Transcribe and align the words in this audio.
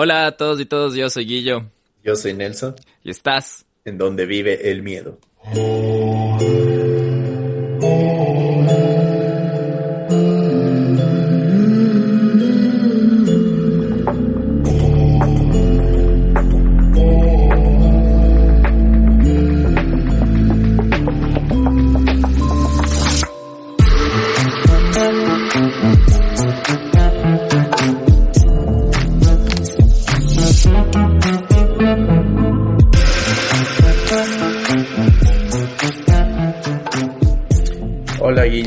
Hola 0.00 0.26
a 0.26 0.36
todos 0.36 0.60
y 0.60 0.64
todos, 0.64 0.94
yo 0.94 1.10
soy 1.10 1.26
Guillo. 1.26 1.64
Yo 2.04 2.14
soy 2.14 2.32
Nelson. 2.32 2.76
Y 3.02 3.10
estás 3.10 3.66
en 3.84 3.98
donde 3.98 4.26
vive 4.26 4.70
el 4.70 4.80
miedo. 4.80 5.18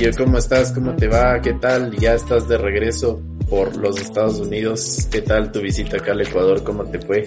¿Cómo 0.09 0.39
estás? 0.39 0.71
¿Cómo 0.71 0.95
te 0.95 1.07
va? 1.07 1.39
¿Qué 1.41 1.53
tal? 1.53 1.95
Ya 1.95 2.15
estás 2.15 2.47
de 2.47 2.57
regreso 2.57 3.21
por 3.47 3.77
los 3.77 4.01
Estados 4.01 4.39
Unidos. 4.39 5.07
¿Qué 5.11 5.21
tal 5.21 5.51
tu 5.51 5.61
visita 5.61 5.97
acá 5.97 6.13
al 6.13 6.21
Ecuador? 6.21 6.63
¿Cómo 6.63 6.83
te 6.85 6.99
fue? 6.99 7.23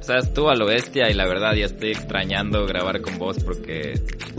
O 0.00 0.02
sea, 0.02 0.18
estuvo 0.18 0.50
a 0.50 0.56
lo 0.56 0.66
bestia 0.66 1.08
y 1.08 1.14
la 1.14 1.26
verdad 1.26 1.54
ya 1.54 1.66
estoy 1.66 1.90
extrañando 1.90 2.66
grabar 2.66 3.00
con 3.00 3.16
vos 3.18 3.42
porque, 3.44 3.94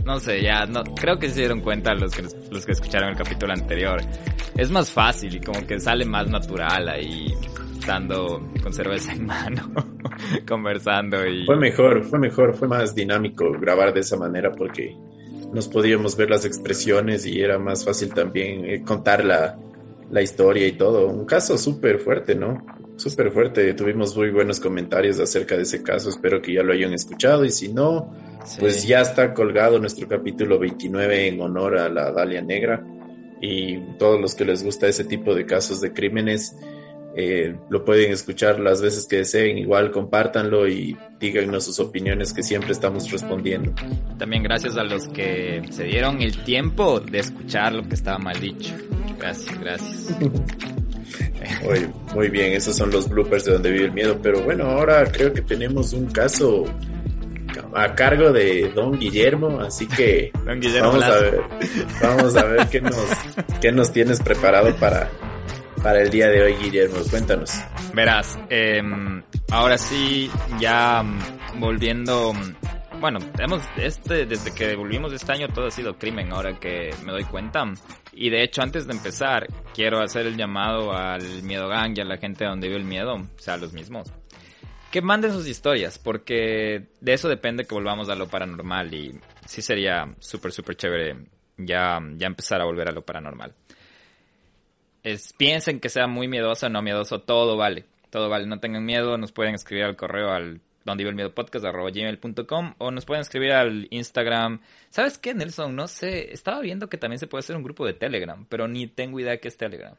no 0.06 0.20
sé, 0.20 0.42
ya 0.42 0.66
no, 0.66 0.84
creo 0.84 1.18
que 1.18 1.30
se 1.30 1.40
dieron 1.40 1.62
cuenta 1.62 1.94
los 1.94 2.14
que, 2.14 2.24
los 2.52 2.66
que 2.66 2.74
escucharon 2.74 3.10
el 3.10 3.16
capítulo 3.16 3.54
anterior. 3.54 4.02
Es 4.58 4.70
más 4.70 4.92
fácil 4.92 5.36
y 5.36 5.40
como 5.40 5.66
que 5.66 5.80
sale 5.80 6.04
más 6.04 6.30
natural 6.30 6.90
ahí 6.90 7.34
estando 7.80 8.52
con 8.62 8.74
cerveza 8.74 9.14
en 9.14 9.26
mano, 9.28 9.72
conversando 10.46 11.26
y... 11.26 11.46
Fue 11.46 11.56
mejor, 11.56 12.04
fue 12.04 12.20
mejor, 12.20 12.54
fue 12.54 12.68
más 12.68 12.94
dinámico 12.94 13.50
grabar 13.62 13.94
de 13.94 14.02
esa 14.02 14.18
manera 14.18 14.52
porque 14.52 14.94
nos 15.58 15.68
podíamos 15.68 16.16
ver 16.16 16.30
las 16.30 16.46
expresiones 16.46 17.26
y 17.26 17.42
era 17.42 17.58
más 17.58 17.84
fácil 17.84 18.14
también 18.14 18.64
eh, 18.64 18.84
contar 18.84 19.26
la, 19.26 19.58
la, 20.12 20.22
historia 20.22 20.68
y 20.68 20.74
todo. 20.74 21.08
Un 21.08 21.26
caso 21.26 21.58
súper 21.58 21.98
fuerte, 21.98 22.36
¿no? 22.36 22.64
Súper 22.96 23.32
fuerte. 23.32 23.74
Tuvimos 23.74 24.16
muy 24.16 24.30
buenos 24.30 24.60
comentarios 24.60 25.20
acerca 25.20 25.58
de 25.58 25.64
ese 25.64 25.82
caso. 25.82 26.12
Espero 26.12 26.44
que 26.44 26.54
ya 26.54 26.62
lo 26.62 26.74
hayan 26.74 26.94
escuchado 26.94 27.44
y 27.44 27.50
si 27.50 27.74
no, 27.74 28.14
pues 28.60 28.88
ya 28.88 29.02
está 29.02 29.34
colgado 29.34 29.80
nuestro 29.80 30.08
capítulo 30.08 30.60
29 30.60 31.28
en 31.28 31.42
honor 31.42 31.80
a 31.80 31.90
la 31.90 32.12
Dalia 32.12 32.44
Negra 32.44 32.86
y 33.42 33.80
todos 33.98 34.22
los 34.22 34.36
que 34.36 34.46
les 34.46 34.64
gusta 34.64 34.88
ese 34.88 35.06
tipo 35.06 35.34
de 35.34 35.48
casos 35.48 35.82
de 35.82 35.92
crímenes 35.92 36.56
eh, 37.20 37.56
lo 37.72 37.84
pueden 37.84 38.12
escuchar 38.12 38.60
las 38.60 38.80
veces 38.80 39.08
que 39.08 39.18
deseen, 39.18 39.58
igual 39.58 39.90
compártanlo 39.90 40.68
y 40.68 40.96
díganos 41.20 41.66
sus 41.66 41.80
opiniones 41.80 42.32
que 42.32 42.44
siempre 42.44 42.74
estamos 42.74 43.10
respondiendo. 43.10 43.74
También 44.20 44.44
gracias 44.44 44.78
a 44.78 44.84
los 44.84 45.08
que 45.08 45.64
se 45.72 45.86
dieron 45.86 46.22
el 46.22 46.44
tiempo 46.44 47.00
de 47.00 47.18
escuchar 47.18 47.74
lo 47.74 47.82
que 47.82 47.96
estaba 47.96 48.20
mal 48.20 48.40
dicho. 48.40 48.72
Gracias, 49.18 49.60
gracias. 49.60 50.16
muy, 51.64 51.90
muy 52.14 52.30
bien, 52.30 52.54
esos 52.54 52.78
son 52.78 52.92
los 52.92 53.10
bloopers 53.10 53.46
de 53.46 53.54
donde 53.54 53.72
vive 53.72 53.86
el 53.86 53.94
miedo, 53.94 54.20
pero 54.22 54.44
bueno, 54.44 54.66
ahora 54.66 55.04
creo 55.12 55.34
que 55.34 55.42
tenemos 55.42 55.94
un 55.94 56.06
caso 56.12 56.66
a 57.74 57.96
cargo 57.96 58.32
de 58.32 58.72
Don 58.76 59.00
Guillermo, 59.00 59.60
así 59.62 59.88
que 59.88 60.32
vamos 60.46 61.04
a 61.04 61.20
ver, 61.20 61.42
vamos 62.00 62.36
a 62.36 62.44
ver 62.44 62.68
qué 62.68 62.80
nos, 62.80 63.08
qué 63.60 63.72
nos 63.72 63.92
tienes 63.92 64.22
preparado 64.22 64.76
para, 64.76 65.10
para 65.88 66.02
el 66.02 66.10
día 66.10 66.28
de 66.28 66.44
hoy, 66.44 66.54
Guillermo? 66.56 66.98
Cuéntanos. 67.10 67.50
Verás, 67.94 68.38
em, 68.50 69.24
ahora 69.50 69.78
sí, 69.78 70.30
ya 70.60 71.02
mm, 71.02 71.62
volviendo, 71.62 72.34
mm, 72.34 73.00
bueno, 73.00 73.20
hemos, 73.40 73.64
este, 73.78 74.26
desde 74.26 74.54
que 74.54 74.76
volvimos 74.76 75.14
este 75.14 75.32
año 75.32 75.48
todo 75.48 75.68
ha 75.68 75.72
sido 75.72 75.98
crimen, 75.98 76.34
ahora 76.34 76.60
que 76.60 76.94
me 77.06 77.14
doy 77.14 77.24
cuenta. 77.24 77.64
Y 78.12 78.30
de 78.30 78.44
hecho, 78.44 78.62
antes 78.64 78.86
de 78.86 78.96
empezar, 78.96 79.48
quiero 79.74 80.02
hacer 80.02 80.26
el 80.26 80.36
llamado 80.36 80.92
al 80.92 81.24
Miedo 81.44 81.70
Gang 81.70 81.98
y 81.98 82.02
a 82.02 82.04
la 82.04 82.18
gente 82.18 82.44
donde 82.44 82.68
vive 82.68 82.82
el 82.82 82.86
miedo, 82.86 83.14
o 83.14 83.40
sea, 83.40 83.56
los 83.56 83.72
mismos. 83.72 84.12
Que 84.92 85.02
manden 85.02 85.32
sus 85.32 85.48
historias, 85.48 85.98
porque 85.98 86.90
de 87.00 87.14
eso 87.14 87.30
depende 87.30 87.64
que 87.64 87.74
volvamos 87.74 88.10
a 88.10 88.16
lo 88.16 88.28
paranormal 88.28 88.94
y 88.94 89.18
sí 89.46 89.62
sería 89.62 90.14
súper, 90.20 90.52
súper 90.52 90.76
chévere 90.76 91.16
ya, 91.56 92.02
ya 92.18 92.28
empezar 92.28 92.60
a 92.60 92.66
volver 92.66 92.90
a 92.90 92.92
lo 92.92 93.04
paranormal 93.04 93.56
piensen 95.38 95.80
que 95.80 95.90
sea 95.90 96.08
muy 96.08 96.28
miedoso 96.28 96.68
o 96.68 96.70
no 96.70 96.82
miedoso, 96.82 97.20
todo 97.20 97.58
vale. 97.58 97.86
Todo 98.10 98.30
vale, 98.30 98.48
no 98.48 98.60
tengan 98.60 98.86
miedo, 98.86 99.18
nos 99.18 99.32
pueden 99.32 99.56
escribir 99.56 99.86
al 99.86 99.96
correo 99.96 100.32
al 100.32 100.62
donde 100.88 101.04
vive 101.04 101.10
el 101.10 101.16
miedo 101.16 101.36
podcast 101.36 101.66
gmail.com 101.66 102.74
o 102.78 102.92
nos 102.92 103.06
pueden 103.06 103.22
escribir 103.22 103.52
al 103.52 103.88
Instagram. 103.92 104.62
¿Sabes 104.90 105.18
qué, 105.18 105.34
Nelson? 105.34 105.76
No 105.76 105.88
sé, 105.88 106.32
estaba 106.32 106.62
viendo 106.62 106.88
que 106.88 106.98
también 106.98 107.20
se 107.20 107.28
puede 107.28 107.42
hacer 107.42 107.58
un 107.58 107.64
grupo 107.64 107.86
de 107.86 107.94
Telegram, 107.94 108.46
pero 108.48 108.68
ni 108.70 108.88
tengo 108.88 109.20
idea 109.20 109.38
qué 109.38 109.50
es 109.50 109.58
Telegram. 109.58 109.96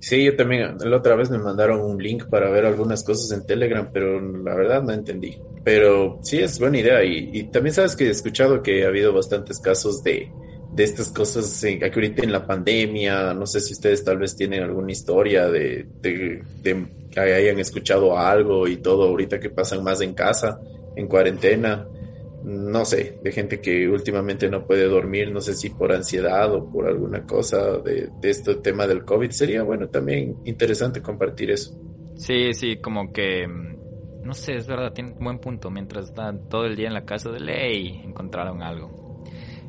Sí, 0.00 0.24
yo 0.24 0.34
también, 0.34 0.78
la 0.80 0.96
otra 0.96 1.14
vez 1.14 1.30
me 1.30 1.38
mandaron 1.38 1.80
un 1.80 2.02
link 2.02 2.24
para 2.28 2.50
ver 2.50 2.66
algunas 2.66 3.04
cosas 3.04 3.30
en 3.38 3.46
Telegram, 3.46 3.88
pero 3.92 4.20
la 4.20 4.52
verdad 4.56 4.82
no 4.82 4.92
entendí. 4.92 5.38
Pero 5.62 6.18
sí 6.24 6.40
es 6.40 6.58
buena 6.58 6.78
idea 6.78 7.04
y, 7.04 7.30
y 7.32 7.44
también 7.44 7.72
sabes 7.72 7.94
que 7.94 8.08
he 8.08 8.10
escuchado 8.10 8.64
que 8.64 8.84
ha 8.84 8.88
habido 8.88 9.12
bastantes 9.12 9.60
casos 9.60 10.02
de, 10.02 10.28
de 10.72 10.84
estas 10.84 11.10
cosas 11.10 11.62
eh, 11.64 11.78
aquí 11.82 11.94
ahorita 11.94 12.22
en 12.22 12.32
la 12.32 12.46
pandemia. 12.46 13.34
No 13.34 13.46
sé 13.46 13.60
si 13.60 13.74
ustedes 13.74 14.04
tal 14.04 14.18
vez 14.18 14.34
tienen 14.34 14.62
alguna 14.62 14.92
historia 14.92 15.48
de, 15.48 15.86
que 16.02 17.20
hayan 17.20 17.58
escuchado 17.58 18.18
algo 18.18 18.66
y 18.66 18.78
todo 18.78 19.08
ahorita 19.08 19.38
que 19.38 19.50
pasan 19.50 19.84
más 19.84 20.00
en 20.00 20.14
casa, 20.14 20.60
en 20.96 21.06
cuarentena. 21.06 21.86
No 22.44 22.84
sé, 22.84 23.20
de 23.22 23.30
gente 23.30 23.60
que 23.60 23.88
últimamente 23.88 24.48
no 24.48 24.66
puede 24.66 24.88
dormir, 24.88 25.30
no 25.30 25.40
sé 25.40 25.54
si 25.54 25.70
por 25.70 25.92
ansiedad 25.92 26.52
o 26.52 26.68
por 26.68 26.88
alguna 26.88 27.24
cosa 27.24 27.78
de, 27.78 28.08
de 28.20 28.30
este 28.30 28.56
tema 28.56 28.86
del 28.88 29.04
COVID. 29.04 29.30
Sería 29.30 29.62
bueno 29.62 29.88
también 29.88 30.38
interesante 30.44 31.00
compartir 31.00 31.52
eso. 31.52 31.78
Sí, 32.16 32.52
sí, 32.52 32.78
como 32.78 33.12
que 33.12 33.46
mm, 33.46 33.72
no 34.24 34.34
sé, 34.34 34.56
es 34.56 34.66
verdad, 34.66 34.92
tiene 34.92 35.12
un 35.12 35.24
buen 35.24 35.38
punto. 35.38 35.70
Mientras 35.70 36.06
están 36.06 36.48
todo 36.48 36.64
el 36.66 36.76
día 36.76 36.88
en 36.88 36.94
la 36.94 37.04
casa 37.04 37.30
de 37.30 37.40
ley, 37.40 38.00
encontraron 38.04 38.62
algo. 38.62 39.01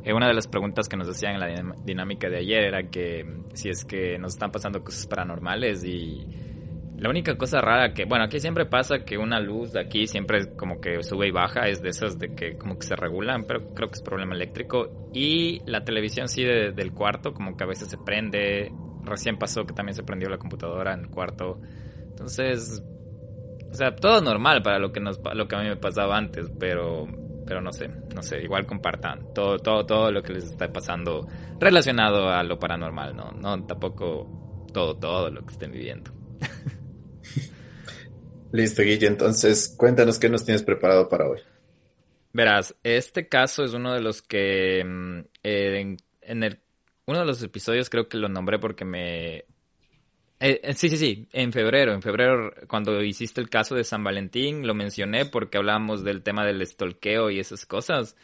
Eh, 0.04 0.14
una 0.14 0.28
de 0.28 0.34
las 0.34 0.48
preguntas 0.48 0.90
que 0.90 0.98
nos 0.98 1.08
hacían 1.08 1.36
en 1.36 1.40
la 1.40 1.76
dinámica 1.84 2.30
de 2.30 2.38
ayer 2.38 2.66
era 2.66 2.90
que 2.90 3.24
mm, 3.24 3.56
si 3.56 3.70
es 3.70 3.86
que 3.86 4.18
nos 4.18 4.34
están 4.34 4.52
pasando 4.52 4.84
cosas 4.84 5.08
paranormales 5.08 5.84
y 5.86 6.28
la 6.98 7.10
única 7.10 7.38
cosa 7.38 7.60
rara 7.60 7.94
que, 7.94 8.06
bueno, 8.06 8.24
aquí 8.24 8.40
siempre 8.40 8.66
pasa 8.66 9.04
que 9.04 9.18
una 9.18 9.40
luz 9.40 9.74
de 9.74 9.82
aquí 9.82 10.08
siempre 10.08 10.56
como 10.56 10.80
que 10.80 11.04
sube 11.04 11.28
y 11.28 11.32
baja, 11.32 11.68
es 11.68 11.82
de 11.82 11.90
esas 11.90 12.18
de 12.18 12.34
que 12.34 12.58
como 12.58 12.78
que 12.78 12.88
se 12.88 12.96
regulan, 12.96 13.46
pero 13.46 13.74
creo 13.74 13.90
que 13.90 13.96
es 13.96 14.02
problema 14.02 14.36
eléctrico. 14.36 15.10
Y 15.14 15.62
la 15.70 15.84
televisión 15.84 16.30
sí 16.30 16.44
del 16.44 16.94
cuarto, 16.94 17.34
como 17.34 17.58
que 17.58 17.64
a 17.66 17.68
veces 17.68 17.90
se 17.90 17.98
prende. 17.98 18.72
Recién 19.04 19.38
pasó 19.38 19.66
que 19.66 19.74
también 19.74 19.96
se 19.96 20.04
prendió 20.04 20.30
la 20.30 20.38
computadora 20.38 20.94
en 20.94 21.02
el 21.02 21.10
cuarto. 21.10 21.60
Entonces, 22.10 22.82
o 23.70 23.74
sea, 23.74 23.96
todo 23.96 24.22
normal 24.22 24.62
para 24.62 24.80
lo 24.80 24.94
que, 24.94 25.02
nos, 25.02 25.20
lo 25.34 25.48
que 25.48 25.56
a 25.56 25.60
mí 25.60 25.68
me 25.68 25.76
pasaba 25.76 26.16
antes, 26.16 26.50
pero 26.58 27.06
pero 27.46 27.62
no 27.62 27.72
sé, 27.72 27.90
no 28.14 28.24
sé, 28.24 28.42
igual 28.42 28.66
compartan 28.66 29.34
todo, 29.34 29.60
todo, 29.60 29.86
todo 29.86 30.12
lo 30.12 30.24
que 30.24 30.34
les 30.34 30.46
está 30.46 30.72
pasando 30.72 31.28
relacionado 31.60 32.30
a 32.30 32.44
lo 32.44 32.60
paranormal, 32.60 33.16
¿no? 33.16 33.32
No, 33.32 33.66
tampoco 33.66 34.68
todo, 34.74 34.98
todo 34.98 35.30
lo 35.30 35.46
que 35.46 35.54
estén 35.54 35.72
viviendo. 35.72 36.12
Listo, 38.52 38.84
Guille, 38.84 39.08
entonces 39.08 39.74
cuéntanos 39.78 40.20
qué 40.20 40.30
nos 40.30 40.46
tienes 40.46 40.64
preparado 40.64 41.10
para 41.10 41.28
hoy. 41.28 41.40
Verás, 42.34 42.76
este 42.84 43.28
caso 43.28 43.64
es 43.64 43.74
uno 43.74 43.94
de 43.94 44.02
los 44.02 44.22
que 44.22 44.84
mm, 44.84 45.20
en, 45.44 45.98
en 46.22 46.44
el, 46.44 46.60
uno 47.06 47.20
de 47.20 47.26
los 47.26 47.42
episodios 47.44 47.90
creo 47.90 48.08
que 48.08 48.18
lo 48.18 48.30
nombré 48.30 48.60
porque 48.60 48.86
me 48.86 49.46
eh, 50.40 50.60
eh, 50.64 50.74
sí, 50.74 50.90
sí, 50.90 50.98
sí, 50.98 51.28
en 51.32 51.52
febrero, 51.52 51.94
en 51.94 52.02
febrero 52.02 52.54
cuando 52.68 53.02
hiciste 53.02 53.40
el 53.40 53.50
caso 53.50 53.76
de 53.76 53.84
San 53.84 54.04
Valentín 54.04 54.68
lo 54.68 54.74
mencioné 54.74 55.26
porque 55.26 55.58
hablábamos 55.58 56.04
del 56.04 56.22
tema 56.22 56.46
del 56.46 56.62
estolqueo 56.62 57.30
y 57.30 57.40
esas 57.40 57.66
cosas. 57.66 58.16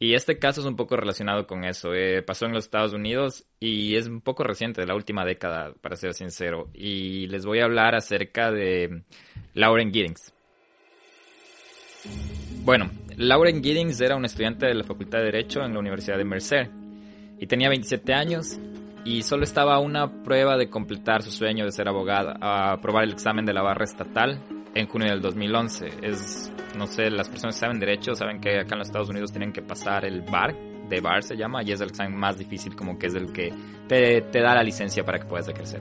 Y 0.00 0.14
este 0.14 0.38
caso 0.38 0.60
es 0.60 0.66
un 0.66 0.76
poco 0.76 0.96
relacionado 0.96 1.48
con 1.48 1.64
eso. 1.64 1.92
Eh, 1.92 2.22
pasó 2.22 2.46
en 2.46 2.52
los 2.52 2.64
Estados 2.66 2.92
Unidos 2.92 3.44
y 3.58 3.96
es 3.96 4.06
un 4.06 4.20
poco 4.20 4.44
reciente, 4.44 4.80
de 4.80 4.86
la 4.86 4.94
última 4.94 5.24
década, 5.24 5.74
para 5.80 5.96
ser 5.96 6.14
sincero. 6.14 6.68
Y 6.72 7.26
les 7.26 7.44
voy 7.44 7.58
a 7.58 7.64
hablar 7.64 7.96
acerca 7.96 8.52
de 8.52 9.02
Lauren 9.54 9.92
Giddings. 9.92 10.32
Bueno, 12.62 12.90
Lauren 13.16 13.60
Giddings 13.60 14.00
era 14.00 14.14
una 14.14 14.26
estudiante 14.26 14.66
de 14.66 14.74
la 14.74 14.84
Facultad 14.84 15.18
de 15.18 15.24
Derecho 15.24 15.64
en 15.64 15.72
la 15.72 15.80
Universidad 15.80 16.16
de 16.16 16.24
Mercer 16.24 16.70
y 17.40 17.46
tenía 17.46 17.68
27 17.68 18.14
años 18.14 18.58
y 19.08 19.22
solo 19.22 19.44
estaba 19.44 19.78
una 19.78 20.22
prueba 20.22 20.58
de 20.58 20.68
completar 20.68 21.22
su 21.22 21.30
sueño 21.30 21.64
de 21.64 21.72
ser 21.72 21.88
abogada, 21.88 22.36
a 22.42 22.72
aprobar 22.72 23.04
el 23.04 23.12
examen 23.12 23.46
de 23.46 23.54
la 23.54 23.62
barra 23.62 23.84
estatal 23.84 24.38
en 24.74 24.86
junio 24.86 25.08
del 25.08 25.22
2011. 25.22 25.88
Es, 26.02 26.52
no 26.76 26.86
sé, 26.86 27.10
las 27.10 27.30
personas 27.30 27.54
que 27.54 27.60
saben 27.60 27.80
derecho 27.80 28.14
saben 28.14 28.38
que 28.38 28.60
acá 28.60 28.74
en 28.74 28.80
los 28.80 28.88
Estados 28.88 29.08
Unidos 29.08 29.32
tienen 29.32 29.50
que 29.50 29.62
pasar 29.62 30.04
el 30.04 30.20
bar, 30.20 30.54
de 30.90 31.00
bar 31.00 31.22
se 31.22 31.38
llama, 31.38 31.62
y 31.62 31.72
es 31.72 31.80
el 31.80 31.88
examen 31.88 32.18
más 32.18 32.36
difícil, 32.36 32.76
como 32.76 32.98
que 32.98 33.06
es 33.06 33.14
el 33.14 33.32
que 33.32 33.50
te, 33.88 34.20
te 34.20 34.40
da 34.42 34.54
la 34.54 34.62
licencia 34.62 35.02
para 35.06 35.18
que 35.18 35.24
puedas 35.24 35.48
ejercer. 35.48 35.80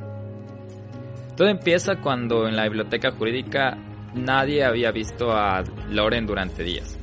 Todo 1.35 1.49
empieza 1.49 1.97
cuando 1.97 2.47
en 2.47 2.55
la 2.55 2.63
biblioteca 2.63 3.11
jurídica 3.11 3.77
nadie 4.15 4.63
había 4.63 4.91
visto 4.91 5.33
a 5.33 5.65
Lauren 5.89 6.25
durante 6.25 6.63
días. 6.63 6.97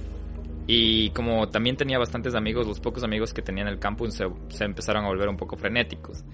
Y 0.66 1.11
como 1.11 1.49
también 1.49 1.76
tenía 1.76 1.99
bastantes 1.99 2.34
amigos, 2.34 2.66
los 2.66 2.81
pocos 2.81 3.05
amigos 3.05 3.34
que 3.34 3.43
tenía 3.43 3.62
en 3.62 3.69
el 3.69 3.78
campus 3.78 4.14
se, 4.14 4.64
empezaron 4.64 5.05
a 5.05 5.08
volver 5.08 5.28
un 5.28 5.37
poco 5.37 5.56
frenéticos. 5.56 6.25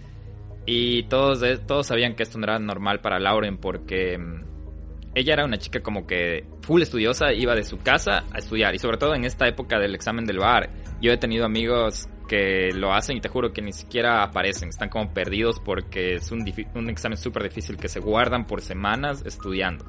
Y 0.66 1.04
todos, 1.04 1.42
todos 1.66 1.86
sabían 1.86 2.14
que 2.14 2.22
esto 2.22 2.38
no 2.38 2.44
era 2.44 2.58
normal 2.58 3.00
para 3.00 3.18
Lauren 3.18 3.58
porque 3.58 4.18
mm, 4.18 4.44
ella 5.14 5.32
era 5.32 5.44
una 5.44 5.58
chica 5.58 5.80
como 5.80 6.06
que 6.06 6.44
full 6.60 6.82
estudiosa, 6.82 7.32
iba 7.32 7.54
de 7.54 7.64
su 7.64 7.78
casa 7.78 8.24
a 8.32 8.38
estudiar. 8.38 8.74
Y 8.74 8.78
sobre 8.78 8.98
todo 8.98 9.14
en 9.14 9.24
esta 9.24 9.48
época 9.48 9.78
del 9.78 9.94
examen 9.94 10.26
del 10.26 10.38
bar, 10.38 10.70
yo 11.00 11.10
he 11.10 11.16
tenido 11.16 11.44
amigos 11.44 12.08
que 12.28 12.70
lo 12.72 12.92
hacen 12.94 13.16
y 13.16 13.20
te 13.20 13.28
juro 13.28 13.52
que 13.52 13.60
ni 13.60 13.72
siquiera 13.72 14.22
aparecen, 14.22 14.68
están 14.68 14.88
como 14.88 15.12
perdidos 15.12 15.58
porque 15.58 16.14
es 16.14 16.30
un, 16.30 16.44
un 16.76 16.88
examen 16.88 17.18
súper 17.18 17.42
difícil 17.42 17.76
que 17.76 17.88
se 17.88 17.98
guardan 17.98 18.46
por 18.46 18.60
semanas 18.60 19.24
estudiando. 19.26 19.84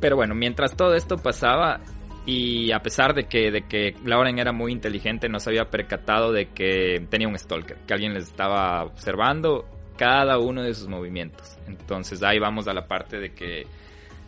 Pero 0.00 0.16
bueno, 0.16 0.34
mientras 0.34 0.76
todo 0.76 0.94
esto 0.94 1.16
pasaba, 1.16 1.80
y 2.26 2.72
a 2.72 2.80
pesar 2.80 3.14
de 3.14 3.26
que, 3.26 3.96
Lauren 4.04 4.38
era 4.38 4.52
muy 4.52 4.72
inteligente, 4.72 5.28
no 5.28 5.40
se 5.40 5.50
había 5.50 5.70
percatado 5.70 6.32
de 6.32 6.48
que 6.48 7.06
tenía 7.10 7.28
un 7.28 7.38
stalker, 7.38 7.78
que 7.86 7.92
alguien 7.94 8.14
les 8.14 8.24
estaba 8.24 8.84
observando 8.84 9.66
cada 9.96 10.38
uno 10.38 10.62
de 10.62 10.74
sus 10.74 10.88
movimientos. 10.88 11.58
Entonces 11.66 12.22
ahí 12.22 12.38
vamos 12.38 12.66
a 12.66 12.74
la 12.74 12.86
parte 12.86 13.18
de 13.18 13.32
que 13.32 13.66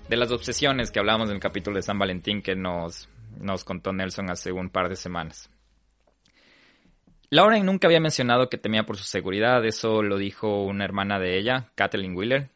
de 0.08 0.16
las 0.16 0.30
obsesiones 0.30 0.90
que 0.90 1.00
hablamos 1.00 1.28
en 1.30 1.36
el 1.36 1.40
capítulo 1.40 1.76
de 1.76 1.82
San 1.82 1.98
Valentín 1.98 2.42
que 2.42 2.54
nos 2.54 3.08
contó 3.64 3.92
Nelson 3.92 4.30
hace 4.30 4.52
un 4.52 4.68
par 4.70 4.88
de 4.88 4.96
semanas. 4.96 5.50
Lauren 7.30 7.66
nunca 7.66 7.88
había 7.88 7.98
mencionado 7.98 8.48
que 8.48 8.58
temía 8.58 8.84
por 8.84 8.96
su 8.96 9.04
seguridad, 9.04 9.64
eso 9.64 10.02
lo 10.02 10.16
dijo 10.16 10.62
una 10.62 10.84
hermana 10.84 11.18
de 11.18 11.36
ella, 11.38 11.72
Kathleen 11.74 12.16
Wheeler, 12.16 12.50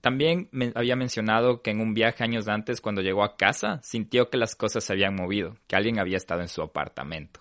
también 0.00 0.48
me 0.50 0.72
había 0.74 0.96
mencionado 0.96 1.62
que 1.62 1.70
en 1.70 1.80
un 1.80 1.94
viaje 1.94 2.24
años 2.24 2.48
antes, 2.48 2.80
cuando 2.80 3.02
llegó 3.02 3.22
a 3.22 3.36
casa, 3.36 3.80
sintió 3.82 4.30
que 4.30 4.38
las 4.38 4.54
cosas 4.54 4.84
se 4.84 4.92
habían 4.92 5.14
movido, 5.14 5.56
que 5.66 5.76
alguien 5.76 5.98
había 5.98 6.16
estado 6.16 6.40
en 6.40 6.48
su 6.48 6.62
apartamento. 6.62 7.40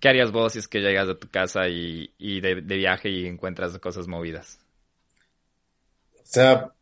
¿Qué 0.00 0.08
harías 0.08 0.32
vos 0.32 0.52
si 0.52 0.60
es 0.60 0.68
que 0.68 0.80
llegas 0.80 1.08
a 1.08 1.18
tu 1.18 1.28
casa 1.28 1.68
y, 1.68 2.10
de, 2.18 2.54
viaje 2.54 3.08
y 3.08 3.26
encuentras 3.26 3.78
cosas 3.78 4.06
movidas? 4.08 4.58
O 6.14 6.24
sea, 6.24 6.72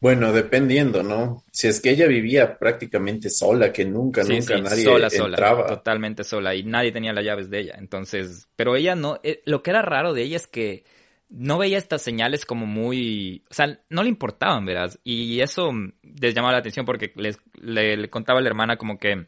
bueno, 0.00 0.32
dependiendo, 0.32 1.02
¿no? 1.02 1.44
Si 1.52 1.68
es 1.68 1.80
que 1.80 1.90
ella 1.90 2.06
vivía 2.06 2.58
prácticamente 2.58 3.30
sola, 3.30 3.72
que 3.72 3.84
nunca, 3.84 4.22
nunca 4.24 4.58
nadie 4.58 4.84
sola, 4.84 5.08
entraba. 5.10 5.66
totalmente 5.66 6.22
sola 6.22 6.54
y 6.54 6.64
nadie 6.64 6.92
tenía 6.92 7.12
las 7.12 7.24
llaves 7.24 7.50
de 7.50 7.60
ella. 7.60 7.74
Entonces, 7.78 8.46
pero 8.56 8.76
ella 8.76 8.94
no, 8.94 9.20
eh, 9.22 9.42
lo 9.44 9.62
que 9.62 9.70
era 9.70 9.82
raro 9.82 10.12
de 10.12 10.22
ella 10.22 10.36
es 10.36 10.46
que 10.46 10.84
no 11.28 11.58
veía 11.58 11.78
estas 11.78 12.02
señales 12.02 12.44
como 12.44 12.66
muy, 12.66 13.44
o 13.50 13.54
sea, 13.54 13.80
no 13.90 14.02
le 14.02 14.08
importaban, 14.08 14.64
verás, 14.64 14.98
y 15.02 15.40
eso 15.40 15.70
les 16.02 16.34
llamaba 16.34 16.52
la 16.52 16.58
atención 16.58 16.86
porque 16.86 17.12
les, 17.16 17.38
le, 17.60 18.08
contaba 18.10 18.38
a 18.38 18.42
la 18.42 18.48
hermana 18.48 18.76
como 18.76 18.98
que, 18.98 19.26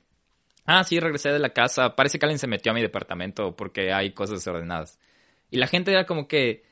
ah, 0.67 0.85
sí, 0.85 1.01
regresé 1.01 1.31
de 1.31 1.39
la 1.39 1.51
casa, 1.51 1.97
parece 1.97 2.19
que 2.19 2.27
alguien 2.27 2.39
se 2.39 2.47
metió 2.47 2.73
a 2.73 2.75
mi 2.75 2.83
departamento 2.83 3.57
porque 3.57 3.93
hay 3.93 4.13
cosas 4.13 4.39
desordenadas. 4.39 4.99
Y 5.51 5.59
la 5.59 5.67
gente 5.67 5.91
era 5.91 6.07
como 6.07 6.29
que, 6.29 6.65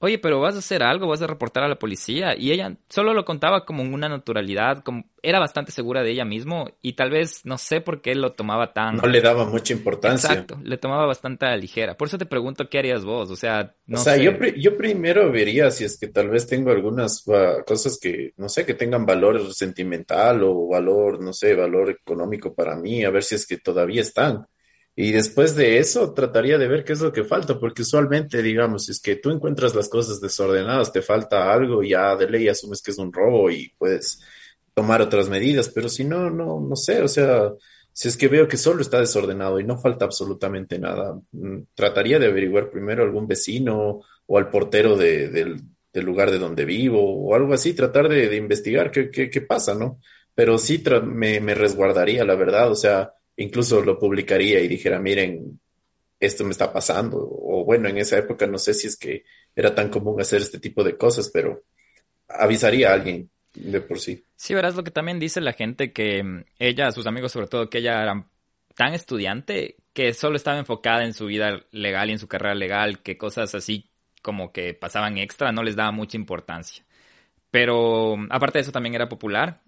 oye, 0.00 0.18
pero 0.18 0.40
vas 0.40 0.56
a 0.56 0.58
hacer 0.58 0.82
algo, 0.82 1.06
vas 1.06 1.22
a 1.22 1.26
reportar 1.26 1.62
a 1.62 1.68
la 1.68 1.78
policía. 1.78 2.34
Y 2.36 2.50
ella 2.52 2.74
solo 2.88 3.14
lo 3.14 3.24
contaba 3.24 3.64
como 3.64 3.82
una 3.82 4.08
naturalidad, 4.08 4.82
como 4.82 5.04
era 5.22 5.38
bastante 5.38 5.72
segura 5.72 6.02
de 6.02 6.10
ella 6.10 6.24
mismo 6.24 6.70
y 6.80 6.94
tal 6.94 7.10
vez 7.10 7.42
no 7.44 7.58
sé 7.58 7.82
por 7.82 8.00
qué 8.00 8.14
lo 8.14 8.32
tomaba 8.32 8.72
tan... 8.72 8.96
No 8.96 9.06
le 9.06 9.20
daba 9.20 9.44
mucha 9.44 9.74
importancia. 9.74 10.30
Exacto, 10.30 10.58
le 10.62 10.78
tomaba 10.78 11.04
bastante 11.04 11.44
a 11.44 11.50
la 11.50 11.58
ligera. 11.58 11.96
Por 11.96 12.08
eso 12.08 12.16
te 12.16 12.24
pregunto, 12.24 12.68
¿qué 12.70 12.78
harías 12.78 13.04
vos? 13.04 13.30
O 13.30 13.36
sea, 13.36 13.74
no 13.86 14.00
O 14.00 14.02
sea, 14.02 14.16
Yo, 14.16 14.32
yo 14.56 14.76
primero 14.78 15.30
vería 15.30 15.70
si 15.70 15.84
es 15.84 15.98
que 15.98 16.08
tal 16.08 16.30
vez 16.30 16.46
tengo 16.46 16.70
algunas 16.70 17.22
uh, 17.26 17.62
cosas 17.66 17.98
que, 18.00 18.32
no 18.38 18.48
sé, 18.48 18.64
que 18.64 18.74
tengan 18.74 19.04
valor 19.04 19.52
sentimental 19.52 20.42
o 20.44 20.68
valor, 20.68 21.22
no 21.22 21.34
sé, 21.34 21.54
valor 21.54 21.90
económico 21.90 22.54
para 22.54 22.74
mí, 22.74 23.04
a 23.04 23.10
ver 23.10 23.22
si 23.22 23.34
es 23.34 23.46
que 23.46 23.58
todavía 23.58 24.00
están. 24.00 24.46
Y 25.02 25.12
después 25.12 25.56
de 25.56 25.78
eso 25.78 26.12
trataría 26.12 26.58
de 26.58 26.68
ver 26.68 26.84
qué 26.84 26.92
es 26.92 27.00
lo 27.00 27.10
que 27.10 27.24
falta, 27.24 27.58
porque 27.58 27.80
usualmente, 27.80 28.42
digamos, 28.42 28.84
si 28.84 28.92
es 28.92 29.00
que 29.00 29.16
tú 29.16 29.30
encuentras 29.30 29.74
las 29.74 29.88
cosas 29.88 30.20
desordenadas, 30.20 30.92
te 30.92 31.00
falta 31.00 31.50
algo, 31.50 31.82
ya 31.82 32.14
de 32.16 32.28
ley 32.28 32.48
asumes 32.48 32.82
que 32.82 32.90
es 32.90 32.98
un 32.98 33.10
robo 33.10 33.50
y 33.50 33.72
puedes 33.78 34.20
tomar 34.74 35.00
otras 35.00 35.30
medidas, 35.30 35.70
pero 35.70 35.88
si 35.88 36.04
no, 36.04 36.28
no, 36.28 36.60
no 36.60 36.76
sé, 36.76 37.00
o 37.00 37.08
sea, 37.08 37.50
si 37.94 38.08
es 38.08 38.16
que 38.18 38.28
veo 38.28 38.46
que 38.46 38.58
solo 38.58 38.82
está 38.82 39.00
desordenado 39.00 39.58
y 39.58 39.64
no 39.64 39.78
falta 39.78 40.04
absolutamente 40.04 40.78
nada, 40.78 41.18
mm, 41.32 41.60
trataría 41.74 42.18
de 42.18 42.26
averiguar 42.26 42.70
primero 42.70 43.02
a 43.02 43.06
algún 43.06 43.26
vecino 43.26 44.02
o 44.26 44.38
al 44.38 44.50
portero 44.50 44.98
del, 44.98 45.62
lugar 45.94 46.30
de 46.30 46.38
donde 46.38 46.66
vivo 46.66 47.00
o 47.02 47.34
algo 47.34 47.54
así, 47.54 47.72
tratar 47.72 48.06
de, 48.06 48.36
investigar 48.36 48.90
qué, 48.90 49.10
qué, 49.10 49.40
pasa, 49.40 49.74
¿no? 49.74 49.98
Pero 50.34 50.58
sí 50.58 50.84
me 51.04 51.54
resguardaría, 51.54 52.22
la 52.22 52.34
verdad, 52.34 52.70
o 52.70 52.74
sea, 52.76 53.14
incluso 53.40 53.80
lo 53.80 53.98
publicaría 53.98 54.60
y 54.60 54.68
dijera, 54.68 54.98
miren, 54.98 55.58
esto 56.18 56.44
me 56.44 56.50
está 56.50 56.72
pasando. 56.72 57.18
O 57.18 57.64
bueno, 57.64 57.88
en 57.88 57.98
esa 57.98 58.18
época 58.18 58.46
no 58.46 58.58
sé 58.58 58.74
si 58.74 58.86
es 58.86 58.96
que 58.96 59.24
era 59.56 59.74
tan 59.74 59.88
común 59.88 60.20
hacer 60.20 60.42
este 60.42 60.60
tipo 60.60 60.84
de 60.84 60.96
cosas, 60.96 61.30
pero 61.32 61.64
avisaría 62.28 62.90
a 62.90 62.94
alguien 62.94 63.30
de 63.54 63.80
por 63.80 63.98
sí. 63.98 64.24
Sí, 64.36 64.54
verás 64.54 64.76
lo 64.76 64.84
que 64.84 64.90
también 64.90 65.18
dice 65.18 65.40
la 65.40 65.54
gente 65.54 65.92
que 65.92 66.22
mm, 66.22 66.44
ella, 66.58 66.92
sus 66.92 67.06
amigos 67.06 67.32
sobre 67.32 67.46
todo, 67.46 67.70
que 67.70 67.78
ella 67.78 68.02
era 68.02 68.26
tan 68.76 68.92
estudiante 68.94 69.76
que 69.94 70.12
solo 70.12 70.36
estaba 70.36 70.58
enfocada 70.58 71.04
en 71.04 71.14
su 71.14 71.26
vida 71.26 71.64
legal 71.72 72.10
y 72.10 72.12
en 72.12 72.18
su 72.18 72.28
carrera 72.28 72.54
legal, 72.54 73.02
que 73.02 73.16
cosas 73.16 73.54
así 73.54 73.90
como 74.22 74.52
que 74.52 74.74
pasaban 74.74 75.16
extra 75.16 75.50
no 75.50 75.62
les 75.62 75.76
daba 75.76 75.92
mucha 75.92 76.18
importancia. 76.18 76.84
Pero 77.50 78.16
mm, 78.18 78.28
aparte 78.30 78.58
de 78.58 78.62
eso 78.62 78.72
también 78.72 78.94
era 78.94 79.08
popular 79.08 79.62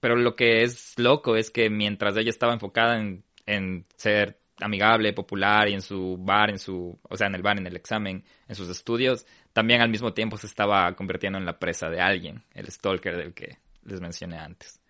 pero 0.00 0.16
lo 0.16 0.36
que 0.36 0.62
es 0.62 0.94
loco 0.96 1.36
es 1.36 1.50
que 1.50 1.70
mientras 1.70 2.16
ella 2.16 2.30
estaba 2.30 2.52
enfocada 2.52 2.98
en, 2.98 3.24
en 3.46 3.86
ser 3.96 4.38
amigable, 4.60 5.12
popular 5.12 5.68
y 5.68 5.74
en 5.74 5.82
su 5.82 6.16
bar, 6.18 6.50
en 6.50 6.58
su, 6.58 6.98
o 7.02 7.16
sea, 7.16 7.26
en 7.26 7.34
el 7.34 7.42
bar, 7.42 7.58
en 7.58 7.66
el 7.66 7.76
examen, 7.76 8.24
en 8.46 8.54
sus 8.54 8.68
estudios, 8.68 9.26
también 9.52 9.80
al 9.80 9.88
mismo 9.88 10.12
tiempo 10.12 10.36
se 10.36 10.46
estaba 10.46 10.94
convirtiendo 10.94 11.38
en 11.38 11.46
la 11.46 11.58
presa 11.58 11.88
de 11.90 12.00
alguien, 12.00 12.42
el 12.54 12.68
stalker 12.68 13.16
del 13.16 13.34
que 13.34 13.58
les 13.84 14.00
mencioné 14.00 14.38
antes. 14.38 14.80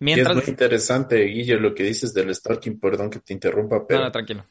Mientras... 0.00 0.36
es 0.36 0.44
muy 0.44 0.50
interesante, 0.50 1.24
Guille, 1.24 1.58
lo 1.58 1.74
que 1.74 1.82
dices 1.82 2.14
del 2.14 2.34
stalking, 2.34 2.78
perdón 2.78 3.10
que 3.10 3.20
te 3.20 3.32
interrumpa, 3.32 3.86
pero... 3.86 4.00
No, 4.00 4.06
no, 4.06 4.12
tranquilo. 4.12 4.44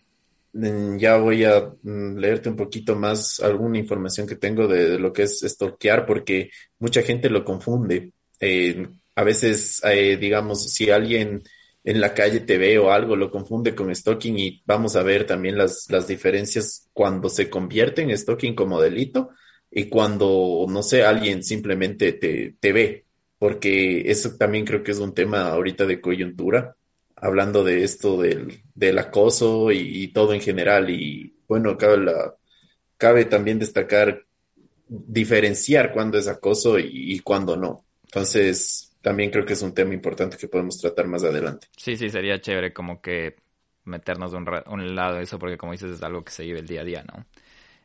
Mm, 0.54 0.98
ya 0.98 1.18
voy 1.18 1.46
a 1.46 1.72
mm, 1.82 2.18
leerte 2.18 2.50
un 2.50 2.56
poquito 2.56 2.96
más 2.96 3.40
alguna 3.40 3.78
información 3.78 4.28
que 4.28 4.36
tengo 4.36 4.68
de, 4.68 5.00
lo 5.00 5.14
que 5.14 5.24
es 5.24 5.40
stalkear, 5.42 6.06
porque 6.06 6.50
mucha 6.80 7.02
gente 7.02 7.30
lo 7.30 7.46
confunde. 7.46 8.12
Eh, 8.40 8.88
a 9.18 9.24
veces, 9.24 9.82
eh, 9.84 10.16
digamos, 10.16 10.72
si 10.72 10.92
alguien 10.92 11.42
en 11.84 12.00
la 12.00 12.14
calle 12.14 12.42
te 12.42 12.60
ve 12.60 12.78
o 12.78 12.92
algo, 12.92 13.16
lo 13.16 13.32
confunde 13.32 13.74
con 13.74 13.94
stalking 13.94 14.38
y 14.38 14.62
vamos 14.64 14.96
a 14.96 15.02
ver 15.02 15.26
también 15.26 15.58
las, 15.58 15.88
las 15.90 16.08
diferencias 16.08 16.88
cuando 16.94 17.28
se 17.28 17.50
convierte 17.50 18.04
en 18.04 18.16
stalking 18.16 18.54
como 18.54 18.80
delito 18.80 19.32
y 19.72 19.86
cuando, 19.90 20.68
no 20.70 20.84
sé, 20.84 21.04
alguien 21.04 21.42
simplemente 21.42 22.14
te, 22.14 22.58
te 22.60 22.72
ve, 22.72 23.06
porque 23.40 24.04
eso 24.12 24.38
también 24.38 24.66
creo 24.66 24.84
que 24.84 24.92
es 24.92 25.00
un 25.00 25.16
tema 25.16 25.48
ahorita 25.48 25.88
de 25.88 26.00
coyuntura, 26.00 26.76
hablando 27.16 27.64
de 27.64 27.84
esto 27.84 28.22
del, 28.22 28.62
del 28.76 29.00
acoso 29.00 29.72
y, 29.72 30.10
todo 30.10 30.36
en 30.36 30.42
general. 30.42 30.92
Y 30.92 31.36
bueno, 31.48 31.76
cabe, 31.76 31.98
la, 31.98 32.36
cabe 32.98 33.26
también 33.26 33.58
destacar, 33.58 34.28
diferenciar 34.88 35.92
cuándo 35.92 36.20
es 36.20 36.28
acoso 36.28 36.78
y, 36.78 37.16
y 37.16 37.20
cuándo 37.22 37.58
no. 37.58 37.84
Entonces, 38.04 38.87
también 39.02 39.32
creo 39.32 39.46
que 39.46 39.54
es 39.54 39.62
un 39.62 39.74
tema 39.74 39.94
importante 39.94 40.38
que 40.38 40.48
podemos 40.48 40.78
tratar 40.78 41.08
más 41.08 41.24
adelante. 41.24 41.68
Sí, 41.76 41.98
sí, 41.98 42.10
sería 42.10 42.40
chévere 42.42 42.74
como 42.74 43.02
que 43.02 43.36
meternos 43.84 44.32
de 44.32 44.38
un, 44.38 44.50
un 44.68 44.96
lado 44.96 45.20
eso, 45.20 45.40
porque 45.40 45.58
como 45.58 45.72
dices, 45.72 45.92
es 45.92 46.04
algo 46.04 46.24
que 46.24 46.32
se 46.32 46.44
vive 46.44 46.60
el 46.60 46.68
día 46.68 46.82
a 46.82 46.86
día, 46.86 47.04
¿no? 47.04 47.26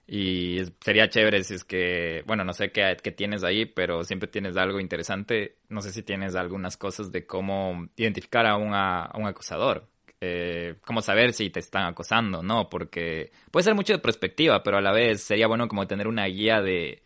Y 0.06 0.60
sería 0.80 1.08
chévere 1.08 1.44
si 1.44 1.54
es 1.54 1.64
que, 1.64 2.22
bueno, 2.26 2.44
no 2.44 2.52
sé 2.52 2.72
qué, 2.72 2.96
qué, 3.02 3.12
tienes 3.12 3.44
ahí, 3.44 3.66
pero 3.66 4.04
siempre 4.04 4.28
tienes 4.28 4.56
algo 4.56 4.80
interesante. 4.80 5.56
No 5.68 5.80
sé 5.80 5.92
si 5.92 6.02
tienes 6.02 6.34
algunas 6.34 6.76
cosas 6.76 7.12
de 7.12 7.24
cómo 7.24 7.88
identificar 7.96 8.44
a, 8.46 8.52
a 8.52 9.16
un 9.16 9.26
acosador. 9.26 9.88
Eh, 10.20 10.76
cómo 10.84 11.02
saber 11.02 11.32
si 11.32 11.50
te 11.50 11.60
están 11.60 11.84
acosando, 11.86 12.42
¿no? 12.42 12.68
Porque 12.68 13.32
puede 13.50 13.64
ser 13.64 13.74
mucho 13.74 13.92
de 13.92 13.98
perspectiva, 13.98 14.62
pero 14.62 14.78
a 14.78 14.80
la 14.80 14.92
vez 14.92 15.22
sería 15.22 15.48
bueno 15.48 15.66
como 15.66 15.86
tener 15.88 16.06
una 16.06 16.26
guía 16.26 16.60
de 16.60 17.02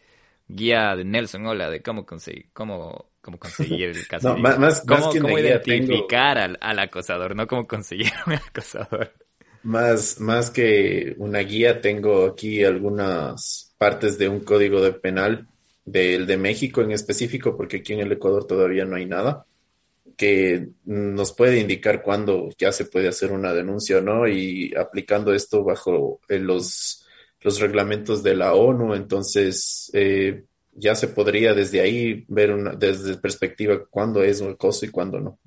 guía 0.49 0.95
de 0.97 1.05
Nelson 1.05 1.47
Hola 1.47 1.71
de 1.71 1.83
cómo 1.83 2.05
conseguir, 2.05 2.51
cómo 2.53 3.11
cómo 3.26 3.38
conseguir 3.38 3.88
el 3.88 4.06
caso. 4.09 4.37
más, 4.38 4.83
¿Cómo, 4.87 5.38
identificar 5.38 6.38
al, 6.38 6.78
acosador, 6.78 7.35
no 7.35 7.47
cómo 7.49 7.66
conseguir 7.66 8.12
un 8.26 8.35
acosador. 8.35 9.12
Más, 9.64 10.21
más 10.21 10.50
que 10.52 11.16
una 11.18 11.40
guía, 11.40 11.80
tengo 11.80 12.25
aquí 12.25 12.62
algunas 12.62 13.75
partes 13.76 14.16
de 14.16 14.28
un 14.28 14.40
código 14.40 14.80
de 14.80 14.92
penal 14.92 15.49
del 15.85 16.26
de 16.26 16.37
México 16.37 16.83
en 16.83 16.92
específico, 16.92 17.56
porque 17.56 17.78
aquí 17.78 17.95
en 17.95 18.00
el 18.00 18.12
Ecuador 18.12 18.47
todavía 18.47 18.85
no 18.85 18.95
hay 18.95 19.06
nada, 19.06 19.45
que 20.16 20.68
nos 20.85 21.33
puede 21.33 21.59
indicar 21.59 22.02
cuándo 22.02 22.49
ya 22.56 22.71
se 22.71 22.85
puede 22.85 23.09
hacer 23.09 23.33
una 23.33 23.52
denuncia 23.52 23.99
o 23.99 24.02
no, 24.02 24.28
y 24.28 24.73
aplicando 24.76 25.35
esto 25.35 25.64
bajo 25.64 26.21
eh, 26.28 26.38
los 26.38 27.02
los 27.40 27.61
reglamentos 27.61 28.25
de 28.25 28.35
la 28.35 28.54
ONU, 28.54 28.95
entonces 28.95 29.88
eh, 29.92 30.42
ya 30.76 30.95
se 30.95 31.09
podría 31.09 31.54
desde 31.54 31.80
ahí 31.80 32.25
ver 32.28 32.52
una, 32.52 32.73
desde 32.73 33.16
perspectiva 33.16 33.85
cuándo 33.90 34.23
es 34.23 34.40
un 34.40 34.52
acoso 34.52 34.87
y 34.87 34.90
cuándo 34.90 35.21
no. 35.21 35.38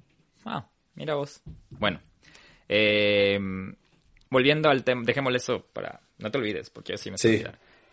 Ah, 0.45 0.67
mira 0.95 1.15
vos. 1.15 1.41
Bueno, 1.69 2.01
eh, 2.67 3.39
volviendo 4.29 4.69
al 4.69 4.83
tema, 4.83 5.03
dejémosle 5.05 5.37
eso 5.37 5.65
para, 5.73 6.01
no 6.17 6.31
te 6.31 6.37
olvides, 6.37 6.69
porque 6.69 6.93
así 6.93 7.11
me 7.11 7.17
sí. 7.17 7.43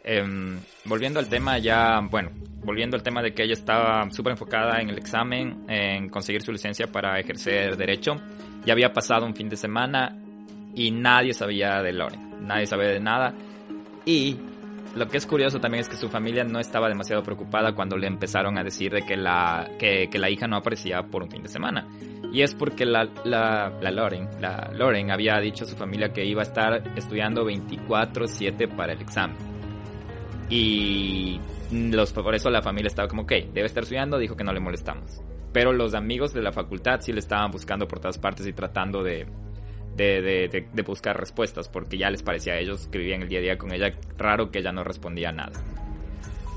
Eh, 0.08 0.24
volviendo 0.84 1.18
al 1.18 1.28
tema 1.28 1.58
ya, 1.58 2.00
bueno, 2.00 2.30
volviendo 2.62 2.96
al 2.96 3.02
tema 3.02 3.22
de 3.22 3.34
que 3.34 3.42
ella 3.42 3.54
estaba 3.54 4.08
súper 4.12 4.32
enfocada 4.32 4.80
en 4.80 4.90
el 4.90 4.98
examen, 4.98 5.64
en 5.68 6.08
conseguir 6.08 6.42
su 6.42 6.52
licencia 6.52 6.86
para 6.86 7.18
ejercer 7.18 7.76
derecho. 7.76 8.16
Ya 8.64 8.72
había 8.72 8.92
pasado 8.92 9.26
un 9.26 9.34
fin 9.34 9.48
de 9.48 9.56
semana 9.56 10.16
y 10.74 10.92
nadie 10.92 11.34
sabía 11.34 11.82
de 11.82 11.92
Loren, 11.92 12.46
nadie 12.46 12.66
sabía 12.66 12.88
de 12.88 13.00
nada. 13.00 13.34
Y 14.04 14.36
lo 14.94 15.08
que 15.08 15.18
es 15.18 15.26
curioso 15.26 15.60
también 15.60 15.82
es 15.82 15.88
que 15.88 15.96
su 15.96 16.08
familia 16.08 16.44
no 16.44 16.58
estaba 16.58 16.88
demasiado 16.88 17.22
preocupada 17.22 17.74
cuando 17.74 17.96
le 17.96 18.06
empezaron 18.06 18.58
a 18.58 18.64
decir 18.64 18.92
de 18.92 19.02
que 19.02 19.16
la, 19.16 19.68
que, 19.78 20.08
la 20.14 20.30
hija 20.30 20.46
no 20.46 20.56
aparecía 20.56 21.02
por 21.02 21.22
un 21.22 21.30
fin 21.30 21.42
de 21.42 21.48
semana. 21.48 21.86
Y 22.32 22.42
es 22.42 22.54
porque 22.54 22.84
la, 22.84 23.08
la, 23.24 23.72
la 23.80 23.90
Loren, 23.90 24.28
la 24.40 24.70
Loren 24.74 25.10
había 25.10 25.38
dicho 25.40 25.64
a 25.64 25.66
su 25.66 25.76
familia 25.76 26.12
que 26.12 26.24
iba 26.24 26.42
a 26.42 26.44
estar 26.44 26.82
estudiando 26.96 27.44
24/7 27.46 28.74
para 28.74 28.92
el 28.92 29.00
examen. 29.00 29.36
Y 30.48 31.40
los, 31.70 32.12
por 32.12 32.34
eso 32.34 32.50
la 32.50 32.62
familia 32.62 32.88
estaba 32.88 33.08
como, 33.08 33.22
ok, 33.22 33.32
debe 33.52 33.66
estar 33.66 33.82
estudiando, 33.82 34.18
dijo 34.18 34.36
que 34.36 34.44
no 34.44 34.52
le 34.52 34.60
molestamos. 34.60 35.20
Pero 35.52 35.72
los 35.72 35.94
amigos 35.94 36.32
de 36.32 36.42
la 36.42 36.52
facultad 36.52 37.00
sí 37.00 37.12
le 37.12 37.20
estaban 37.20 37.50
buscando 37.50 37.88
por 37.88 38.00
todas 38.00 38.18
partes 38.18 38.46
y 38.46 38.52
tratando 38.52 39.02
de, 39.02 39.26
de, 39.96 40.82
buscar 40.86 41.18
respuestas, 41.18 41.68
porque 41.68 41.98
ya 41.98 42.10
les 42.10 42.22
parecía 42.22 42.54
a 42.54 42.58
ellos 42.58 42.88
que 42.88 42.98
vivían 42.98 43.22
el 43.22 43.28
día 43.28 43.38
a 43.38 43.42
día 43.42 43.58
con 43.58 43.72
ella 43.72 43.92
raro 44.18 44.50
que 44.50 44.60
ella 44.60 44.72
no 44.72 44.84
respondía 44.84 45.32
nada. 45.32 45.60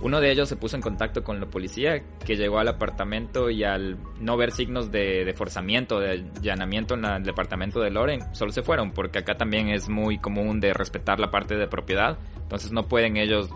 Uno 0.01 0.21
de 0.21 0.31
ellos 0.31 0.47
se 0.47 0.55
puso 0.55 0.77
en 0.77 0.81
contacto 0.81 1.25
con 1.25 1.41
la 1.41 1.47
policía, 1.47 2.01
que 2.25 2.37
llegó 2.37 2.59
al 2.59 2.69
apartamento 2.69 3.49
y 3.49 3.65
al 3.65 3.97
no 4.21 4.37
ver 4.37 4.51
signos 4.51 4.91
de, 4.91 5.25
de 5.25 5.33
forzamiento, 5.33 5.99
de 5.99 6.23
allanamiento 6.37 6.93
en 6.93 7.03
el 7.03 7.23
departamento 7.23 7.81
de 7.81 7.89
Loren, 7.89 8.33
solo 8.33 8.53
se 8.53 8.63
fueron, 8.63 8.91
porque 8.91 9.19
acá 9.19 9.35
también 9.35 9.67
es 9.67 9.89
muy 9.89 10.17
común 10.17 10.61
de 10.61 10.73
respetar 10.73 11.19
la 11.19 11.31
parte 11.31 11.55
de 11.57 11.67
propiedad, 11.67 12.17
entonces 12.41 12.71
no 12.71 12.87
pueden 12.87 13.17
ellos, 13.17 13.49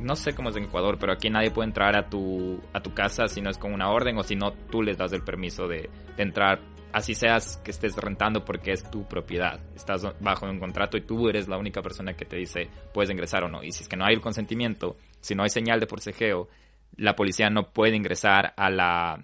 no 0.00 0.16
sé 0.16 0.34
cómo 0.34 0.48
es 0.48 0.56
en 0.56 0.64
Ecuador, 0.64 0.98
pero 0.98 1.12
aquí 1.12 1.30
nadie 1.30 1.52
puede 1.52 1.68
entrar 1.68 1.96
a 1.96 2.08
tu, 2.10 2.60
a 2.72 2.80
tu 2.80 2.92
casa 2.92 3.28
si 3.28 3.40
no 3.40 3.50
es 3.50 3.56
con 3.56 3.72
una 3.72 3.88
orden 3.90 4.18
o 4.18 4.24
si 4.24 4.34
no 4.34 4.52
tú 4.52 4.82
les 4.82 4.98
das 4.98 5.12
el 5.12 5.22
permiso 5.22 5.68
de 5.68 5.88
entrar 6.16 6.60
así 6.96 7.14
seas 7.14 7.58
que 7.58 7.72
estés 7.72 7.94
rentando 7.94 8.42
porque 8.42 8.72
es 8.72 8.90
tu 8.90 9.06
propiedad. 9.06 9.60
Estás 9.74 10.02
bajo 10.18 10.46
un 10.46 10.58
contrato 10.58 10.96
y 10.96 11.02
tú 11.02 11.28
eres 11.28 11.46
la 11.46 11.58
única 11.58 11.82
persona 11.82 12.14
que 12.14 12.24
te 12.24 12.36
dice 12.36 12.70
puedes 12.94 13.10
ingresar 13.10 13.44
o 13.44 13.48
no. 13.48 13.62
Y 13.62 13.70
si 13.72 13.82
es 13.82 13.88
que 13.88 13.98
no 13.98 14.06
hay 14.06 14.14
el 14.14 14.22
consentimiento, 14.22 14.96
si 15.20 15.34
no 15.34 15.42
hay 15.42 15.50
señal 15.50 15.78
de 15.78 15.86
forcejeo, 15.86 16.48
la 16.96 17.14
policía 17.14 17.50
no 17.50 17.70
puede 17.70 17.96
ingresar 17.96 18.54
a 18.56 18.70
la, 18.70 19.22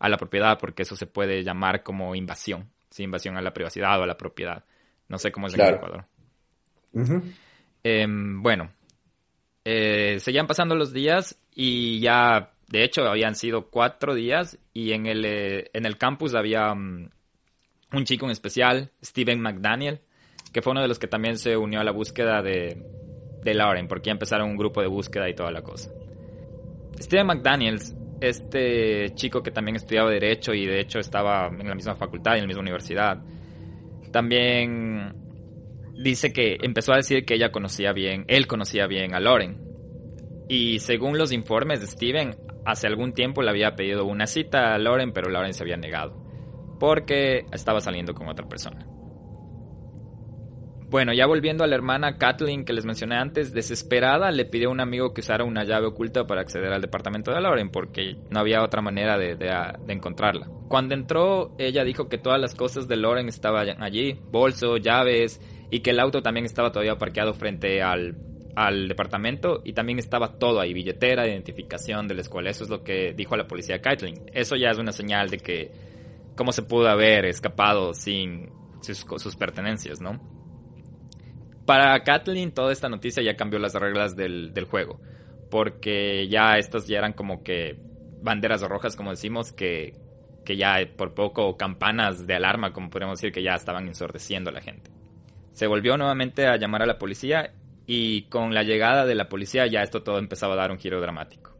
a 0.00 0.08
la 0.08 0.16
propiedad 0.16 0.58
porque 0.58 0.82
eso 0.82 0.96
se 0.96 1.06
puede 1.06 1.44
llamar 1.44 1.84
como 1.84 2.16
invasión. 2.16 2.68
Sí, 2.90 3.04
invasión 3.04 3.36
a 3.36 3.42
la 3.42 3.54
privacidad 3.54 4.00
o 4.00 4.02
a 4.02 4.08
la 4.08 4.18
propiedad. 4.18 4.64
No 5.08 5.16
sé 5.18 5.30
cómo 5.30 5.46
es 5.46 5.54
en 5.54 5.60
Ecuador. 5.60 6.06
eh, 7.84 8.06
bueno, 8.08 8.72
eh, 9.64 10.18
seguían 10.18 10.48
pasando 10.48 10.74
los 10.74 10.92
días 10.92 11.38
y 11.54 12.00
ya 12.00 12.53
de 12.68 12.84
hecho, 12.84 13.02
habían 13.08 13.34
sido 13.34 13.70
cuatro 13.70 14.14
días 14.14 14.58
y 14.72 14.92
en 14.92 15.06
el, 15.06 15.24
eh, 15.24 15.70
en 15.72 15.86
el 15.86 15.96
campus 15.96 16.34
había 16.34 16.72
um, 16.72 17.08
un 17.92 18.04
chico 18.04 18.26
en 18.26 18.32
especial, 18.32 18.90
Steven 19.02 19.40
McDaniel, 19.40 20.00
que 20.52 20.62
fue 20.62 20.72
uno 20.72 20.82
de 20.82 20.88
los 20.88 20.98
que 20.98 21.06
también 21.06 21.38
se 21.38 21.56
unió 21.56 21.80
a 21.80 21.84
la 21.84 21.92
búsqueda 21.92 22.42
de, 22.42 22.82
de 23.42 23.54
Lauren, 23.54 23.88
porque 23.88 24.06
ya 24.06 24.12
empezaron 24.12 24.50
un 24.50 24.56
grupo 24.56 24.80
de 24.80 24.86
búsqueda 24.86 25.28
y 25.28 25.34
toda 25.34 25.50
la 25.50 25.62
cosa. 25.62 25.90
Steven 26.98 27.26
McDaniels, 27.26 27.94
este 28.20 29.14
chico 29.14 29.42
que 29.42 29.50
también 29.50 29.76
estudiaba 29.76 30.10
Derecho 30.10 30.54
y 30.54 30.66
de 30.66 30.80
hecho 30.80 30.98
estaba 30.98 31.48
en 31.48 31.68
la 31.68 31.74
misma 31.74 31.96
facultad 31.96 32.34
y 32.34 32.38
en 32.38 32.42
la 32.42 32.46
misma 32.48 32.62
universidad, 32.62 33.22
también 34.10 35.12
dice 35.96 36.32
que 36.32 36.58
empezó 36.62 36.92
a 36.92 36.96
decir 36.96 37.24
que 37.24 37.34
ella 37.34 37.52
conocía 37.52 37.92
bien, 37.92 38.24
él 38.28 38.46
conocía 38.46 38.86
bien 38.86 39.14
a 39.14 39.20
Lauren. 39.20 39.63
Y 40.48 40.78
según 40.80 41.18
los 41.18 41.32
informes 41.32 41.80
de 41.80 41.86
Steven, 41.86 42.36
hace 42.64 42.86
algún 42.86 43.12
tiempo 43.12 43.42
le 43.42 43.50
había 43.50 43.76
pedido 43.76 44.04
una 44.04 44.26
cita 44.26 44.74
a 44.74 44.78
Lauren, 44.78 45.12
pero 45.12 45.30
Lauren 45.30 45.54
se 45.54 45.62
había 45.62 45.76
negado. 45.76 46.22
Porque 46.78 47.46
estaba 47.52 47.80
saliendo 47.80 48.14
con 48.14 48.28
otra 48.28 48.48
persona. 48.48 48.86
Bueno, 50.94 51.12
ya 51.12 51.26
volviendo 51.26 51.64
a 51.64 51.66
la 51.66 51.74
hermana 51.74 52.18
Kathleen 52.18 52.64
que 52.64 52.72
les 52.72 52.84
mencioné 52.84 53.16
antes, 53.16 53.52
desesperada 53.52 54.30
le 54.30 54.44
pidió 54.44 54.68
a 54.68 54.72
un 54.72 54.78
amigo 54.78 55.12
que 55.12 55.22
usara 55.22 55.42
una 55.42 55.64
llave 55.64 55.86
oculta 55.86 56.24
para 56.24 56.42
acceder 56.42 56.72
al 56.72 56.82
departamento 56.82 57.32
de 57.32 57.40
Lauren 57.40 57.70
porque 57.70 58.16
no 58.30 58.38
había 58.38 58.62
otra 58.62 58.80
manera 58.80 59.18
de, 59.18 59.36
encontrarla. 59.88 60.48
Cuando 60.68 60.94
entró, 60.94 61.56
ella 61.58 61.82
dijo 61.82 62.08
que 62.08 62.18
todas 62.18 62.40
las 62.40 62.54
cosas 62.54 62.86
de 62.86 62.96
Lauren 62.96 63.28
estaban 63.28 63.82
allí, 63.82 64.20
bolso, 64.30 64.76
llaves, 64.76 65.40
y 65.68 65.80
que 65.80 65.90
el 65.90 65.98
auto 65.98 66.22
también 66.22 66.46
estaba 66.46 66.70
todavía 66.70 66.96
parqueado 66.96 67.34
frente 67.34 67.82
al 67.82 68.16
al 68.56 68.88
departamento 68.88 69.62
y 69.64 69.72
también 69.72 69.98
estaba 69.98 70.38
todo 70.38 70.60
ahí, 70.60 70.72
billetera, 70.72 71.26
identificación 71.26 72.06
de 72.08 72.14
la 72.14 72.20
escuela. 72.20 72.50
Eso 72.50 72.64
es 72.64 72.70
lo 72.70 72.84
que 72.84 73.12
dijo 73.12 73.36
la 73.36 73.46
policía 73.46 73.80
Kaitlin. 73.80 74.30
Eso 74.32 74.56
ya 74.56 74.70
es 74.70 74.78
una 74.78 74.92
señal 74.92 75.30
de 75.30 75.38
que 75.38 75.72
cómo 76.36 76.52
se 76.52 76.62
pudo 76.62 76.88
haber 76.88 77.24
escapado 77.24 77.94
sin 77.94 78.50
sus, 78.80 78.98
sus 78.98 79.36
pertenencias, 79.36 80.00
¿no? 80.00 80.20
Para 81.66 82.02
Kathleen 82.04 82.52
toda 82.52 82.72
esta 82.72 82.88
noticia 82.88 83.22
ya 83.22 83.36
cambió 83.36 83.58
las 83.58 83.74
reglas 83.74 84.14
del, 84.14 84.52
del 84.52 84.66
juego, 84.66 85.00
porque 85.50 86.28
ya 86.28 86.58
estas 86.58 86.86
ya 86.86 86.98
eran 86.98 87.14
como 87.14 87.42
que 87.42 87.78
banderas 88.22 88.62
rojas, 88.62 88.96
como 88.96 89.10
decimos, 89.10 89.52
que, 89.52 89.94
que 90.44 90.56
ya 90.56 90.76
por 90.96 91.14
poco 91.14 91.56
campanas 91.56 92.26
de 92.26 92.34
alarma, 92.34 92.72
como 92.72 92.90
podemos 92.90 93.18
decir, 93.18 93.32
que 93.32 93.42
ya 93.42 93.54
estaban 93.54 93.88
ensordeciendo 93.88 94.50
a 94.50 94.52
la 94.52 94.60
gente. 94.60 94.90
Se 95.52 95.66
volvió 95.66 95.96
nuevamente 95.96 96.46
a 96.46 96.56
llamar 96.56 96.82
a 96.82 96.86
la 96.86 96.98
policía 96.98 97.54
y 97.86 98.22
con 98.28 98.54
la 98.54 98.62
llegada 98.62 99.04
de 99.06 99.14
la 99.14 99.28
policía 99.28 99.66
ya 99.66 99.82
esto 99.82 100.02
todo 100.02 100.18
empezaba 100.18 100.54
a 100.54 100.58
dar 100.58 100.70
un 100.70 100.78
giro 100.78 101.00
dramático. 101.00 101.54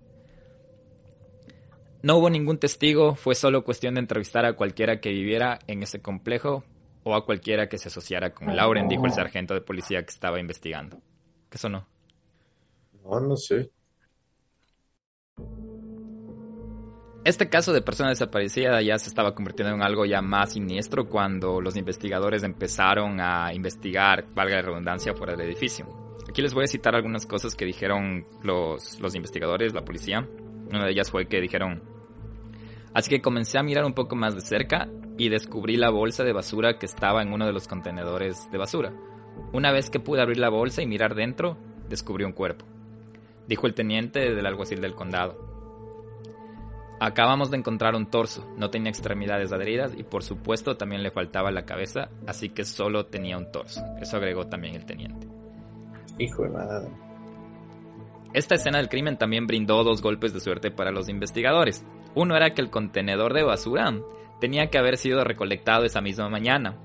No 2.03 2.19
hubo 2.19 2.29
ningún 2.29 2.59
testigo, 2.59 3.15
fue 3.15 3.35
solo 3.35 3.65
cuestión 3.65 3.95
de 3.95 4.01
entrevistar 4.01 4.45
a 4.45 4.55
cualquiera 4.55 5.01
que 5.01 5.11
viviera 5.11 5.59
en 5.67 5.83
ese 5.83 6.03
complejo 6.03 6.63
o 7.03 7.15
a 7.15 7.25
cualquiera 7.25 7.69
que 7.69 7.79
se 7.79 7.89
asociara 7.89 8.35
con 8.35 8.55
Lauren, 8.55 8.89
dijo 8.89 9.07
el 9.07 9.13
sargento 9.13 9.55
de 9.55 9.63
policía 9.63 10.03
que 10.03 10.11
estaba 10.11 10.39
investigando. 10.39 11.01
¿Qué 11.49 11.59
sonó? 11.59 11.87
No, 13.05 13.21
no 13.21 13.37
sé. 13.37 13.71
Este 17.25 17.49
caso 17.49 17.73
de 17.73 17.81
persona 17.81 18.11
desaparecida 18.11 18.83
ya 18.83 18.99
se 18.99 19.09
estaba 19.09 19.35
convirtiendo 19.35 19.75
en 19.75 19.83
algo 19.83 20.05
ya 20.05 20.21
más 20.21 20.53
siniestro 20.53 21.09
cuando 21.09 21.63
los 21.63 21.75
investigadores 21.75 22.43
empezaron 22.43 23.19
a 23.19 23.55
investigar, 23.55 24.27
valga 24.35 24.57
la 24.57 24.63
redundancia, 24.63 25.15
fuera 25.15 25.35
del 25.35 25.47
edificio. 25.47 26.04
Aquí 26.35 26.43
les 26.43 26.53
voy 26.53 26.65
a 26.65 26.67
citar 26.67 26.97
algunas 26.97 27.27
cosas 27.27 27.55
que 27.55 27.65
dijeron 27.65 28.27
los, 28.43 28.99
los 28.99 29.15
investigadores, 29.15 29.73
la 29.73 29.85
policía. 29.85 30.29
Una 30.69 30.85
de 30.85 30.91
ellas 30.91 31.09
fue 31.09 31.27
que 31.27 31.41
dijeron, 31.41 31.81
así 32.93 33.09
que 33.09 33.23
comencé 33.23 33.57
a 33.57 33.63
mirar 33.63 33.85
un 33.85 33.93
poco 33.93 34.17
más 34.17 34.35
de 34.35 34.41
cerca 34.41 34.89
y 35.17 35.29
descubrí 35.29 35.77
la 35.77 35.91
bolsa 35.91 36.25
de 36.25 36.33
basura 36.33 36.77
que 36.77 36.87
estaba 36.87 37.23
en 37.23 37.33
uno 37.33 37.47
de 37.47 37.53
los 37.53 37.69
contenedores 37.69 38.51
de 38.51 38.59
basura. 38.59 38.93
Una 39.53 39.71
vez 39.71 39.91
que 39.91 40.01
pude 40.01 40.23
abrir 40.23 40.39
la 40.39 40.49
bolsa 40.49 40.83
y 40.83 40.89
mirar 40.89 41.15
dentro, 41.15 41.57
descubrí 41.89 42.25
un 42.25 42.33
cuerpo, 42.33 42.65
dijo 43.47 43.69
el 43.69 43.75
teniente 43.75 44.35
del 44.35 44.47
alguacil 44.47 44.81
del 44.81 44.97
condado. 44.97 45.39
Acabamos 46.99 47.53
de 47.53 47.59
encontrar 47.59 47.95
un 47.95 48.11
torso, 48.11 48.53
no 48.57 48.71
tenía 48.71 48.91
extremidades 48.91 49.53
adheridas 49.53 49.95
y 49.97 50.03
por 50.03 50.25
supuesto 50.25 50.77
también 50.77 51.05
le 51.05 51.13
faltaba 51.13 51.53
la 51.53 51.65
cabeza, 51.65 52.09
así 52.27 52.49
que 52.49 52.65
solo 52.65 53.07
tenía 53.07 53.39
un 53.39 53.53
torso. 53.53 53.81
Eso 54.01 54.17
agregó 54.17 54.49
también 54.49 54.75
el 54.75 54.85
teniente. 54.85 55.34
Hijo 56.19 56.43
de 56.45 56.51
madre. 56.51 56.89
Esta 58.33 58.57
escena 58.57 58.79
del 58.79 58.89
crimen 58.89 59.17
también 59.17 59.47
brindó 59.47 59.85
dos 59.85 60.03
golpes 60.03 60.33
de 60.33 60.41
suerte 60.41 60.71
para 60.71 60.91
los 60.91 61.09
investigadores. 61.09 61.87
Uno 62.15 62.37
era 62.37 62.51
que 62.51 62.61
el 62.61 62.71
contenedor 62.71 63.33
de 63.33 63.45
basura 63.45 63.93
tenía 64.41 64.67
que 64.67 64.79
haber 64.79 64.97
sido 64.97 65.23
recolectado 65.25 65.85
esa 65.85 66.01
misma 66.01 66.29
mañana. 66.29 66.77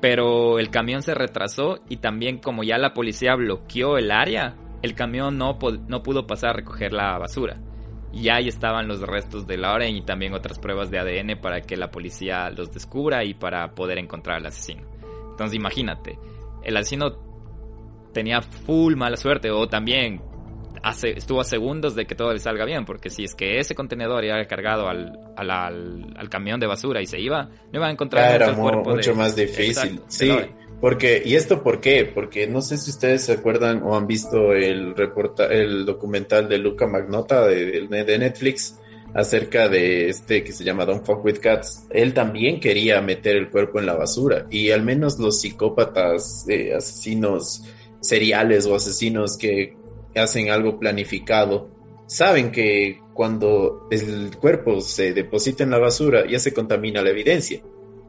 Pero 0.00 0.58
el 0.58 0.70
camión 0.70 1.02
se 1.02 1.14
retrasó 1.14 1.78
y 1.88 1.98
también 1.98 2.38
como 2.38 2.64
ya 2.64 2.78
la 2.78 2.94
policía 2.94 3.36
bloqueó 3.36 3.96
el 3.96 4.10
área, 4.10 4.56
el 4.82 4.94
camión 4.94 5.38
no, 5.38 5.56
no 5.86 6.02
pudo 6.02 6.26
pasar 6.26 6.50
a 6.50 6.54
recoger 6.54 6.92
la 6.92 7.16
basura. 7.18 7.60
Y 8.12 8.28
ahí 8.28 8.48
estaban 8.48 8.88
los 8.88 9.00
restos 9.00 9.46
de 9.46 9.56
Lauren 9.56 9.94
y 9.94 10.02
también 10.02 10.34
otras 10.34 10.58
pruebas 10.58 10.90
de 10.90 10.98
ADN 10.98 11.40
para 11.40 11.60
que 11.60 11.76
la 11.76 11.90
policía 11.90 12.50
los 12.50 12.72
descubra 12.72 13.24
y 13.24 13.34
para 13.34 13.74
poder 13.74 13.98
encontrar 13.98 14.38
al 14.38 14.46
asesino. 14.46 14.82
Entonces 15.30 15.54
imagínate, 15.54 16.18
el 16.64 16.76
asesino 16.76 17.31
tenía 18.12 18.42
full 18.42 18.96
mala 18.96 19.16
suerte 19.16 19.50
o 19.50 19.66
también 19.68 20.20
hace, 20.82 21.10
estuvo 21.10 21.40
a 21.40 21.44
segundos 21.44 21.94
de 21.94 22.06
que 22.06 22.14
todo 22.14 22.32
le 22.32 22.38
salga 22.38 22.64
bien, 22.64 22.84
porque 22.84 23.10
si 23.10 23.24
es 23.24 23.34
que 23.34 23.58
ese 23.58 23.74
contenedor 23.74 24.24
iba 24.24 24.44
cargado 24.46 24.88
al, 24.88 25.18
al, 25.36 25.50
al, 25.50 26.14
al, 26.16 26.28
camión 26.28 26.60
de 26.60 26.66
basura 26.66 27.00
y 27.00 27.06
se 27.06 27.20
iba, 27.20 27.44
no 27.44 27.78
iba 27.78 27.86
a 27.86 27.90
encontrar 27.90 28.34
era 28.34 28.46
el 28.46 28.56
cuerpo 28.56 28.90
mucho 28.90 29.14
más 29.14 29.36
difícil. 29.36 30.00
sí, 30.08 30.30
Porque, 30.80 31.22
¿y 31.24 31.36
esto 31.36 31.62
por 31.62 31.80
qué? 31.80 32.10
Porque 32.12 32.46
no 32.46 32.60
sé 32.60 32.76
si 32.76 32.90
ustedes 32.90 33.24
se 33.24 33.32
acuerdan 33.32 33.82
o 33.82 33.96
han 33.96 34.06
visto 34.06 34.52
el 34.52 34.96
reporta, 34.96 35.46
el 35.46 35.86
documental 35.86 36.48
de 36.48 36.58
Luca 36.58 36.86
Magnota 36.86 37.46
de, 37.46 37.86
de 37.88 38.18
Netflix 38.18 38.78
acerca 39.14 39.68
de 39.68 40.08
este 40.08 40.42
que 40.42 40.52
se 40.52 40.64
llama 40.64 40.84
Don't 40.84 41.04
Fuck 41.04 41.24
With 41.24 41.38
Cats. 41.38 41.86
Él 41.90 42.14
también 42.14 42.60
quería 42.60 43.00
meter 43.00 43.36
el 43.36 43.50
cuerpo 43.50 43.78
en 43.78 43.86
la 43.86 43.94
basura 43.94 44.46
y 44.50 44.70
al 44.70 44.82
menos 44.82 45.18
los 45.18 45.40
psicópatas, 45.40 46.46
eh, 46.48 46.74
asesinos 46.74 47.62
seriales 48.02 48.66
o 48.66 48.74
asesinos 48.74 49.38
que 49.38 49.74
hacen 50.14 50.50
algo 50.50 50.78
planificado, 50.78 51.70
saben 52.06 52.52
que 52.52 53.00
cuando 53.14 53.88
el 53.90 54.36
cuerpo 54.36 54.80
se 54.82 55.14
deposita 55.14 55.64
en 55.64 55.70
la 55.70 55.78
basura 55.78 56.26
ya 56.28 56.38
se 56.38 56.52
contamina 56.52 57.02
la 57.02 57.10
evidencia 57.10 57.62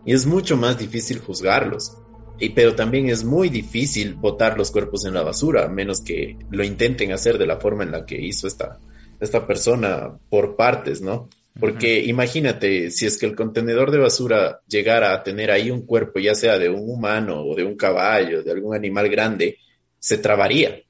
y 0.05 0.13
es 0.13 0.25
mucho 0.25 0.57
más 0.57 0.77
difícil 0.77 1.19
juzgarlos. 1.19 1.97
Y, 2.39 2.49
pero 2.49 2.75
también 2.75 3.09
es 3.09 3.23
muy 3.23 3.47
difícil 3.47 4.15
botar 4.15 4.57
los 4.57 4.71
cuerpos 4.71 5.05
en 5.05 5.13
la 5.13 5.21
basura, 5.21 5.65
a 5.65 5.69
menos 5.69 6.01
que 6.01 6.35
lo 6.49 6.63
intenten 6.63 7.11
hacer 7.11 7.37
de 7.37 7.45
la 7.45 7.57
forma 7.57 7.83
en 7.83 7.91
la 7.91 8.05
que 8.05 8.19
hizo 8.19 8.47
esta, 8.47 8.79
esta 9.19 9.45
persona 9.45 10.17
por 10.29 10.55
partes, 10.55 10.99
¿no? 11.01 11.29
Porque 11.59 12.03
imagínate, 12.03 12.89
si 12.89 13.05
es 13.05 13.17
que 13.17 13.27
el 13.27 13.35
contenedor 13.35 13.91
de 13.91 13.99
basura 13.99 14.61
llegara 14.67 15.13
a 15.13 15.23
tener 15.23 15.51
ahí 15.51 15.69
un 15.69 15.85
cuerpo, 15.85 16.19
ya 16.19 16.33
sea 16.33 16.57
de 16.57 16.69
un 16.69 16.89
humano 16.89 17.45
o 17.45 17.55
de 17.55 17.63
un 17.63 17.75
caballo, 17.75 18.41
de 18.41 18.51
algún 18.51 18.75
animal 18.75 19.07
grande, 19.07 19.59
se 20.03 20.17
trabaría 20.17 20.83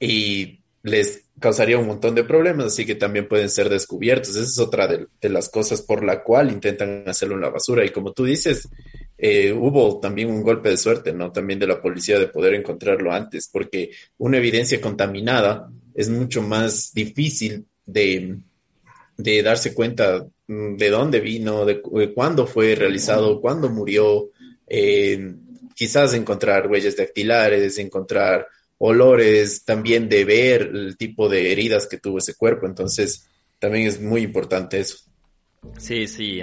y 0.00 0.60
les 0.82 1.24
causaría 1.38 1.76
un 1.76 1.88
montón 1.88 2.14
de 2.14 2.24
problemas, 2.24 2.68
así 2.68 2.86
que 2.86 2.94
también 2.94 3.28
pueden 3.28 3.50
ser 3.50 3.68
descubiertos. 3.68 4.30
Esa 4.30 4.44
es 4.44 4.58
otra 4.58 4.88
de, 4.88 5.28
las 5.28 5.50
cosas 5.50 5.82
por 5.82 6.02
la 6.02 6.22
cual 6.24 6.50
intentan 6.50 7.06
hacerlo 7.06 7.34
en 7.34 7.42
la 7.42 7.50
basura. 7.50 7.84
Y 7.84 7.90
como 7.90 8.12
tú 8.12 8.24
dices, 8.24 8.66
eh, 9.18 9.52
hubo 9.52 10.00
también 10.00 10.30
un 10.30 10.42
golpe 10.42 10.70
de 10.70 10.78
suerte, 10.78 11.12
¿no? 11.12 11.30
También 11.32 11.58
de 11.58 11.66
la 11.66 11.82
policía 11.82 12.18
de 12.18 12.28
poder 12.28 12.54
encontrarlo 12.54 13.12
antes, 13.12 13.50
porque 13.52 13.90
una 14.16 14.38
evidencia 14.38 14.80
contaminada 14.80 15.70
es 15.94 16.08
mucho 16.08 16.40
más 16.40 16.94
difícil 16.94 17.66
de, 17.84 18.38
de 19.18 19.42
darse 19.42 19.74
cuenta 19.74 20.26
mm, 20.46 20.76
de 20.76 20.88
dónde 20.88 21.20
vino, 21.20 21.66
de, 21.66 21.82
cuándo 22.14 22.46
fue 22.46 22.74
realizado, 22.74 23.38
cuándo 23.42 23.68
murió, 23.68 24.30
eh, 24.66 25.34
quizás 25.76 26.14
encontrar 26.14 26.66
huellas 26.68 26.96
dactilares, 26.96 27.78
encontrar 27.78 28.48
olores, 28.78 29.64
también 29.64 30.08
de 30.08 30.24
ver 30.24 30.62
el 30.62 30.96
tipo 30.96 31.28
de 31.28 31.52
heridas 31.52 31.86
que 31.86 31.98
tuvo 31.98 32.18
ese 32.18 32.34
cuerpo. 32.34 32.66
Entonces, 32.66 33.28
también 33.58 33.86
es 33.86 34.00
muy 34.00 34.22
importante 34.22 34.80
eso. 34.80 34.98
Sí, 35.78 36.06
sí, 36.06 36.40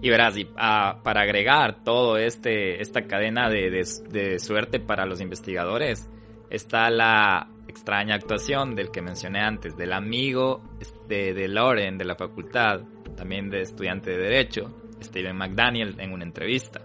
y 0.00 0.10
verás, 0.10 0.36
y, 0.36 0.48
ah, 0.56 1.00
para 1.02 1.22
agregar 1.22 1.82
todo 1.82 2.18
este, 2.18 2.80
esta 2.80 3.06
cadena 3.06 3.50
de, 3.50 3.84
de, 4.10 4.38
suerte 4.38 4.78
para 4.78 5.06
los 5.06 5.20
investigadores, 5.20 6.08
está 6.50 6.88
la 6.90 7.50
extraña 7.66 8.14
actuación 8.14 8.76
del 8.76 8.90
que 8.90 9.02
mencioné 9.02 9.40
antes, 9.40 9.76
del 9.76 9.92
amigo 9.92 10.62
de, 11.08 11.34
de 11.34 11.48
Loren 11.48 11.98
de 11.98 12.04
la 12.04 12.14
facultad, 12.14 12.82
también 13.16 13.50
de 13.50 13.62
estudiante 13.62 14.10
de 14.10 14.18
Derecho, 14.18 14.72
Steven 15.02 15.36
McDaniel, 15.36 15.96
en 15.98 16.12
una 16.12 16.24
entrevista. 16.24 16.80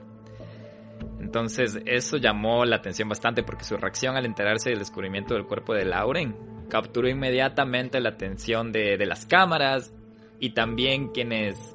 Entonces 1.33 1.79
eso 1.87 2.17
llamó 2.17 2.63
la 2.63 2.75
atención 2.75 3.09
bastante 3.09 3.41
porque 3.41 3.63
su 3.63 3.75
reacción 3.75 4.15
al 4.15 4.27
enterarse 4.27 4.69
del 4.69 4.77
descubrimiento 4.77 5.33
del 5.33 5.45
cuerpo 5.45 5.73
de 5.73 5.83
Lauren 5.83 6.35
capturó 6.69 7.09
inmediatamente 7.09 7.99
la 7.99 8.09
atención 8.09 8.71
de, 8.71 9.03
las 9.03 9.25
cámaras 9.25 9.91
y 10.39 10.51
también 10.51 11.07
quienes 11.07 11.73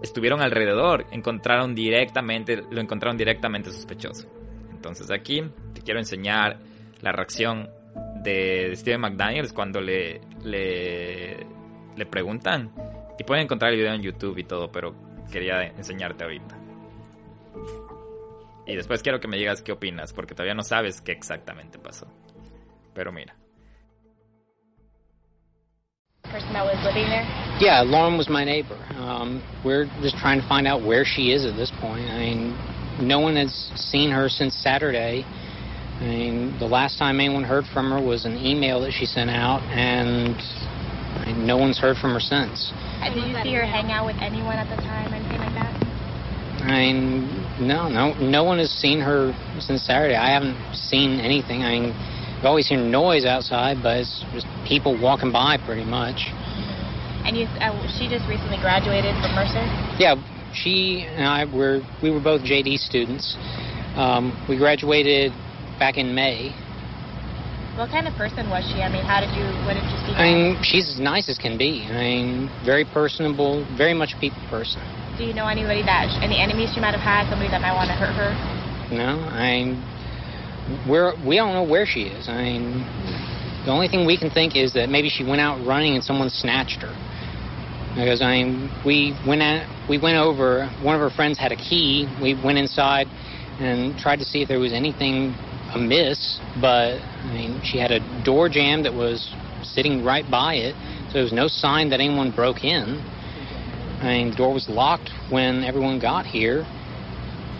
estuvieron 0.00 0.40
alrededor 0.40 1.06
encontraron 1.10 1.74
directamente, 1.74 2.62
lo 2.70 2.80
encontraron 2.80 3.16
directamente 3.16 3.72
sospechoso. 3.72 4.28
Entonces 4.70 5.10
aquí 5.10 5.42
te 5.74 5.80
quiero 5.80 5.98
enseñar 5.98 6.60
la 7.00 7.10
reacción 7.10 7.68
de 8.22 8.76
Steven 8.76 9.00
McDaniels 9.00 9.52
cuando 9.52 9.80
le, 9.80 10.20
le, 10.44 11.36
le 11.96 12.06
preguntan. 12.06 12.70
Y 13.18 13.24
pueden 13.24 13.42
encontrar 13.42 13.72
el 13.72 13.78
video 13.78 13.92
en 13.92 14.02
YouTube 14.02 14.38
y 14.38 14.44
todo, 14.44 14.70
pero 14.70 14.94
quería 15.32 15.64
enseñarte 15.64 16.22
ahorita. 16.22 16.60
Y 18.66 18.76
después 18.76 19.02
quiero 19.02 19.20
que 19.20 19.28
me 19.28 19.36
digas 19.36 19.62
qué 19.62 19.72
opinas, 19.72 20.12
porque 20.12 20.34
todavía 20.34 20.54
no 20.54 20.62
sabes 20.62 21.00
qué 21.00 21.12
exactamente 21.12 21.78
pasó. 21.78 22.06
Pero 22.94 23.12
mira. 23.12 23.34
Person 26.24 26.52
that 26.52 26.64
was 26.64 26.78
living 26.84 27.08
there? 27.08 27.24
Yeah, 27.58 27.82
Lauren 27.82 28.16
was 28.16 28.28
my 28.28 28.44
neighbor. 28.44 28.78
Um, 28.96 29.42
we're 29.64 29.86
just 30.00 30.16
trying 30.18 30.40
to 30.40 30.46
find 30.46 30.68
out 30.68 30.82
where 30.84 31.04
she 31.04 31.32
is 31.32 31.44
at 31.44 31.56
this 31.56 31.72
point. 31.80 32.08
I 32.08 32.18
mean, 32.18 32.54
no 33.00 33.18
one 33.18 33.36
has 33.36 33.52
seen 33.74 34.10
her 34.10 34.28
since 34.28 34.54
Saturday. 34.54 35.24
I 35.24 36.04
mean, 36.04 36.58
the 36.58 36.66
last 36.66 36.98
time 36.98 37.20
anyone 37.20 37.42
heard 37.42 37.64
from 37.74 37.90
her 37.90 38.00
was 38.00 38.24
an 38.24 38.36
email 38.36 38.80
that 38.82 38.92
she 38.92 39.06
sent 39.06 39.28
out, 39.28 39.60
and 39.72 40.36
I 41.20 41.32
mean, 41.32 41.46
no 41.46 41.56
one's 41.56 41.78
heard 41.78 41.96
from 41.96 42.12
her 42.12 42.20
since. 42.20 42.72
did 43.02 43.16
you 43.16 43.42
see 43.42 43.54
her 43.54 43.66
hang 43.66 43.90
out 43.90 44.06
with 44.06 44.16
anyone 44.20 44.56
at 44.56 44.70
the 44.74 44.80
time, 44.82 45.12
anything 45.12 45.38
like 45.38 45.54
that? 45.54 45.89
I 46.62 46.92
mean, 46.92 47.66
no, 47.66 47.88
no, 47.88 48.12
no 48.14 48.44
one 48.44 48.58
has 48.58 48.70
seen 48.70 49.00
her 49.00 49.32
since 49.60 49.82
Saturday. 49.82 50.14
I 50.14 50.32
haven't 50.32 50.56
seen 50.74 51.20
anything. 51.20 51.62
I 51.62 51.78
mean, 51.78 51.92
I've 52.38 52.44
always 52.44 52.68
hear 52.68 52.78
noise 52.78 53.24
outside, 53.24 53.78
but 53.82 53.98
it's 53.98 54.24
just 54.32 54.46
people 54.66 55.00
walking 55.00 55.32
by 55.32 55.56
pretty 55.58 55.84
much. 55.84 56.28
And 57.24 57.36
you, 57.36 57.44
uh, 57.60 57.72
she 57.98 58.08
just 58.08 58.28
recently 58.28 58.58
graduated 58.60 59.12
from 59.20 59.34
Mercer. 59.34 59.64
Yeah, 59.98 60.16
she 60.52 61.04
and 61.04 61.26
I 61.26 61.44
were 61.44 61.80
we 62.02 62.10
were 62.10 62.20
both 62.20 62.42
JD 62.42 62.78
students. 62.78 63.36
Um, 63.96 64.32
we 64.48 64.56
graduated 64.56 65.32
back 65.78 65.96
in 65.96 66.14
May. 66.14 66.52
What 67.76 67.90
kind 67.90 68.06
of 68.06 68.14
person 68.14 68.50
was 68.50 68.64
she? 68.68 68.82
I 68.82 68.92
mean, 68.92 69.04
how 69.04 69.20
did 69.20 69.32
you, 69.32 69.44
what 69.64 69.74
did 69.74 69.84
you 69.84 69.96
see? 70.04 70.12
I 70.12 70.32
mean, 70.32 70.58
she's 70.62 70.88
as 70.88 71.00
nice 71.00 71.28
as 71.28 71.38
can 71.38 71.56
be. 71.56 71.86
I 71.88 71.92
mean, 71.92 72.50
very 72.64 72.84
personable, 72.84 73.64
very 73.76 73.94
much 73.94 74.12
a 74.16 74.20
people 74.20 74.42
person. 74.50 74.82
Do 75.20 75.26
you 75.26 75.34
know 75.34 75.48
anybody 75.48 75.82
that 75.82 76.08
any 76.22 76.40
enemies 76.40 76.72
she 76.72 76.80
might 76.80 76.96
have 76.96 77.04
had? 77.04 77.28
Somebody 77.28 77.50
that 77.50 77.60
might 77.60 77.74
want 77.74 77.88
to 77.88 77.94
hurt 77.94 78.16
her? 78.16 78.32
No, 78.88 79.20
I. 79.28 79.76
We're 80.88 81.12
we 81.20 81.36
don't 81.36 81.52
know 81.52 81.62
where 81.62 81.84
she 81.84 82.04
is. 82.04 82.26
I 82.26 82.40
mean, 82.40 82.80
the 83.66 83.70
only 83.70 83.86
thing 83.86 84.06
we 84.06 84.16
can 84.16 84.30
think 84.30 84.56
is 84.56 84.72
that 84.72 84.88
maybe 84.88 85.10
she 85.10 85.22
went 85.22 85.42
out 85.42 85.60
running 85.66 85.92
and 85.92 86.02
someone 86.02 86.30
snatched 86.30 86.80
her. 86.80 86.96
Because 87.94 88.22
I 88.22 88.32
mean, 88.32 88.70
we 88.82 89.12
went 89.28 89.42
at 89.42 89.68
we 89.90 89.98
went 89.98 90.16
over. 90.16 90.72
One 90.80 90.94
of 90.94 91.02
her 91.02 91.10
friends 91.10 91.36
had 91.36 91.52
a 91.52 91.56
key. 91.56 92.08
We 92.22 92.32
went 92.32 92.56
inside 92.56 93.06
and 93.60 93.98
tried 93.98 94.20
to 94.20 94.24
see 94.24 94.40
if 94.40 94.48
there 94.48 94.58
was 94.58 94.72
anything 94.72 95.34
amiss. 95.74 96.40
But 96.62 96.96
I 96.96 97.34
mean, 97.34 97.60
she 97.62 97.76
had 97.76 97.90
a 97.90 98.00
door 98.24 98.48
jamb 98.48 98.84
that 98.84 98.94
was 98.94 99.28
sitting 99.64 100.02
right 100.02 100.24
by 100.30 100.54
it, 100.54 100.74
so 101.08 101.12
there 101.12 101.22
was 101.24 101.34
no 101.34 101.46
sign 101.46 101.90
that 101.90 102.00
anyone 102.00 102.30
broke 102.30 102.64
in. 102.64 103.04
I 104.00 104.16
mean, 104.16 104.30
the 104.32 104.36
door 104.36 104.52
was 104.56 104.68
locked 104.68 105.12
when 105.28 105.60
everyone 105.62 106.00
got 106.00 106.24
here. 106.24 106.64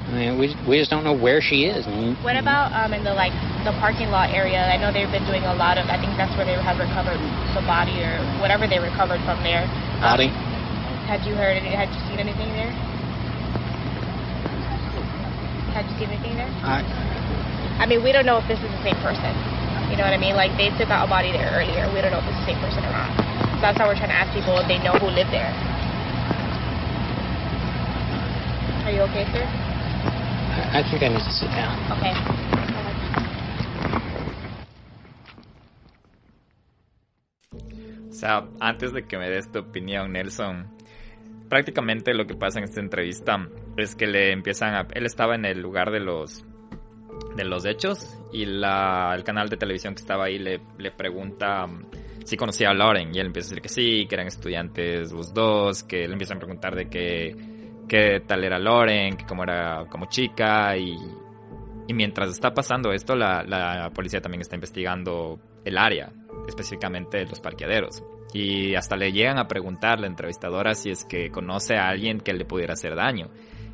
I 0.08 0.12
mean, 0.16 0.40
we, 0.40 0.56
we 0.64 0.80
just 0.80 0.88
don't 0.88 1.04
know 1.04 1.12
where 1.12 1.44
she 1.44 1.68
is. 1.68 1.84
What 2.24 2.34
about 2.40 2.72
um, 2.72 2.96
in 2.96 3.04
the 3.04 3.12
like 3.12 3.36
the 3.62 3.76
parking 3.76 4.08
lot 4.08 4.32
area? 4.32 4.56
I 4.56 4.80
know 4.80 4.88
they've 4.88 5.12
been 5.12 5.28
doing 5.28 5.44
a 5.44 5.52
lot 5.52 5.76
of. 5.76 5.84
I 5.92 6.00
think 6.00 6.16
that's 6.16 6.32
where 6.40 6.48
they 6.48 6.56
have 6.56 6.80
recovered 6.80 7.20
the 7.52 7.60
body 7.68 8.00
or 8.00 8.16
whatever 8.40 8.64
they 8.64 8.80
recovered 8.80 9.20
from 9.28 9.44
there. 9.44 9.68
Um, 10.00 10.16
body. 10.16 10.28
Had 11.04 11.28
you 11.28 11.36
heard? 11.36 11.60
Any, 11.60 11.76
had 11.76 11.92
you 11.92 12.00
seen 12.08 12.18
anything 12.18 12.48
there? 12.56 12.72
Had 15.76 15.84
you 15.92 15.94
seen 16.00 16.08
anything 16.08 16.40
there? 16.40 16.50
I. 16.64 16.82
I 17.78 17.84
mean, 17.84 18.00
we 18.00 18.16
don't 18.16 18.24
know 18.24 18.40
if 18.40 18.48
this 18.48 18.58
is 18.58 18.70
the 18.72 18.82
same 18.82 18.96
person. 19.04 19.30
You 19.92 20.00
know 20.00 20.08
what 20.08 20.16
I 20.16 20.20
mean? 20.20 20.34
Like 20.34 20.56
they 20.56 20.72
took 20.80 20.88
out 20.88 21.04
a 21.04 21.10
body 21.10 21.30
there 21.36 21.52
earlier. 21.52 21.84
We 21.92 22.00
don't 22.00 22.16
know 22.16 22.24
if 22.24 22.28
it's 22.32 22.40
the 22.42 22.56
same 22.56 22.60
person 22.64 22.80
or 22.80 22.92
not. 22.96 23.12
That's 23.60 23.76
why 23.76 23.84
we're 23.86 24.00
trying 24.00 24.10
to 24.10 24.18
ask 24.18 24.32
people 24.32 24.56
if 24.56 24.66
they 24.66 24.80
know 24.80 24.96
who 24.96 25.12
lived 25.12 25.30
there. 25.30 25.52
Are 28.90 28.96
you 28.96 29.02
okay, 29.04 29.24
sir? 29.26 29.46
I, 30.74 30.82
think 30.82 31.00
I 31.04 31.08
need 31.10 31.22
to 31.22 31.30
sit 31.30 31.48
down. 31.50 31.78
Okay. 31.92 32.12
O 38.08 38.12
sea, 38.12 38.48
antes 38.58 38.92
de 38.92 39.06
que 39.06 39.16
me 39.16 39.30
des 39.30 39.52
tu 39.52 39.60
opinión, 39.60 40.10
Nelson, 40.10 40.66
prácticamente 41.48 42.14
lo 42.14 42.26
que 42.26 42.34
pasa 42.34 42.58
en 42.58 42.64
esta 42.64 42.80
entrevista 42.80 43.48
es 43.76 43.94
que 43.94 44.08
le 44.08 44.32
empiezan 44.32 44.74
a... 44.74 44.88
Él 44.92 45.06
estaba 45.06 45.36
en 45.36 45.44
el 45.44 45.60
lugar 45.60 45.92
de 45.92 46.00
los 46.00 46.44
de 47.36 47.44
los 47.44 47.64
hechos 47.66 48.18
y 48.32 48.44
la, 48.44 49.14
el 49.14 49.22
canal 49.22 49.48
de 49.48 49.56
televisión 49.56 49.94
que 49.94 50.00
estaba 50.00 50.24
ahí 50.24 50.40
le, 50.40 50.60
le 50.78 50.90
pregunta 50.90 51.64
um, 51.64 51.84
si 52.24 52.36
conocía 52.36 52.70
a 52.70 52.74
Lauren 52.74 53.14
y 53.14 53.20
él 53.20 53.26
empieza 53.26 53.46
a 53.46 53.50
decir 53.50 53.62
que 53.62 53.68
sí, 53.68 54.06
que 54.08 54.16
eran 54.16 54.26
estudiantes 54.26 55.12
los 55.12 55.32
dos, 55.32 55.84
que 55.84 56.08
le 56.08 56.14
empiezan 56.14 56.38
a 56.38 56.40
preguntar 56.40 56.74
de 56.74 56.88
que 56.88 57.49
qué 57.90 58.22
tal 58.24 58.44
era 58.44 58.60
Loren, 58.60 59.16
que 59.16 59.26
cómo 59.26 59.42
era 59.42 59.84
como 59.90 60.06
chica 60.06 60.76
y, 60.76 60.96
y 61.88 61.92
mientras 61.92 62.30
está 62.30 62.54
pasando 62.54 62.92
esto 62.92 63.16
la, 63.16 63.42
la, 63.42 63.90
policía 63.90 64.20
también 64.20 64.42
está 64.42 64.54
investigando 64.54 65.40
el 65.64 65.76
área, 65.76 66.12
específicamente 66.46 67.26
los 67.26 67.40
parqueaderos. 67.40 68.04
Y 68.32 68.76
hasta 68.76 68.96
le 68.96 69.10
llegan 69.10 69.38
a 69.38 69.48
preguntar 69.48 69.98
la 69.98 70.06
entrevistadora 70.06 70.76
si 70.76 70.90
es 70.90 71.04
que 71.04 71.32
conoce 71.32 71.74
a 71.74 71.88
alguien 71.88 72.20
que 72.20 72.32
le 72.32 72.44
pudiera 72.44 72.74
hacer 72.74 72.94
daño. 72.94 73.28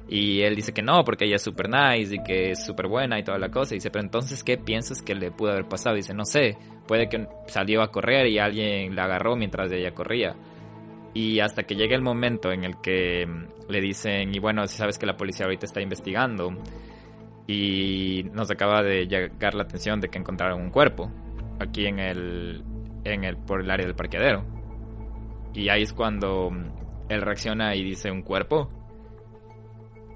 Y 0.09 0.41
él 0.41 0.57
dice 0.57 0.73
que 0.73 0.81
no, 0.81 1.05
porque 1.05 1.27
ella 1.27 1.37
es 1.37 1.43
super 1.43 1.69
nice 1.69 2.15
y 2.15 2.23
que 2.23 2.53
es 2.53 2.65
súper 2.65 2.87
buena 2.87 3.19
y 3.19 3.23
toda 3.23 3.39
la 3.39 3.51
cosa. 3.51 3.75
Y 3.75 3.79
dice, 3.79 3.91
pero 3.91 4.03
entonces, 4.03 4.43
¿qué 4.43 4.57
piensas 4.57 5.03
que 5.03 5.15
le 5.15 5.31
pudo 5.31 5.51
haber 5.51 5.69
pasado? 5.69 5.97
dice, 5.97 6.15
no 6.15 6.25
sé, 6.25 6.57
puede 6.87 7.11
que 7.11 7.27
salió 7.49 7.83
a 7.83 7.91
correr 7.91 8.29
y 8.29 8.39
alguien 8.39 8.97
la 8.97 9.05
agarró 9.05 9.37
mientras 9.37 9.71
ella 9.73 9.91
corría. 9.93 10.37
Y 11.17 11.41
hasta 11.41 11.63
que 11.63 11.77
llegue 11.77 11.95
el 11.95 12.03
momento 12.03 12.53
en 12.53 12.63
el 12.63 12.79
que 12.83 13.27
mm, 13.27 13.71
le 13.71 13.81
dicen, 13.81 14.35
y 14.35 14.39
bueno, 14.39 14.67
si 14.67 14.77
sabes 14.77 14.99
que 14.99 15.07
la 15.07 15.17
policía 15.17 15.47
ahorita 15.47 15.65
está 15.65 15.81
investigando, 15.81 16.55
y 17.47 18.27
nos 18.35 18.51
acaba 18.51 18.83
de 18.83 19.07
llegar 19.07 19.55
la 19.55 19.63
atención 19.63 19.99
de 19.99 20.11
que 20.11 20.19
encontraron 20.19 20.61
un 20.61 20.69
cuerpo 20.69 21.11
aquí 21.59 21.87
en 21.87 22.01
el, 22.01 22.63
en 23.05 23.25
el 23.25 23.39
por 23.39 23.63
el 23.63 23.71
área 23.71 23.87
del 23.87 23.97
parqueadero. 23.97 24.45
Y 25.55 25.71
ahí 25.71 25.85
es 25.85 25.95
cuando 25.95 26.51
mm, 26.51 27.09
él 27.09 27.23
reacciona 27.23 27.75
y 27.75 27.83
dice 27.83 28.11
un 28.11 28.21
cuerpo. 28.21 28.69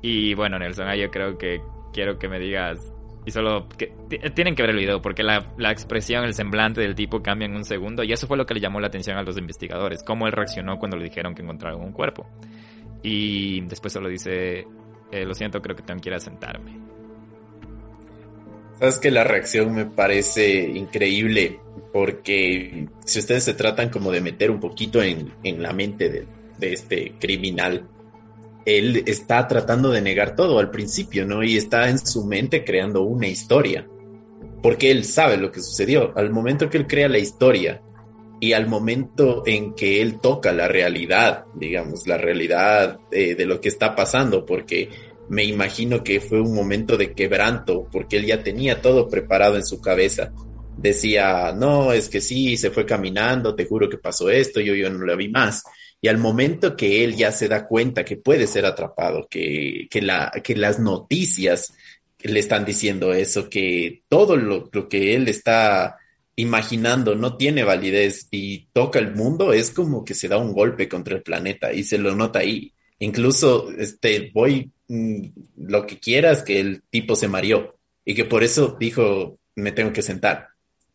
Y 0.02 0.34
bueno, 0.34 0.58
Nelson, 0.58 0.86
yo 0.96 1.10
creo 1.10 1.38
que 1.38 1.62
quiero 1.94 2.18
que 2.18 2.28
me 2.28 2.38
digas 2.38 2.78
y 3.26 3.30
solo 3.30 3.68
que 3.68 3.92
tienen 4.34 4.54
que 4.54 4.62
ver 4.62 4.70
el 4.70 4.78
video 4.78 5.02
porque 5.02 5.22
la, 5.22 5.52
la, 5.58 5.70
expresión, 5.70 6.24
el 6.24 6.34
semblante 6.34 6.80
del 6.80 6.94
tipo 6.94 7.22
cambia 7.22 7.46
en 7.46 7.54
un 7.54 7.64
segundo 7.64 8.02
y 8.02 8.12
eso 8.12 8.26
fue 8.26 8.36
lo 8.36 8.46
que 8.46 8.54
le 8.54 8.60
llamó 8.60 8.80
la 8.80 8.86
atención 8.86 9.16
a 9.16 9.22
los 9.22 9.36
investigadores, 9.36 10.02
cómo 10.02 10.26
él 10.26 10.32
reaccionó 10.32 10.78
cuando 10.78 10.96
le 10.96 11.04
dijeron 11.04 11.34
que 11.34 11.42
encontraron 11.42 11.82
un 11.82 11.92
cuerpo. 11.92 12.26
Y 13.02 13.62
después 13.62 13.92
solo 13.92 14.08
dice, 14.08 14.66
eh, 15.10 15.24
lo 15.24 15.34
siento, 15.34 15.60
creo 15.60 15.76
que 15.76 15.82
tengo 15.82 16.00
que 16.00 16.18
sentarme. 16.20 16.78
Sabes 18.78 18.98
que 18.98 19.10
la 19.10 19.24
reacción 19.24 19.74
me 19.74 19.84
parece 19.84 20.62
increíble 20.62 21.60
porque 21.92 22.88
si 23.04 23.18
ustedes 23.18 23.44
se 23.44 23.54
tratan 23.54 23.90
como 23.90 24.10
de 24.10 24.22
meter 24.22 24.50
un 24.50 24.60
poquito 24.60 25.02
en, 25.02 25.32
en 25.42 25.62
la 25.62 25.74
mente 25.74 26.08
de, 26.08 26.26
de 26.58 26.72
este 26.72 27.12
criminal, 27.18 27.86
él 28.64 29.04
está 29.06 29.46
tratando 29.48 29.90
de 29.90 30.02
negar 30.02 30.36
todo 30.36 30.58
al 30.58 30.70
principio, 30.70 31.26
¿no? 31.26 31.42
Y 31.42 31.56
está 31.56 31.88
en 31.88 31.98
su 31.98 32.24
mente 32.24 32.64
creando 32.64 33.02
una 33.02 33.26
historia, 33.26 33.86
porque 34.62 34.90
él 34.90 35.04
sabe 35.04 35.36
lo 35.36 35.50
que 35.50 35.60
sucedió. 35.60 36.12
Al 36.16 36.30
momento 36.30 36.68
que 36.68 36.78
él 36.78 36.86
crea 36.86 37.08
la 37.08 37.18
historia 37.18 37.82
y 38.40 38.52
al 38.52 38.66
momento 38.66 39.42
en 39.46 39.74
que 39.74 40.00
él 40.00 40.20
toca 40.20 40.52
la 40.52 40.68
realidad, 40.68 41.44
digamos, 41.54 42.06
la 42.06 42.18
realidad 42.18 42.98
de, 43.10 43.34
de 43.34 43.46
lo 43.46 43.60
que 43.60 43.68
está 43.68 43.94
pasando, 43.94 44.44
porque 44.44 44.88
me 45.28 45.44
imagino 45.44 46.02
que 46.02 46.20
fue 46.20 46.40
un 46.40 46.54
momento 46.54 46.96
de 46.96 47.12
quebranto, 47.12 47.86
porque 47.90 48.16
él 48.16 48.26
ya 48.26 48.42
tenía 48.42 48.82
todo 48.82 49.08
preparado 49.08 49.56
en 49.56 49.64
su 49.64 49.80
cabeza. 49.80 50.32
Decía, 50.76 51.52
no, 51.52 51.92
es 51.92 52.08
que 52.08 52.20
sí, 52.20 52.56
se 52.56 52.70
fue 52.70 52.86
caminando, 52.86 53.54
te 53.54 53.66
juro 53.66 53.88
que 53.88 53.98
pasó 53.98 54.30
esto, 54.30 54.60
yo, 54.60 54.74
yo 54.74 54.90
no 54.90 55.04
la 55.04 55.14
vi 55.14 55.28
más 55.28 55.62
y 56.02 56.08
al 56.08 56.18
momento 56.18 56.76
que 56.76 57.04
él 57.04 57.14
ya 57.16 57.30
se 57.30 57.48
da 57.48 57.66
cuenta 57.66 58.04
que 58.04 58.16
puede 58.16 58.46
ser 58.46 58.64
atrapado, 58.64 59.26
que, 59.28 59.86
que, 59.90 60.00
la, 60.00 60.32
que 60.42 60.56
las 60.56 60.78
noticias 60.78 61.74
le 62.22 62.40
están 62.40 62.64
diciendo 62.64 63.12
eso, 63.12 63.50
que 63.50 64.02
todo 64.08 64.36
lo, 64.36 64.70
que 64.88 65.14
él 65.14 65.28
está 65.28 65.98
imaginando 66.36 67.14
no 67.14 67.36
tiene 67.36 67.64
validez 67.64 68.28
y 68.30 68.68
toca 68.72 68.98
el 68.98 69.14
mundo, 69.14 69.52
es 69.52 69.70
como 69.70 70.04
que 70.04 70.14
se 70.14 70.28
da 70.28 70.38
un 70.38 70.52
golpe 70.52 70.88
contra 70.88 71.14
el 71.16 71.22
planeta 71.22 71.72
y 71.72 71.84
se 71.84 71.98
lo 71.98 72.14
nota 72.14 72.40
ahí. 72.40 72.72
Incluso, 72.98 73.70
este, 73.70 74.30
voy, 74.32 74.70
mm, 74.88 75.26
lo 75.58 75.86
que 75.86 75.98
quieras, 75.98 76.42
que 76.42 76.60
el 76.60 76.82
tipo 76.90 77.14
se 77.16 77.28
mareó 77.28 77.76
y 78.04 78.14
que 78.14 78.24
por 78.24 78.42
eso 78.42 78.76
dijo, 78.78 79.38
me 79.54 79.72
tengo 79.72 79.92
que 79.92 80.02
sentar, 80.02 80.48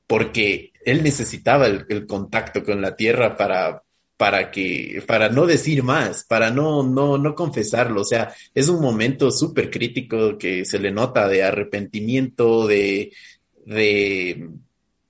porque 0.07 0.71
él 0.83 1.03
necesitaba 1.03 1.67
el 1.67 2.07
contacto 2.07 2.63
con 2.63 2.81
la 2.81 2.95
tierra 2.95 3.35
para, 3.37 3.84
para 4.17 4.51
que, 4.51 5.03
para 5.05 5.29
no 5.29 5.45
decir 5.45 5.83
más, 5.83 6.23
para 6.23 6.49
no, 6.51 6.83
no, 6.83 7.17
no 7.17 7.35
confesarlo. 7.35 8.01
O 8.01 8.05
sea, 8.05 8.33
es 8.53 8.69
un 8.69 8.81
momento 8.81 9.31
súper 9.31 9.69
crítico 9.69 10.37
que 10.37 10.65
se 10.65 10.79
le 10.79 10.91
nota 10.91 11.27
de 11.27 11.43
arrepentimiento, 11.43 12.67
de, 12.67 13.11
de, 13.65 14.49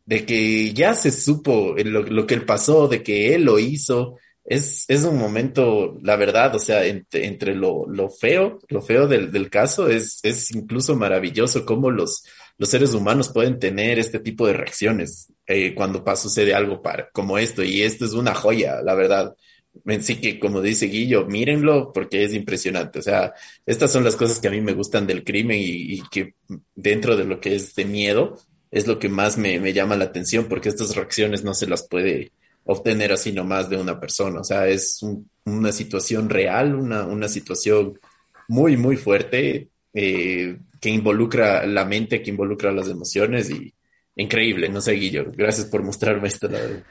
de 0.05 0.25
que 0.25 0.73
ya 0.73 0.95
se 0.95 1.11
supo 1.11 1.75
lo, 1.77 2.03
lo, 2.03 2.25
que 2.25 2.33
él 2.33 2.45
pasó, 2.45 2.87
de 2.87 3.03
que 3.03 3.35
él 3.35 3.43
lo 3.43 3.59
hizo. 3.59 4.17
Es, 4.43 4.85
es 4.87 5.03
un 5.03 5.17
momento, 5.17 5.97
la 6.01 6.15
verdad, 6.15 6.55
o 6.55 6.59
sea, 6.59 6.85
entre, 6.85 7.25
entre 7.25 7.55
lo, 7.55 7.87
lo, 7.87 8.09
feo, 8.09 8.59
lo 8.69 8.81
feo 8.81 9.07
del, 9.07 9.31
del 9.31 9.49
caso, 9.49 9.89
es, 9.89 10.19
es 10.23 10.51
incluso 10.53 10.95
maravilloso 10.95 11.65
cómo 11.65 11.89
los, 11.89 12.23
los 12.57 12.69
seres 12.69 12.93
humanos 12.93 13.29
pueden 13.29 13.59
tener 13.59 13.99
este 13.99 14.19
tipo 14.19 14.47
de 14.47 14.53
reacciones 14.53 15.31
eh, 15.45 15.75
cuando 15.75 16.03
sucede 16.15 16.53
algo 16.53 16.81
como 17.11 17.37
esto. 17.37 17.63
Y 17.63 17.81
esto 17.81 18.05
es 18.05 18.13
una 18.13 18.33
joya, 18.33 18.81
la 18.81 18.95
verdad. 18.95 19.35
Sí 20.01 20.21
que, 20.21 20.39
como 20.39 20.61
dice 20.61 20.85
Guillo, 20.85 21.25
mírenlo 21.25 21.91
porque 21.91 22.23
es 22.23 22.33
impresionante. 22.33 22.99
O 22.99 23.01
sea, 23.01 23.33
estas 23.65 23.91
son 23.91 24.05
las 24.05 24.15
cosas 24.15 24.39
que 24.39 24.47
a 24.47 24.51
mí 24.51 24.61
me 24.61 24.73
gustan 24.73 25.05
del 25.05 25.23
crimen 25.23 25.57
y, 25.59 26.01
que 26.09 26.35
dentro 26.75 27.17
de 27.17 27.25
lo 27.25 27.41
que 27.41 27.55
es 27.55 27.75
de 27.75 27.83
miedo 27.83 28.39
es 28.71 28.87
lo 28.87 28.99
que 28.99 29.09
más 29.09 29.37
me, 29.37 29.59
me, 29.59 29.73
llama 29.73 29.97
la 29.97 30.05
atención 30.05 30.45
porque 30.45 30.69
estas 30.69 30.95
reacciones 30.95 31.43
no 31.43 31.53
se 31.53 31.67
las 31.67 31.87
puede 31.87 32.31
obtener 32.63 33.11
así 33.11 33.33
nomás 33.33 33.69
de 33.69 33.77
una 33.77 33.99
persona. 33.99 34.39
O 34.39 34.43
sea, 34.45 34.67
es 34.67 35.01
un, 35.03 35.29
una 35.43 35.71
situación 35.73 36.29
real, 36.29 36.75
una, 36.75 37.05
una 37.05 37.27
situación 37.27 37.99
muy, 38.47 38.77
muy 38.77 38.95
fuerte. 38.97 39.69
Eh, 39.97 40.58
que 40.81 40.89
involucra 40.89 41.65
la 41.65 41.86
mente, 41.86 42.21
que 42.21 42.29
involucra 42.29 42.71
las 42.71 42.89
emociones 42.89 43.49
y 43.49 43.73
increíble, 44.17 44.67
no 44.67 44.81
sé, 44.81 44.91
Guillo, 44.91 45.25
gracias 45.34 45.67
por 45.67 45.84
mostrarme 45.84 46.27
esto, 46.27 46.49
la 46.49 46.60
verdad. 46.60 46.84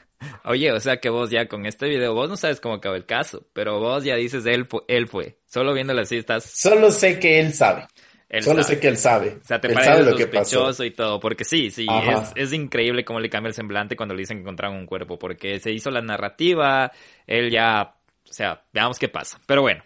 Oye, 0.43 0.71
o 0.71 0.79
sea 0.79 0.97
que 0.97 1.09
vos 1.09 1.29
ya 1.29 1.47
con 1.47 1.67
este 1.67 1.87
video, 1.87 2.15
vos 2.15 2.29
no 2.29 2.35
sabes 2.35 2.59
cómo 2.59 2.75
acaba 2.75 2.95
el 2.95 3.05
caso, 3.05 3.45
pero 3.53 3.79
vos 3.79 4.03
ya 4.03 4.15
dices 4.15 4.45
él 4.47 4.65
fue, 4.65 4.81
él 4.87 5.07
fue. 5.07 5.37
Solo 5.45 5.73
viéndolo 5.73 6.01
así 6.01 6.17
estás... 6.17 6.45
Solo 6.45 6.91
sé 6.91 7.19
que 7.19 7.39
él 7.39 7.53
sabe. 7.53 7.85
Él 8.27 8.43
Solo 8.43 8.63
sabe. 8.63 8.75
sé 8.75 8.81
que 8.81 8.87
él 8.87 8.97
sabe. 8.97 9.37
O 9.39 9.45
sea, 9.45 9.61
te 9.61 9.67
él 9.67 9.75
parece 9.75 10.03
lo 10.03 10.17
sospechoso 10.17 10.83
y 10.83 10.91
todo, 10.91 11.19
porque 11.19 11.43
sí, 11.43 11.69
sí, 11.69 11.85
es, 11.87 12.31
es, 12.35 12.53
increíble 12.53 13.05
cómo 13.05 13.19
le 13.19 13.29
cambia 13.29 13.49
el 13.49 13.53
semblante 13.53 13.95
cuando 13.95 14.15
le 14.15 14.21
dicen 14.21 14.37
que 14.37 14.41
encontraron 14.41 14.77
un 14.77 14.87
cuerpo, 14.87 15.19
porque 15.19 15.59
se 15.59 15.71
hizo 15.71 15.91
la 15.91 16.01
narrativa, 16.01 16.91
él 17.27 17.51
ya, 17.51 17.95
o 18.27 18.33
sea, 18.33 18.63
veamos 18.73 18.97
qué 18.97 19.09
pasa. 19.09 19.39
Pero 19.45 19.61
bueno, 19.61 19.83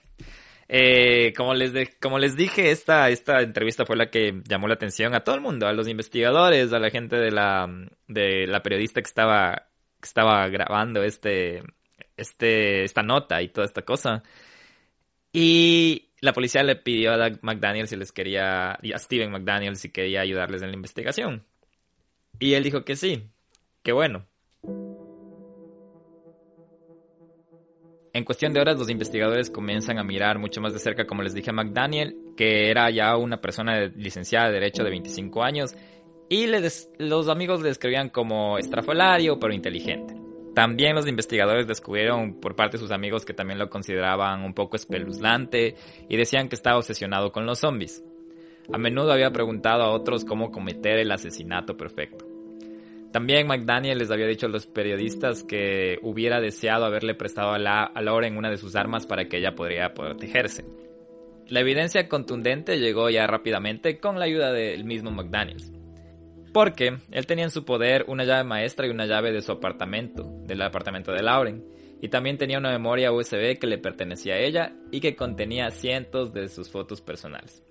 eh, 0.71 1.33
como, 1.35 1.55
les 1.55 1.73
de, 1.73 1.97
como 1.99 2.19
les 2.19 2.35
dije, 2.35 2.69
esta, 2.69 3.09
esta 3.09 3.41
entrevista 3.41 3.87
fue 3.87 3.97
la 3.97 4.11
que 4.11 4.43
llamó 4.47 4.67
la 4.67 4.75
atención 4.75 5.15
a 5.15 5.23
todo 5.23 5.33
el 5.33 5.41
mundo, 5.41 5.67
a 5.67 5.73
los 5.73 5.87
investigadores, 5.87 6.71
a 6.71 6.79
la 6.79 6.91
gente 6.91 7.15
de 7.15 7.31
la, 7.31 7.67
de 8.07 8.45
la 8.45 8.61
periodista 8.61 9.01
que 9.01 9.07
estaba, 9.07 9.67
que 9.99 10.07
estaba 10.07 10.47
grabando 10.47 11.01
este, 11.01 11.63
este, 12.15 12.83
esta 12.83 13.01
nota 13.01 13.41
y 13.41 13.49
toda 13.49 13.65
esta 13.65 13.81
cosa. 13.81 14.21
Y 15.33 16.11
la 16.21 16.33
policía 16.33 16.61
le 16.61 16.75
pidió 16.75 17.13
a 17.13 17.17
Doug 17.17 17.39
McDaniel 17.41 17.87
si 17.87 17.95
les 17.95 18.11
quería, 18.11 18.77
y 18.83 18.93
a 18.93 18.99
Steven 18.99 19.31
McDaniel 19.31 19.75
si 19.75 19.89
quería 19.91 20.21
ayudarles 20.21 20.61
en 20.61 20.69
la 20.69 20.75
investigación. 20.75 21.45
Y 22.39 22.53
él 22.53 22.63
dijo 22.63 22.85
que 22.85 22.95
sí, 22.95 23.23
que 23.81 23.91
bueno. 23.91 24.28
En 28.19 28.25
cuestión 28.25 28.51
de 28.51 28.59
horas, 28.59 28.77
los 28.77 28.89
investigadores 28.89 29.49
comienzan 29.49 29.97
a 29.97 30.03
mirar 30.03 30.39
mucho 30.39 30.59
más 30.59 30.73
de 30.73 30.79
cerca, 30.79 31.07
como 31.07 31.23
les 31.23 31.33
dije 31.33 31.51
a 31.51 31.53
McDaniel, 31.53 32.17
que 32.35 32.69
era 32.69 32.89
ya 32.89 33.15
una 33.15 33.39
persona 33.39 33.85
licenciada 33.95 34.47
de 34.47 34.55
Derecho 34.55 34.83
de 34.83 34.89
25 34.89 35.41
años, 35.41 35.73
y 36.27 36.47
los 36.97 37.29
amigos 37.29 37.61
le 37.61 37.69
describían 37.69 38.09
como 38.09 38.57
estrafalario, 38.57 39.39
pero 39.39 39.53
inteligente. 39.53 40.15
También 40.53 40.95
los 40.95 41.07
investigadores 41.07 41.65
descubrieron 41.65 42.41
por 42.41 42.57
parte 42.57 42.75
de 42.75 42.81
sus 42.81 42.91
amigos 42.91 43.23
que 43.23 43.33
también 43.33 43.57
lo 43.57 43.69
consideraban 43.69 44.43
un 44.43 44.53
poco 44.53 44.75
espeluznante 44.75 45.75
y 46.09 46.17
decían 46.17 46.49
que 46.49 46.55
estaba 46.55 46.77
obsesionado 46.77 47.31
con 47.31 47.45
los 47.45 47.59
zombies. 47.59 48.03
A 48.73 48.77
menudo 48.77 49.13
había 49.13 49.31
preguntado 49.31 49.83
a 49.83 49.91
otros 49.91 50.25
cómo 50.25 50.51
cometer 50.51 50.99
el 50.99 51.13
asesinato 51.13 51.77
perfecto. 51.77 52.28
También 53.11 53.47
McDaniel 53.47 53.97
les 53.97 54.11
había 54.11 54.27
dicho 54.27 54.45
a 54.45 54.49
los 54.49 54.67
periodistas 54.67 55.43
que 55.43 55.97
hubiera 56.03 56.39
deseado 56.39 56.85
haberle 56.85 57.15
prestado 57.15 57.51
a, 57.51 57.57
la, 57.57 57.83
a 57.83 58.01
Lauren 58.01 58.37
una 58.37 58.51
de 58.51 58.57
sus 58.57 58.75
armas 58.75 59.07
para 59.07 59.27
que 59.27 59.37
ella 59.37 59.55
podría 59.55 59.93
protegerse. 59.93 60.63
La 61.47 61.61
evidencia 61.61 62.07
contundente 62.07 62.77
llegó 62.77 63.09
ya 63.09 63.25
rápidamente 63.25 63.99
con 63.99 64.19
la 64.19 64.25
ayuda 64.25 64.51
del 64.51 64.85
mismo 64.85 65.09
McDaniels. 65.09 65.71
Porque 66.53 66.97
él 67.11 67.25
tenía 67.25 67.45
en 67.45 67.51
su 67.51 67.65
poder 67.65 68.05
una 68.07 68.25
llave 68.25 68.43
maestra 68.43 68.85
y 68.85 68.91
una 68.91 69.07
llave 69.07 69.31
de 69.31 69.41
su 69.41 69.51
apartamento, 69.51 70.31
del 70.45 70.61
apartamento 70.61 71.11
de 71.11 71.23
Lauren, 71.23 71.63
y 72.01 72.09
también 72.09 72.37
tenía 72.37 72.59
una 72.59 72.71
memoria 72.71 73.11
USB 73.11 73.57
que 73.57 73.67
le 73.67 73.79
pertenecía 73.79 74.35
a 74.35 74.39
ella 74.39 74.73
y 74.91 74.99
que 74.99 75.15
contenía 75.15 75.71
cientos 75.71 76.33
de 76.33 76.47
sus 76.47 76.69
fotos 76.69 77.01
personales. 77.01 77.63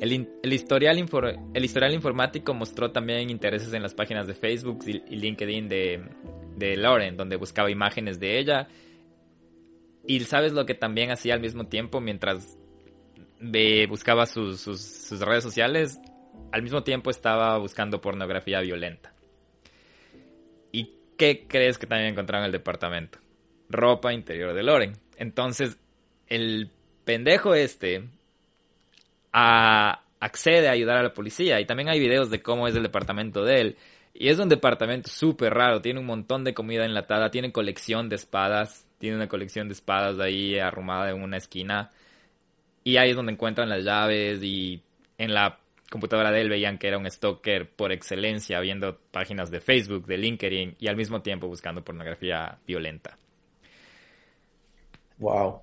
El, 0.00 0.52
historial 0.52 0.98
informático 0.98 2.54
mostró 2.54 2.90
también 2.90 3.30
intereses 3.30 3.72
en 3.72 3.82
las 3.82 3.94
páginas 3.94 4.26
de 4.26 4.34
Facebook 4.34 4.84
y, 4.86 5.16
LinkedIn 5.16 5.68
de, 5.68 6.02
de, 6.56 6.76
Lauren, 6.76 7.16
donde 7.16 7.36
buscaba 7.36 7.70
imágenes 7.70 8.18
de 8.18 8.38
ella. 8.38 8.68
Y 10.06 10.20
sabes 10.20 10.52
lo 10.52 10.66
que 10.66 10.74
también 10.74 11.10
hacía 11.10 11.34
al 11.34 11.40
mismo 11.40 11.66
tiempo 11.66 12.00
mientras 12.00 12.58
buscaba 13.88 14.26
sus, 14.26 14.60
sus, 14.60 14.80
sus 14.80 15.20
redes 15.20 15.44
sociales, 15.44 16.00
al 16.52 16.62
mismo 16.62 16.82
tiempo 16.82 17.10
estaba 17.10 17.58
buscando 17.58 18.00
pornografía 18.00 18.60
violenta. 18.60 19.12
¿Y 20.72 20.94
qué 21.16 21.46
crees 21.46 21.78
que 21.78 21.86
también 21.86 22.12
encontraron 22.12 22.44
en 22.44 22.46
el 22.46 22.52
departamento? 22.52 23.18
Ropa 23.68 24.12
interior 24.12 24.54
de 24.54 24.62
Lauren. 24.62 24.92
Entonces, 25.16 25.78
el 26.26 26.70
pendejo 27.04 27.54
este 27.54 28.08
a, 29.34 30.04
accede 30.20 30.68
a 30.68 30.72
ayudar 30.72 30.96
a 30.96 31.02
la 31.02 31.12
policía. 31.12 31.60
Y 31.60 31.66
también 31.66 31.88
hay 31.90 31.98
videos 31.98 32.30
de 32.30 32.40
cómo 32.40 32.68
es 32.68 32.76
el 32.76 32.84
departamento 32.84 33.44
de 33.44 33.60
él. 33.60 33.76
Y 34.14 34.28
es 34.28 34.38
un 34.38 34.48
departamento 34.48 35.10
súper 35.10 35.52
raro. 35.52 35.82
Tiene 35.82 36.00
un 36.00 36.06
montón 36.06 36.44
de 36.44 36.54
comida 36.54 36.84
enlatada. 36.84 37.30
Tiene 37.30 37.52
colección 37.52 38.08
de 38.08 38.16
espadas. 38.16 38.88
Tiene 38.98 39.16
una 39.16 39.28
colección 39.28 39.68
de 39.68 39.74
espadas 39.74 40.18
ahí 40.20 40.58
arrumada 40.58 41.10
en 41.10 41.20
una 41.20 41.36
esquina. 41.36 41.90
Y 42.84 42.96
ahí 42.96 43.10
es 43.10 43.16
donde 43.16 43.32
encuentran 43.32 43.68
las 43.68 43.82
llaves. 43.84 44.40
Y 44.42 44.80
en 45.18 45.34
la 45.34 45.58
computadora 45.90 46.30
de 46.30 46.40
él 46.40 46.48
veían 46.48 46.78
que 46.78 46.86
era 46.86 46.98
un 46.98 47.10
stalker 47.10 47.68
por 47.70 47.90
excelencia, 47.90 48.60
viendo 48.60 48.98
páginas 49.10 49.50
de 49.50 49.60
Facebook, 49.60 50.06
de 50.06 50.18
LinkedIn 50.18 50.76
y 50.78 50.86
al 50.86 50.96
mismo 50.96 51.22
tiempo 51.22 51.48
buscando 51.48 51.84
pornografía 51.84 52.58
violenta. 52.66 53.18
Wow. 55.18 55.60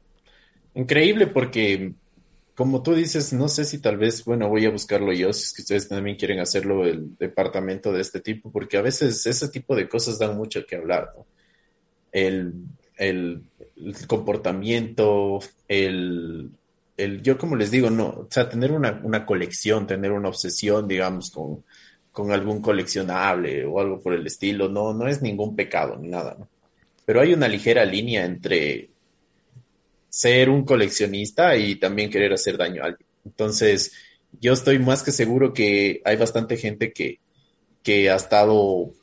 Increíble 0.76 1.28
porque 1.28 1.94
como 2.56 2.84
tú 2.84 2.94
dices, 2.94 3.34
no 3.34 3.48
sé 3.48 3.66
si 3.66 3.80
tal 3.80 3.98
vez, 3.98 4.26
bueno, 4.26 4.50
voy 4.50 4.66
a 4.66 4.72
buscarlo 4.72 5.14
yo, 5.14 5.32
si 5.34 5.44
es 5.44 5.54
que 5.54 5.62
ustedes 5.62 5.88
también 5.88 6.18
quieren 6.18 6.40
hacerlo 6.40 6.86
el 6.86 7.18
departamento 7.18 7.92
de 7.94 8.02
este 8.02 8.20
tipo, 8.20 8.52
porque 8.52 8.78
a 8.78 8.82
veces 8.82 9.26
ese 9.26 9.50
tipo 9.50 9.76
de 9.76 9.88
cosas 9.88 10.20
dan 10.20 10.38
mucho 10.38 10.66
que 10.66 10.76
hablar, 10.76 11.14
¿no? 11.16 11.26
El, 12.12 12.54
el, 12.98 13.44
comportamiento, 14.06 15.40
el, 15.68 16.52
el, 16.98 17.22
yo 17.24 17.38
como 17.38 17.56
les 17.56 17.72
digo, 17.72 17.90
no, 17.90 18.08
o 18.10 18.28
sea, 18.30 18.50
tener 18.50 18.74
una, 18.74 19.00
una 19.04 19.26
colección, 19.26 19.88
tener 19.88 20.12
una 20.12 20.28
obsesión, 20.28 20.88
digamos, 20.88 21.32
con, 21.32 21.64
con 22.12 22.32
algún 22.32 22.62
coleccionable 22.62 23.66
o 23.66 23.80
algo 23.80 24.02
por 24.02 24.14
el 24.14 24.28
estilo, 24.28 24.68
no, 24.68 24.94
no 24.94 25.08
es 25.08 25.22
ningún 25.22 25.56
pecado 25.56 25.98
ni 25.98 26.10
nada, 26.10 26.36
¿no? 26.38 26.48
Pero 27.06 27.22
hay 27.22 27.34
una 27.34 27.48
ligera 27.48 27.84
línea 27.86 28.26
entre 28.26 28.91
ser 30.12 30.52
un 30.52 30.64
coleccionista 30.64 31.58
y 31.58 31.78
también 31.78 32.12
querer 32.12 32.34
hacer 32.34 32.58
daño 32.58 32.84
a 32.84 32.88
alguien. 32.88 33.08
Entonces, 33.26 33.94
yo 34.40 34.54
estoy 34.54 34.78
más 34.78 35.02
que 35.02 35.12
seguro 35.12 35.54
que 35.54 36.02
hay 36.06 36.18
bastante 36.18 36.58
gente 36.58 36.94
que, 36.94 37.20
que 37.82 38.12
ha 38.12 38.16
estado 38.16 38.94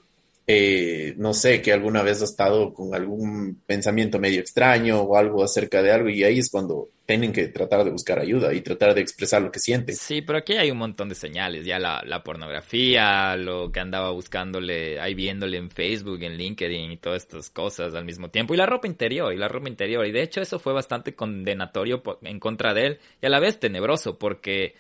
eh, 0.51 1.12
no 1.18 1.35
sé, 1.35 1.61
que 1.61 1.75
alguna 1.75 2.03
vez 2.03 2.23
ha 2.23 2.25
estado 2.25 2.73
con 2.73 2.94
algún 2.94 3.61
pensamiento 3.66 4.18
medio 4.18 4.40
extraño 4.40 5.03
o 5.03 5.14
algo 5.14 5.44
acerca 5.44 5.83
de 5.83 5.92
algo 5.92 6.09
y 6.09 6.25
ahí 6.25 6.38
es 6.38 6.49
cuando 6.49 6.88
tienen 7.09 7.33
que 7.33 7.49
tratar 7.49 7.85
de 7.85 7.90
buscar 7.90 8.18
ayuda 8.18 8.53
y 8.53 8.61
tratar 8.61 8.94
de 8.94 9.01
expresar 9.01 9.40
lo 9.40 9.51
que 9.51 9.59
sienten. 9.59 9.97
Sí, 9.97 10.21
pero 10.21 10.40
aquí 10.40 10.59
hay 10.59 10.71
un 10.71 10.77
montón 10.77 11.09
de 11.09 11.14
señales, 11.14 11.64
ya 11.64 11.79
la, 11.79 12.03
la 12.05 12.23
pornografía, 12.23 13.35
lo 13.35 13.73
que 13.73 13.81
andaba 13.81 14.11
buscándole, 14.11 15.01
ahí 15.01 15.14
viéndole 15.14 15.57
en 15.57 15.71
Facebook, 15.71 16.23
en 16.23 16.37
LinkedIn 16.37 16.92
y 16.92 16.99
todas 16.99 17.23
estas 17.23 17.49
cosas 17.49 17.94
al 17.94 18.05
mismo 18.05 18.29
tiempo, 18.29 18.53
y 18.53 18.59
la 18.59 18.66
ropa 18.66 18.87
interior, 18.87 19.33
y 19.33 19.38
la 19.38 19.49
ropa 19.49 19.71
interior, 19.71 20.07
y 20.07 20.12
de 20.12 20.21
hecho 20.21 20.42
eso 20.42 20.59
fue 20.59 20.75
bastante 20.75 21.14
condenatorio 21.14 22.03
en 22.21 22.38
contra 22.38 22.75
de 22.75 22.87
él. 22.87 22.99
Y 23.23 23.27
a 23.27 23.31
la 23.31 23.40
vez 23.40 23.59
tenebroso 23.59 24.18
porque 24.18 24.75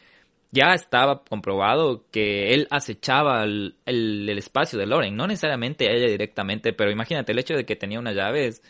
ya 0.50 0.74
estaba 0.74 1.24
comprobado 1.24 2.04
que 2.10 2.52
él 2.52 2.68
acechaba 2.70 3.42
el, 3.44 3.74
espacio 4.36 4.78
de 4.78 4.84
Loren, 4.84 5.16
no 5.16 5.26
necesariamente 5.26 5.88
a 5.88 5.92
ella 5.92 6.08
directamente, 6.08 6.74
pero 6.74 6.90
imagínate, 6.90 7.32
el 7.32 7.38
hecho 7.38 7.54
de 7.54 7.64
que 7.64 7.74
tenía 7.74 7.98
unas 7.98 8.14
llaves 8.14 8.62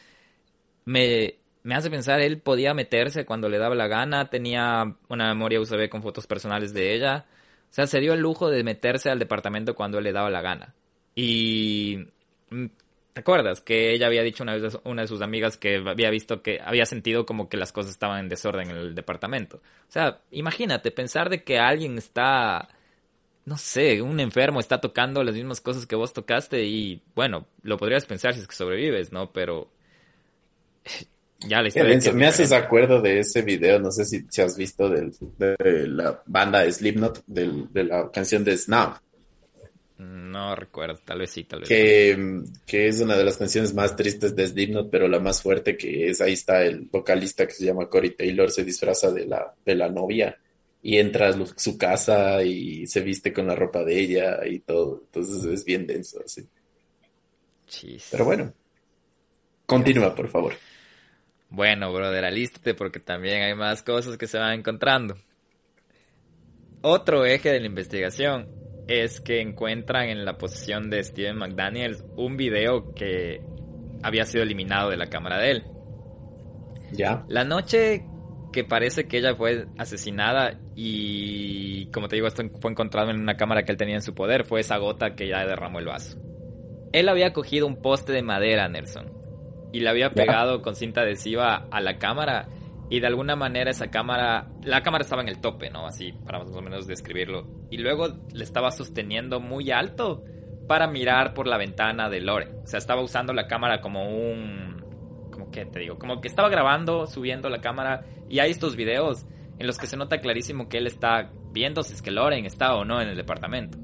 me, 0.84 1.38
me 1.68 1.74
hace 1.74 1.90
pensar, 1.90 2.20
él 2.20 2.40
podía 2.40 2.72
meterse 2.72 3.26
cuando 3.26 3.50
le 3.50 3.58
daba 3.58 3.74
la 3.74 3.88
gana, 3.88 4.30
tenía 4.30 4.96
una 5.08 5.28
memoria 5.28 5.60
USB 5.60 5.90
con 5.90 6.02
fotos 6.02 6.26
personales 6.26 6.72
de 6.72 6.94
ella, 6.94 7.26
o 7.70 7.74
sea, 7.74 7.86
se 7.86 8.00
dio 8.00 8.14
el 8.14 8.20
lujo 8.20 8.48
de 8.48 8.64
meterse 8.64 9.10
al 9.10 9.18
departamento 9.18 9.74
cuando 9.74 9.98
él 9.98 10.04
le 10.04 10.12
daba 10.12 10.30
la 10.30 10.40
gana. 10.40 10.74
Y 11.14 12.06
mm, 12.48 12.66
¿Te 13.12 13.20
acuerdas? 13.20 13.60
Que 13.60 13.92
ella 13.92 14.06
había 14.06 14.22
dicho 14.22 14.44
una 14.44 14.54
vez 14.56 14.78
una 14.84 15.02
de 15.02 15.08
sus 15.08 15.20
amigas 15.20 15.58
que 15.58 15.82
había 15.86 16.08
visto 16.08 16.40
que 16.40 16.58
había 16.64 16.86
sentido 16.86 17.26
como 17.26 17.50
que 17.50 17.58
las 17.58 17.70
cosas 17.70 17.90
estaban 17.90 18.20
en 18.20 18.28
desorden 18.30 18.70
en 18.70 18.76
el 18.76 18.94
departamento. 18.94 19.58
O 19.58 19.90
sea, 19.92 20.22
imagínate 20.30 20.90
pensar 20.90 21.28
de 21.28 21.42
que 21.42 21.58
alguien 21.58 21.98
está, 21.98 22.68
no 23.44 23.58
sé, 23.58 24.00
un 24.00 24.20
enfermo 24.20 24.60
está 24.60 24.80
tocando 24.80 25.22
las 25.22 25.34
mismas 25.34 25.60
cosas 25.60 25.84
que 25.84 25.96
vos 25.96 26.14
tocaste 26.14 26.64
y 26.64 27.02
bueno, 27.14 27.46
lo 27.62 27.76
podrías 27.76 28.06
pensar 28.06 28.32
si 28.32 28.40
es 28.40 28.46
que 28.48 28.54
sobrevives, 28.54 29.12
¿no? 29.12 29.32
Pero 29.32 29.68
ya 31.40 31.62
la 31.62 31.68
historia. 31.68 32.12
me 32.12 32.26
haces 32.26 32.52
acuerdo 32.52 33.00
de 33.00 33.20
ese 33.20 33.42
video, 33.42 33.78
no 33.78 33.90
sé 33.90 34.04
si, 34.04 34.26
si 34.28 34.42
has 34.42 34.56
visto 34.56 34.88
de 34.88 35.86
la 35.86 36.22
banda 36.26 36.70
Slipknot, 36.70 37.24
de 37.26 37.84
la 37.84 38.10
canción 38.10 38.44
de 38.44 38.56
Snap. 38.56 38.98
No 39.98 40.54
recuerdo, 40.54 41.00
tal 41.04 41.18
vez 41.18 41.30
sí, 41.30 41.44
tal 41.44 41.60
vez. 41.60 41.68
Que, 41.68 42.42
que 42.64 42.86
es 42.86 43.00
una 43.00 43.16
de 43.16 43.24
las 43.24 43.36
canciones 43.36 43.74
más 43.74 43.96
tristes 43.96 44.34
de 44.36 44.46
Slipknot, 44.46 44.90
pero 44.90 45.08
la 45.08 45.18
más 45.18 45.42
fuerte 45.42 45.76
que 45.76 46.08
es, 46.08 46.20
ahí 46.20 46.34
está 46.34 46.62
el 46.62 46.82
vocalista 46.82 47.46
que 47.46 47.54
se 47.54 47.64
llama 47.64 47.88
Corey 47.88 48.10
Taylor, 48.10 48.50
se 48.50 48.64
disfraza 48.64 49.10
de 49.10 49.26
la, 49.26 49.52
de 49.64 49.74
la 49.74 49.88
novia 49.88 50.38
y 50.82 50.98
entra 50.98 51.28
a 51.28 51.46
su 51.56 51.76
casa 51.76 52.42
y 52.44 52.86
se 52.86 53.00
viste 53.00 53.32
con 53.32 53.48
la 53.48 53.56
ropa 53.56 53.82
de 53.84 53.98
ella 53.98 54.46
y 54.46 54.60
todo. 54.60 55.02
Entonces 55.06 55.44
es 55.44 55.64
bien 55.64 55.86
denso, 55.86 56.20
así. 56.24 56.46
Pero 58.10 58.24
bueno, 58.24 58.52
continúa, 59.66 60.14
por 60.14 60.28
favor. 60.28 60.54
Bueno, 61.50 61.92
brother, 61.92 62.24
alístate 62.24 62.74
porque 62.74 63.00
también 63.00 63.42
hay 63.42 63.54
más 63.54 63.82
cosas 63.82 64.16
que 64.18 64.26
se 64.26 64.38
van 64.38 64.58
encontrando. 64.58 65.16
Otro 66.82 67.24
eje 67.24 67.50
de 67.50 67.60
la 67.60 67.66
investigación 67.66 68.48
es 68.86 69.20
que 69.20 69.40
encuentran 69.40 70.08
en 70.08 70.24
la 70.24 70.38
posesión 70.38 70.90
de 70.90 71.02
Steven 71.02 71.36
McDaniels 71.36 72.04
un 72.16 72.36
video 72.36 72.94
que 72.94 73.42
había 74.02 74.24
sido 74.24 74.42
eliminado 74.44 74.90
de 74.90 74.96
la 74.96 75.06
cámara 75.06 75.38
de 75.38 75.50
él. 75.50 75.64
Ya. 76.92 77.24
La 77.28 77.44
noche 77.44 78.04
que 78.52 78.64
parece 78.64 79.06
que 79.06 79.18
ella 79.18 79.34
fue 79.34 79.66
asesinada 79.76 80.58
y, 80.74 81.86
como 81.86 82.08
te 82.08 82.16
digo, 82.16 82.28
esto 82.28 82.42
fue 82.60 82.70
encontrado 82.70 83.10
en 83.10 83.20
una 83.20 83.36
cámara 83.36 83.64
que 83.64 83.72
él 83.72 83.78
tenía 83.78 83.96
en 83.96 84.02
su 84.02 84.14
poder, 84.14 84.44
fue 84.44 84.60
esa 84.60 84.78
gota 84.78 85.14
que 85.14 85.28
ya 85.28 85.46
derramó 85.46 85.80
el 85.80 85.86
vaso. 85.86 86.18
Él 86.92 87.08
había 87.08 87.32
cogido 87.32 87.66
un 87.66 87.82
poste 87.82 88.12
de 88.12 88.22
madera, 88.22 88.68
Nelson, 88.68 89.12
y 89.72 89.80
le 89.80 89.90
había 89.90 90.10
pegado 90.10 90.62
con 90.62 90.74
cinta 90.74 91.02
adhesiva 91.02 91.66
a 91.70 91.80
la 91.80 91.98
cámara 91.98 92.48
y 92.90 93.00
de 93.00 93.06
alguna 93.06 93.36
manera 93.36 93.70
esa 93.70 93.90
cámara, 93.90 94.48
la 94.62 94.82
cámara 94.82 95.02
estaba 95.02 95.22
en 95.22 95.28
el 95.28 95.40
tope, 95.40 95.70
¿no? 95.70 95.86
Así, 95.86 96.12
para 96.24 96.38
más 96.38 96.54
o 96.54 96.62
menos 96.62 96.86
describirlo. 96.86 97.46
Y 97.70 97.78
luego 97.78 98.08
le 98.32 98.44
estaba 98.44 98.70
sosteniendo 98.70 99.40
muy 99.40 99.70
alto 99.70 100.24
para 100.66 100.86
mirar 100.86 101.34
por 101.34 101.46
la 101.46 101.58
ventana 101.58 102.08
de 102.08 102.20
Lore. 102.20 102.48
O 102.64 102.66
sea, 102.66 102.78
estaba 102.78 103.02
usando 103.02 103.32
la 103.34 103.46
cámara 103.46 103.80
como 103.80 104.08
un... 104.08 104.82
¿Cómo 105.30 105.50
que 105.50 105.66
te 105.66 105.80
digo? 105.80 105.98
Como 105.98 106.20
que 106.20 106.28
estaba 106.28 106.48
grabando, 106.48 107.06
subiendo 107.06 107.50
la 107.50 107.60
cámara. 107.60 108.06
Y 108.28 108.38
hay 108.38 108.50
estos 108.50 108.74
videos 108.74 109.26
en 109.58 109.66
los 109.66 109.76
que 109.76 109.86
se 109.86 109.96
nota 109.96 110.18
clarísimo 110.18 110.68
que 110.68 110.78
él 110.78 110.86
está 110.86 111.30
viendo 111.52 111.82
si 111.82 111.92
es 111.92 112.00
que 112.00 112.10
Loren 112.10 112.46
está 112.46 112.74
o 112.74 112.84
no 112.86 113.02
en 113.02 113.08
el 113.08 113.16
departamento. 113.16 113.78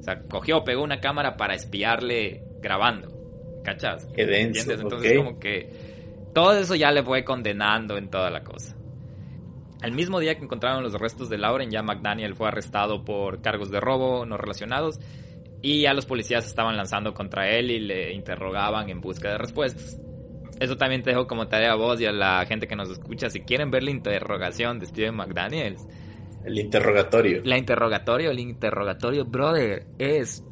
O 0.00 0.02
sea, 0.02 0.22
cogió, 0.22 0.64
pegó 0.64 0.82
una 0.82 1.00
cámara 1.00 1.36
para 1.36 1.54
espiarle 1.54 2.42
grabando. 2.60 3.17
¿Cachas? 3.62 4.06
Qué 4.14 4.26
denso, 4.26 4.72
Entonces 4.72 5.16
como 5.16 5.38
que 5.38 5.70
todo 6.32 6.56
eso 6.58 6.74
ya 6.74 6.92
le 6.92 7.02
fue 7.02 7.24
condenando 7.24 7.96
en 7.96 8.08
toda 8.08 8.30
la 8.30 8.44
cosa. 8.44 8.76
Al 9.80 9.92
mismo 9.92 10.18
día 10.18 10.36
que 10.36 10.44
encontraron 10.44 10.82
los 10.82 10.94
restos 10.94 11.28
de 11.28 11.38
Lauren, 11.38 11.70
ya 11.70 11.82
McDaniel 11.82 12.34
fue 12.34 12.48
arrestado 12.48 13.04
por 13.04 13.40
cargos 13.40 13.70
de 13.70 13.80
robo 13.80 14.26
no 14.26 14.36
relacionados 14.36 14.98
y 15.62 15.82
ya 15.82 15.94
los 15.94 16.06
policías 16.06 16.46
estaban 16.46 16.76
lanzando 16.76 17.14
contra 17.14 17.48
él 17.50 17.70
y 17.70 17.80
le 17.80 18.12
interrogaban 18.12 18.88
en 18.90 19.00
busca 19.00 19.30
de 19.30 19.38
respuestas. 19.38 20.00
Eso 20.60 20.76
también 20.76 21.02
te 21.02 21.10
dejo 21.10 21.28
como 21.28 21.46
tarea 21.46 21.72
a 21.72 21.76
vos 21.76 22.00
y 22.00 22.06
a 22.06 22.12
la 22.12 22.44
gente 22.46 22.66
que 22.66 22.74
nos 22.74 22.90
escucha. 22.90 23.30
Si 23.30 23.40
quieren 23.40 23.70
ver 23.70 23.84
la 23.84 23.90
interrogación 23.90 24.80
de 24.80 24.86
Steven 24.86 25.14
McDaniels. 25.14 25.86
El 26.44 26.58
interrogatorio. 26.58 27.42
La 27.44 27.56
interrogatorio, 27.56 28.30
el 28.30 28.40
interrogatorio, 28.40 29.24
brother, 29.24 29.86
es... 29.98 30.44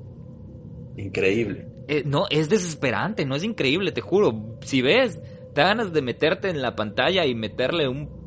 Increíble. 0.96 1.75
Eh, 1.88 2.02
no, 2.04 2.26
es 2.30 2.48
desesperante, 2.48 3.24
no 3.24 3.36
es 3.36 3.44
increíble, 3.44 3.92
te 3.92 4.00
juro. 4.00 4.58
Si 4.62 4.82
ves 4.82 5.20
te 5.56 5.62
ganas 5.62 5.90
de 5.90 6.02
meterte 6.02 6.50
en 6.50 6.60
la 6.60 6.76
pantalla 6.76 7.24
y 7.24 7.34
meterle 7.34 7.88
un, 7.88 8.26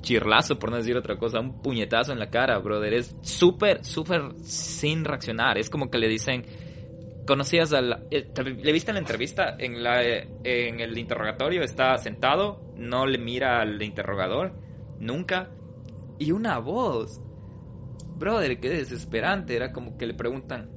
chirlazo, 0.00 0.58
por 0.58 0.70
no 0.70 0.78
decir 0.78 0.96
otra 0.96 1.16
cosa, 1.16 1.38
un 1.38 1.62
puñetazo 1.62 2.12
en 2.12 2.18
la 2.18 2.28
cara, 2.28 2.58
brother. 2.58 2.92
Es 2.92 3.14
súper, 3.22 3.84
súper 3.84 4.32
sin 4.42 5.04
reaccionar. 5.04 5.58
Es 5.58 5.70
como 5.70 5.88
que 5.88 5.98
le 5.98 6.08
dicen, 6.08 6.44
conocías 7.24 7.72
al... 7.72 8.04
Eh, 8.10 8.28
¿Le 8.44 8.72
viste 8.72 8.90
en 8.90 8.96
la 8.96 9.00
entrevista? 9.00 9.54
En, 9.60 9.84
la, 9.84 10.02
en 10.02 10.80
el 10.80 10.98
interrogatorio 10.98 11.62
está 11.62 11.96
sentado, 11.98 12.72
no 12.76 13.06
le 13.06 13.18
mira 13.18 13.60
al 13.60 13.80
interrogador, 13.80 14.54
nunca. 14.98 15.50
Y 16.18 16.32
una 16.32 16.58
voz. 16.58 17.20
Brother, 18.16 18.58
qué 18.58 18.70
desesperante. 18.70 19.54
Era 19.54 19.72
como 19.72 19.96
que 19.96 20.06
le 20.06 20.14
preguntan, 20.14 20.68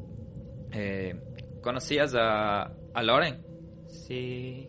eh, 0.71 1.15
¿conocías 1.61 2.13
a, 2.15 2.73
a 2.93 3.03
Loren? 3.03 3.43
Sí. 3.87 4.67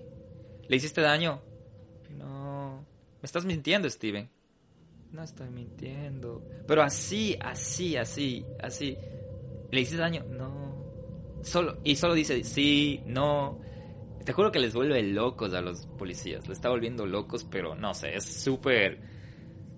¿Le 0.68 0.76
hiciste 0.76 1.00
daño? 1.00 1.42
No. 2.16 2.87
Me 3.20 3.26
estás 3.26 3.44
mintiendo, 3.44 3.88
Steven. 3.88 4.31
No 5.12 5.22
estoy 5.22 5.50
mintiendo. 5.50 6.46
Pero 6.66 6.83
así, 6.83 7.37
así, 7.40 7.96
así, 7.96 8.44
así. 8.62 8.96
¿Le 9.70 9.81
hiciste 9.81 10.00
daño? 10.00 10.24
No. 10.29 10.70
Solo, 11.42 11.79
y 11.85 11.96
solo 11.96 12.14
dice 12.14 12.44
sí, 12.44 13.03
no. 13.07 13.61
Te 14.24 14.33
juro 14.33 14.53
que 14.53 14.59
les 14.59 14.74
vuelve 14.74 15.03
locos 15.03 15.55
a 15.55 15.61
los 15.61 15.87
policías. 15.87 16.46
Le 16.46 16.53
está 16.53 16.68
volviendo 16.68 17.07
locos, 17.07 17.44
pero 17.44 17.74
no 17.74 17.94
sé, 17.94 18.14
es 18.14 18.24
súper 18.24 19.00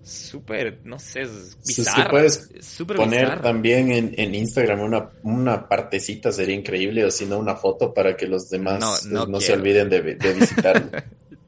súper, 0.03 0.81
no 0.83 0.99
sé, 0.99 1.21
es 1.21 1.57
bizarro. 1.65 2.11
puedes 2.11 2.49
poner 2.95 3.41
también 3.41 3.91
en, 3.91 4.13
en, 4.17 4.35
Instagram 4.35 4.81
una, 4.81 5.09
una 5.23 5.67
partecita, 5.67 6.31
sería 6.31 6.55
increíble, 6.55 7.05
o 7.05 7.11
si 7.11 7.25
no, 7.25 7.39
una 7.39 7.55
foto 7.55 7.93
para 7.93 8.15
que 8.15 8.27
los 8.27 8.49
demás 8.49 9.05
no, 9.07 9.25
no, 9.25 9.39
se 9.39 9.53
olviden 9.53 9.89
de, 9.89 10.01
de 10.15 10.33
visitarlo. 10.33 10.89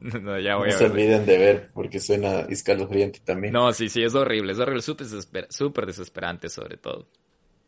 no, 0.00 0.38
ya 0.38 0.56
voy 0.56 0.70
no 0.70 0.78
se 0.78 0.84
olviden 0.86 1.26
de 1.26 1.38
ver, 1.38 1.70
porque 1.74 2.00
suena 2.00 2.40
escalofriante 2.40 3.20
también. 3.24 3.52
No, 3.52 3.72
sí, 3.72 3.88
sí, 3.88 4.02
es 4.02 4.14
horrible, 4.14 4.52
es 4.52 4.58
horrible, 4.58 4.82
súper 4.82 5.06
super 5.50 5.86
desesperante 5.86 6.48
sobre 6.48 6.76
todo. 6.76 7.06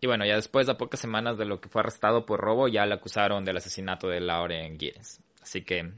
Y 0.00 0.06
bueno, 0.06 0.24
ya 0.24 0.36
después 0.36 0.66
de 0.66 0.74
pocas 0.74 1.00
semanas 1.00 1.38
de 1.38 1.44
lo 1.44 1.60
que 1.60 1.68
fue 1.68 1.80
arrestado 1.80 2.24
por 2.24 2.40
robo, 2.40 2.68
ya 2.68 2.86
le 2.86 2.94
acusaron 2.94 3.44
del 3.44 3.56
asesinato 3.56 4.08
de 4.08 4.20
Lauren 4.20 4.78
Giddens. 4.78 5.20
Así 5.42 5.62
que 5.62 5.90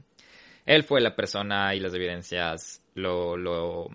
él 0.65 0.83
fue 0.83 1.01
la 1.01 1.15
persona 1.15 1.75
y 1.75 1.79
las 1.79 1.93
evidencias 1.93 2.81
lo, 2.95 3.37
lo 3.37 3.89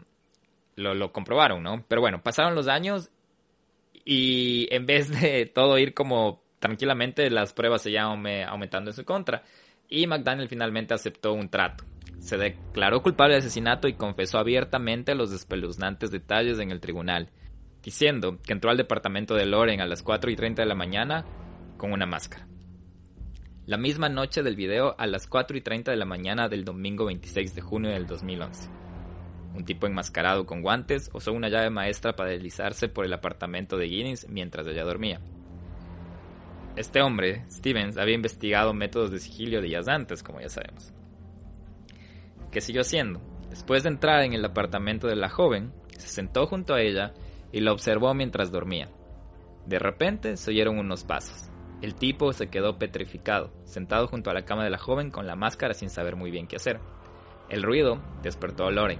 lo, 0.76 1.12
comprobaron, 1.12 1.62
¿no? 1.62 1.84
Pero 1.88 2.00
bueno, 2.00 2.22
pasaron 2.22 2.54
los 2.54 2.68
años 2.68 3.10
y 4.04 4.68
en 4.70 4.86
vez 4.86 5.10
de 5.20 5.46
todo 5.46 5.78
ir 5.78 5.94
como 5.94 6.42
tranquilamente, 6.58 7.30
las 7.30 7.52
pruebas 7.52 7.82
seguían 7.82 8.26
aumentando 8.48 8.90
en 8.90 8.96
su 8.96 9.04
contra. 9.04 9.42
Y 9.88 10.06
McDaniel 10.06 10.48
finalmente 10.48 10.94
aceptó 10.94 11.32
un 11.32 11.48
trato. 11.48 11.84
Se 12.18 12.36
declaró 12.36 13.02
culpable 13.02 13.34
de 13.34 13.40
asesinato 13.40 13.88
y 13.88 13.94
confesó 13.94 14.38
abiertamente 14.38 15.14
los 15.14 15.32
espeluznantes 15.32 16.10
detalles 16.10 16.58
en 16.58 16.70
el 16.72 16.80
tribunal, 16.80 17.30
diciendo 17.82 18.38
que 18.42 18.52
entró 18.52 18.70
al 18.70 18.76
departamento 18.76 19.34
de 19.34 19.46
Loren 19.46 19.80
a 19.80 19.86
las 19.86 20.02
4 20.02 20.30
y 20.30 20.36
30 20.36 20.62
de 20.62 20.68
la 20.68 20.74
mañana 20.74 21.24
con 21.76 21.92
una 21.92 22.06
máscara. 22.06 22.48
La 23.66 23.76
misma 23.76 24.08
noche 24.08 24.42
del 24.42 24.56
video, 24.56 24.94
a 24.98 25.06
las 25.06 25.26
4 25.26 25.56
y 25.56 25.60
30 25.60 25.90
de 25.90 25.96
la 25.96 26.04
mañana 26.04 26.48
del 26.48 26.64
domingo 26.64 27.04
26 27.04 27.54
de 27.54 27.60
junio 27.60 27.90
del 27.90 28.06
2011 28.06 28.85
un 29.56 29.64
tipo 29.64 29.86
enmascarado 29.86 30.44
con 30.44 30.62
guantes 30.62 31.10
usó 31.14 31.32
una 31.32 31.48
llave 31.48 31.70
maestra 31.70 32.14
para 32.14 32.30
deslizarse 32.30 32.88
por 32.88 33.04
el 33.04 33.12
apartamento 33.12 33.76
de 33.76 33.86
Guinness 33.86 34.28
mientras 34.28 34.66
ella 34.66 34.84
dormía. 34.84 35.20
Este 36.76 37.00
hombre, 37.00 37.44
Stevens, 37.50 37.96
había 37.96 38.14
investigado 38.14 38.74
métodos 38.74 39.10
de 39.10 39.18
sigilio 39.18 39.62
días 39.62 39.88
antes, 39.88 40.22
como 40.22 40.40
ya 40.40 40.50
sabemos. 40.50 40.92
¿Qué 42.50 42.60
siguió 42.60 42.82
haciendo? 42.82 43.20
Después 43.48 43.82
de 43.82 43.88
entrar 43.88 44.22
en 44.24 44.34
el 44.34 44.44
apartamento 44.44 45.06
de 45.06 45.16
la 45.16 45.30
joven, 45.30 45.72
se 45.96 46.08
sentó 46.08 46.46
junto 46.46 46.74
a 46.74 46.82
ella 46.82 47.14
y 47.50 47.60
la 47.60 47.72
observó 47.72 48.12
mientras 48.12 48.52
dormía. 48.52 48.90
De 49.64 49.78
repente 49.78 50.36
se 50.36 50.50
oyeron 50.50 50.78
unos 50.78 51.04
pasos. 51.04 51.50
El 51.80 51.94
tipo 51.94 52.32
se 52.32 52.48
quedó 52.48 52.78
petrificado, 52.78 53.52
sentado 53.64 54.06
junto 54.06 54.30
a 54.30 54.34
la 54.34 54.44
cama 54.44 54.64
de 54.64 54.70
la 54.70 54.78
joven 54.78 55.10
con 55.10 55.26
la 55.26 55.36
máscara 55.36 55.72
sin 55.72 55.88
saber 55.88 56.16
muy 56.16 56.30
bien 56.30 56.46
qué 56.46 56.56
hacer. 56.56 56.78
El 57.48 57.62
ruido 57.62 58.02
despertó 58.22 58.66
a 58.66 58.70
Loren, 58.70 58.98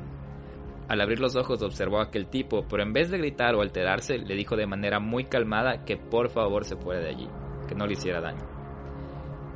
al 0.89 1.01
abrir 1.01 1.19
los 1.19 1.35
ojos 1.35 1.63
observó 1.63 1.99
a 1.99 2.05
aquel 2.05 2.29
tipo, 2.29 2.65
pero 2.69 2.83
en 2.83 2.93
vez 2.93 3.11
de 3.11 3.19
gritar 3.19 3.55
o 3.55 3.61
alterarse, 3.61 4.19
le 4.19 4.35
dijo 4.35 4.57
de 4.57 4.67
manera 4.67 5.01
muy 5.01 5.25
calmada 5.25 5.85
que 5.85 5.97
por 5.97 6.31
favor 6.31 6.65
se 6.65 6.77
fuera 6.77 7.01
de 7.01 7.09
allí, 7.09 7.29
que 7.69 7.75
no 7.75 7.87
le 7.87 7.95
hiciera 7.95 8.21
daño. 8.21 8.47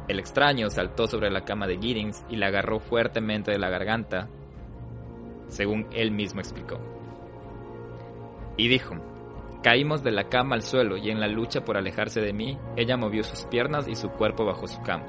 El 0.09 0.19
extraño 0.19 0.71
saltó 0.71 1.07
sobre 1.07 1.31
la 1.31 1.45
cama 1.45 1.69
de 1.69 1.79
Giddings 1.79 2.25
y 2.29 2.37
la 2.37 2.49
agarró 2.49 2.81
fuertemente 2.81 3.53
de 3.53 3.59
la 3.59 3.71
garganta, 3.71 4.29
según 5.47 5.87
él 5.93 6.11
mismo 6.11 6.40
explicó. 6.40 6.81
Y 8.57 8.66
dijo, 8.66 8.97
caímos 9.62 10.03
de 10.03 10.11
la 10.11 10.29
cama 10.29 10.57
al 10.57 10.62
suelo 10.62 10.97
y 10.97 11.11
en 11.11 11.21
la 11.21 11.29
lucha 11.29 11.64
por 11.64 11.77
alejarse 11.77 12.21
de 12.21 12.33
mí, 12.33 12.59
ella 12.77 12.97
movió 12.97 13.23
sus 13.23 13.45
piernas 13.45 13.87
y 13.87 13.95
su 13.95 14.11
cuerpo 14.11 14.45
bajo 14.45 14.66
su 14.66 14.83
cama, 14.83 15.07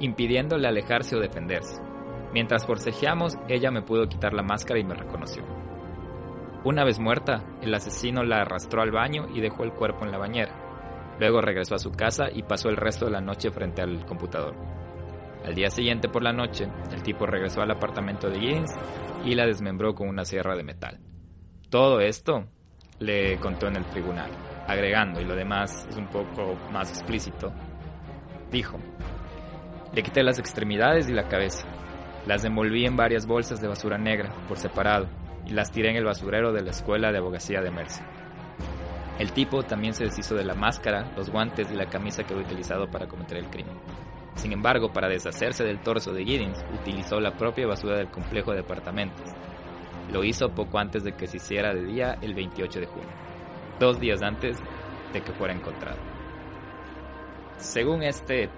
impidiéndole 0.00 0.68
alejarse 0.68 1.16
o 1.16 1.20
defenderse. 1.20 1.93
Mientras 2.34 2.66
forcejeamos, 2.66 3.38
ella 3.48 3.70
me 3.70 3.82
pudo 3.82 4.08
quitar 4.08 4.34
la 4.34 4.42
máscara 4.42 4.80
y 4.80 4.84
me 4.84 4.96
reconoció. 4.96 5.44
Una 6.64 6.82
vez 6.82 6.98
muerta, 6.98 7.44
el 7.62 7.72
asesino 7.72 8.24
la 8.24 8.40
arrastró 8.40 8.82
al 8.82 8.90
baño 8.90 9.28
y 9.32 9.40
dejó 9.40 9.62
el 9.62 9.72
cuerpo 9.72 10.04
en 10.04 10.10
la 10.10 10.18
bañera. 10.18 10.52
Luego 11.20 11.40
regresó 11.40 11.76
a 11.76 11.78
su 11.78 11.92
casa 11.92 12.24
y 12.34 12.42
pasó 12.42 12.68
el 12.70 12.76
resto 12.76 13.04
de 13.04 13.12
la 13.12 13.20
noche 13.20 13.52
frente 13.52 13.82
al 13.82 14.04
computador. 14.04 14.56
Al 15.44 15.54
día 15.54 15.70
siguiente 15.70 16.08
por 16.08 16.24
la 16.24 16.32
noche, 16.32 16.66
el 16.92 17.04
tipo 17.04 17.24
regresó 17.24 17.62
al 17.62 17.70
apartamento 17.70 18.28
de 18.28 18.40
Giddens 18.40 18.74
y 19.24 19.36
la 19.36 19.46
desmembró 19.46 19.94
con 19.94 20.08
una 20.08 20.24
sierra 20.24 20.56
de 20.56 20.64
metal. 20.64 20.98
Todo 21.70 22.00
esto 22.00 22.46
le 22.98 23.38
contó 23.38 23.68
en 23.68 23.76
el 23.76 23.84
tribunal, 23.84 24.30
agregando, 24.66 25.20
y 25.20 25.24
lo 25.24 25.36
demás 25.36 25.86
es 25.88 25.96
un 25.96 26.08
poco 26.08 26.56
más 26.72 26.90
explícito, 26.90 27.52
dijo, 28.50 28.78
le 29.92 30.02
quité 30.02 30.22
las 30.22 30.38
extremidades 30.38 31.08
y 31.08 31.12
la 31.12 31.28
cabeza, 31.28 31.66
las 32.26 32.44
envolví 32.44 32.86
en 32.86 32.96
varias 32.96 33.26
bolsas 33.26 33.60
de 33.60 33.68
basura 33.68 33.98
negra, 33.98 34.32
por 34.48 34.58
separado, 34.58 35.06
y 35.46 35.50
las 35.50 35.70
tiré 35.70 35.90
en 35.90 35.96
el 35.96 36.04
basurero 36.04 36.52
de 36.52 36.62
la 36.62 36.70
escuela 36.70 37.12
de 37.12 37.18
abogacía 37.18 37.60
de 37.60 37.70
Mercer. 37.70 38.06
El 39.18 39.32
tipo 39.32 39.62
también 39.62 39.94
se 39.94 40.04
deshizo 40.04 40.34
de 40.34 40.44
la 40.44 40.54
máscara, 40.54 41.12
los 41.16 41.30
guantes 41.30 41.70
y 41.70 41.76
la 41.76 41.86
camisa 41.86 42.24
que 42.24 42.34
había 42.34 42.46
utilizado 42.46 42.90
para 42.90 43.06
cometer 43.06 43.38
el 43.38 43.48
crimen. 43.48 43.76
Sin 44.34 44.52
embargo, 44.52 44.92
para 44.92 45.08
deshacerse 45.08 45.62
del 45.62 45.80
torso 45.80 46.12
de 46.12 46.24
Giddens, 46.24 46.64
utilizó 46.80 47.20
la 47.20 47.36
propia 47.36 47.66
basura 47.66 47.96
del 47.96 48.10
complejo 48.10 48.52
de 48.52 48.60
apartamentos. 48.60 49.30
Lo 50.12 50.24
hizo 50.24 50.48
poco 50.48 50.78
antes 50.78 51.04
de 51.04 51.12
que 51.12 51.28
se 51.28 51.36
hiciera 51.36 51.72
de 51.72 51.84
día 51.84 52.18
el 52.20 52.34
28 52.34 52.80
de 52.80 52.86
junio, 52.86 53.08
dos 53.78 54.00
días 54.00 54.22
antes 54.22 54.58
de 55.12 55.20
que 55.20 55.32
fuera 55.32 55.54
encontrado. 55.54 55.98
Según 57.58 58.02
este 58.02 58.50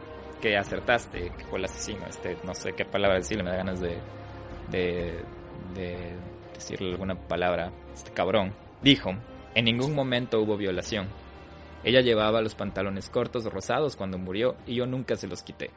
que 0.47 0.57
acertaste, 0.57 1.33
que 1.37 1.45
fue 1.47 1.59
el 1.59 1.65
asesino, 1.65 2.07
este, 2.07 2.37
no 2.45 2.55
sé 2.55 2.73
qué 2.75 2.85
palabra 2.85 3.17
decirle, 3.17 3.43
me 3.43 3.51
da 3.51 3.57
ganas 3.57 3.81
de, 3.81 3.99
de, 4.71 5.21
de 5.75 6.15
decirle 6.55 6.93
alguna 6.93 7.17
palabra, 7.17 7.73
este 7.93 8.13
cabrón, 8.13 8.55
dijo, 8.81 9.11
en 9.57 9.65
ningún 9.65 9.93
momento 9.93 10.41
hubo 10.41 10.57
violación. 10.57 11.09
Ella 11.83 12.01
llevaba 12.01 12.43
los 12.43 12.55
pantalones 12.55 13.11
cortos 13.11 13.45
rosados 13.45 13.97
cuando 13.97 14.19
murió 14.19 14.57
y 14.67 14.77
yo 14.77 14.87
nunca 14.87 15.17
se 15.17 15.27
los 15.27 15.43
quité. 15.43 15.71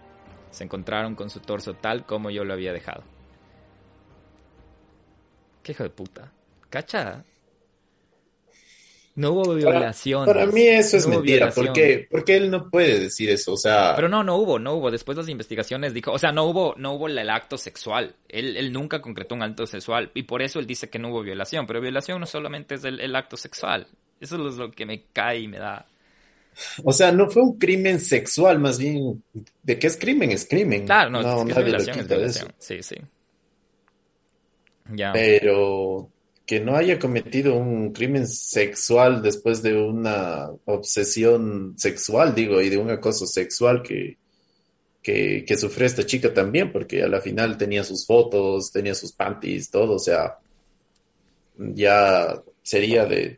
Se 0.52 0.64
encontraron 0.64 1.16
con 1.16 1.32
su 1.32 1.40
torso 1.40 1.74
tal 1.74 2.06
como 2.06 2.30
yo 2.30 2.44
lo 2.44 2.54
había 2.54 2.72
dejado. 2.72 3.04
Qué 5.64 5.72
hijo 5.72 5.84
de 5.84 5.90
puta. 5.90 6.32
¿Cacha? 6.70 7.24
No 9.20 9.34
hubo 9.34 9.54
violación. 9.54 10.26
Para, 10.26 10.46
mí 10.46 10.62
eso 10.62 10.96
es 10.96 11.06
mentira. 11.06 11.52
¿Por 11.52 11.74
qué? 11.74 12.08
Porque 12.10 12.38
él 12.38 12.50
no 12.50 12.70
puede 12.70 13.02
decir 13.02 13.30
eso, 13.30 13.52
o 13.52 13.58
sea. 13.58 13.94
Pero 13.94 14.08
no, 14.08 14.24
no 14.24 14.38
hubo, 14.38 14.60
no 14.60 14.76
hubo. 14.76 14.90
Después 14.90 15.18
de 15.18 15.24
las 15.24 15.30
investigaciones 15.30 15.94
dijo, 15.94 16.14
o 16.14 16.18
sea, 16.18 16.32
no 16.32 16.46
hubo, 16.46 16.74
no 16.78 16.94
hubo 16.94 17.10
el 17.10 17.30
acto 17.30 17.58
sexual. 17.58 18.16
Él, 18.30 18.56
él 18.56 18.72
nunca 18.72 19.02
concretó 19.02 19.36
un 19.36 19.44
acto 19.44 19.68
sexual 19.68 20.10
y 20.14 20.24
por 20.24 20.42
eso 20.42 20.60
él 20.60 20.66
dice 20.66 20.90
que 20.90 21.00
no 21.00 21.10
hubo 21.10 21.22
violación. 21.22 21.68
Pero 21.68 21.82
violación 21.82 22.22
no 22.22 22.26
solamente 22.26 22.76
es 22.76 22.86
el, 22.86 23.14
acto 23.14 23.36
sexual. 23.36 23.88
Eso 24.22 24.48
es 24.48 24.56
lo 24.56 24.72
que 24.72 24.86
me 24.86 25.04
cae 25.12 25.40
y 25.40 25.50
me 25.50 25.58
da. 25.60 25.86
O 26.86 26.94
sea, 26.94 27.12
no 27.12 27.30
fue 27.30 27.44
un 27.44 27.58
crimen 27.58 28.00
sexual, 28.00 28.58
más 28.58 28.80
bien. 28.80 29.22
¿De 29.64 29.78
qué 29.78 29.88
es 29.88 29.98
crimen? 29.98 30.32
Es 30.32 30.48
crimen. 30.48 30.86
Claro, 30.86 31.10
no, 31.10 31.20
es, 31.20 31.46
que 31.46 31.60
es 31.60 31.66
violación, 31.66 32.00
es 32.00 32.08
violación. 32.08 32.54
Sí, 32.58 32.82
sí. 32.82 32.96
Ya. 34.94 35.12
Pero 35.12 36.10
que 36.50 36.60
no 36.60 36.76
haya 36.76 36.98
cometido 36.98 37.56
un 37.56 37.94
crimen 37.94 38.26
sexual 38.26 39.22
después 39.22 39.62
de 39.62 39.78
una 39.78 40.50
obsesión 40.66 41.76
sexual, 41.78 42.34
digo, 42.34 42.60
y 42.60 42.70
de 42.70 42.78
un 42.80 42.90
acoso 42.90 43.28
sexual 43.28 43.84
que, 43.84 44.18
que, 45.04 45.56
sufrió 45.56 45.86
esta 45.86 46.08
chica 46.08 46.34
también, 46.34 46.72
porque 46.72 47.04
a 47.04 47.08
la 47.08 47.22
final 47.22 47.56
tenía 47.56 47.84
sus 47.84 48.04
fotos, 48.04 48.72
tenía 48.72 48.96
sus 48.96 49.12
panties, 49.12 49.70
todo, 49.70 49.94
o 49.94 50.00
sea, 50.00 50.40
ya 51.56 52.42
sería 52.64 53.06
de, 53.06 53.38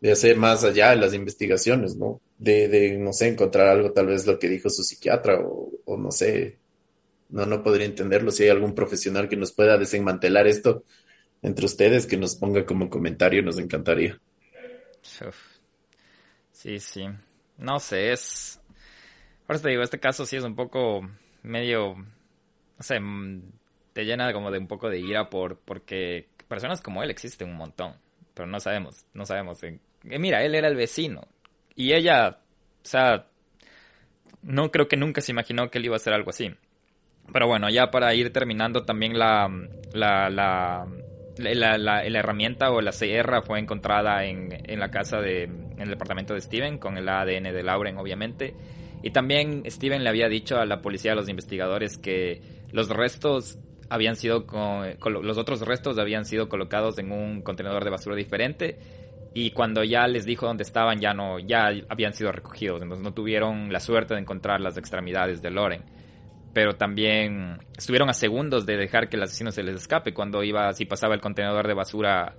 de 0.00 0.10
hacer 0.10 0.36
más 0.36 0.64
allá 0.64 0.90
de 0.90 0.96
las 0.96 1.14
investigaciones, 1.14 1.94
¿no? 1.94 2.20
De, 2.36 2.66
de, 2.66 2.98
no 2.98 3.12
sé, 3.12 3.28
encontrar 3.28 3.68
algo, 3.68 3.92
tal 3.92 4.06
vez 4.06 4.26
lo 4.26 4.40
que 4.40 4.48
dijo 4.48 4.70
su 4.70 4.82
psiquiatra, 4.82 5.38
o, 5.38 5.70
o 5.84 5.96
no 5.96 6.10
sé, 6.10 6.58
no, 7.28 7.46
no 7.46 7.62
podría 7.62 7.86
entenderlo, 7.86 8.32
si 8.32 8.42
hay 8.42 8.48
algún 8.48 8.74
profesional 8.74 9.28
que 9.28 9.36
nos 9.36 9.52
pueda 9.52 9.78
desenmantelar 9.78 10.48
esto, 10.48 10.82
entre 11.42 11.66
ustedes 11.66 12.06
que 12.06 12.16
nos 12.16 12.36
ponga 12.36 12.66
como 12.66 12.90
comentario, 12.90 13.42
nos 13.42 13.58
encantaría. 13.58 14.18
Sí, 16.52 16.78
sí. 16.78 17.06
No 17.58 17.78
sé, 17.80 18.12
es... 18.12 18.60
Eso 19.48 19.62
te 19.62 19.70
digo, 19.70 19.82
este 19.82 19.98
caso 19.98 20.26
sí 20.26 20.36
es 20.36 20.44
un 20.44 20.54
poco 20.54 21.08
medio... 21.42 21.96
No 21.96 22.82
sé, 22.82 23.00
mm, 23.00 23.42
te 23.92 24.04
llena 24.04 24.32
como 24.32 24.50
de 24.50 24.58
un 24.58 24.66
poco 24.66 24.88
de 24.88 24.98
ira 25.00 25.28
por 25.28 25.58
porque 25.58 26.28
personas 26.48 26.80
como 26.80 27.02
él 27.02 27.10
existen 27.10 27.48
un 27.48 27.56
montón, 27.56 27.94
pero 28.34 28.46
no 28.46 28.60
sabemos, 28.60 29.04
no 29.14 29.26
sabemos. 29.26 29.62
Eh, 29.62 29.78
mira, 30.02 30.42
él 30.44 30.54
era 30.54 30.68
el 30.68 30.76
vecino 30.76 31.28
y 31.74 31.92
ella, 31.92 32.38
o 32.82 32.86
sea, 32.86 33.26
no 34.42 34.70
creo 34.70 34.88
que 34.88 34.96
nunca 34.96 35.20
se 35.20 35.32
imaginó 35.32 35.70
que 35.70 35.78
él 35.78 35.86
iba 35.86 35.96
a 35.96 35.98
hacer 35.98 36.12
algo 36.12 36.30
así. 36.30 36.54
Pero 37.32 37.46
bueno, 37.46 37.68
ya 37.70 37.90
para 37.90 38.14
ir 38.14 38.32
terminando 38.32 38.84
también 38.84 39.18
la, 39.18 39.50
la 39.92 40.86
la, 41.40 41.78
la, 41.78 42.04
herramienta 42.04 42.70
o 42.70 42.80
la 42.80 42.92
sierra 42.92 43.42
fue 43.42 43.58
encontrada 43.58 44.24
en, 44.24 44.48
en, 44.52 44.78
la 44.78 44.90
casa 44.90 45.20
de, 45.20 45.44
en 45.44 45.80
el 45.80 45.88
departamento 45.88 46.34
de 46.34 46.40
Steven 46.40 46.78
con 46.78 46.96
el 46.96 47.08
ADN 47.08 47.44
de 47.44 47.62
Lauren 47.62 47.98
obviamente. 47.98 48.54
Y 49.02 49.10
también 49.10 49.62
Steven 49.66 50.04
le 50.04 50.10
había 50.10 50.28
dicho 50.28 50.58
a 50.58 50.66
la 50.66 50.82
policía, 50.82 51.12
a 51.12 51.14
los 51.14 51.28
investigadores, 51.28 51.96
que 51.96 52.42
los 52.72 52.88
restos 52.88 53.58
habían 53.88 54.16
sido, 54.16 54.46
con, 54.46 54.96
los 55.22 55.38
otros 55.38 55.60
restos 55.62 55.98
habían 55.98 56.24
sido 56.24 56.48
colocados 56.48 56.98
en 56.98 57.10
un 57.10 57.42
contenedor 57.42 57.82
de 57.82 57.90
basura 57.90 58.14
diferente. 58.14 58.78
Y 59.32 59.52
cuando 59.52 59.84
ya 59.84 60.06
les 60.06 60.24
dijo 60.24 60.46
dónde 60.46 60.64
estaban 60.64 60.98
ya 60.98 61.14
no 61.14 61.38
ya 61.38 61.70
habían 61.88 62.12
sido 62.12 62.32
recogidos. 62.32 62.82
Entonces 62.82 63.04
no 63.04 63.14
tuvieron 63.14 63.72
la 63.72 63.80
suerte 63.80 64.14
de 64.14 64.20
encontrar 64.20 64.60
las 64.60 64.76
extremidades 64.76 65.40
de 65.40 65.50
Loren 65.50 65.99
pero 66.52 66.76
también 66.76 67.58
estuvieron 67.76 68.08
a 68.08 68.14
segundos 68.14 68.66
de 68.66 68.76
dejar 68.76 69.08
que 69.08 69.16
el 69.16 69.22
asesino 69.22 69.52
se 69.52 69.62
les 69.62 69.76
escape 69.76 70.14
cuando 70.14 70.42
iba 70.42 70.72
si 70.72 70.84
pasaba 70.84 71.14
el 71.14 71.20
contenedor 71.20 71.66
de 71.66 71.74
basura 71.74 72.36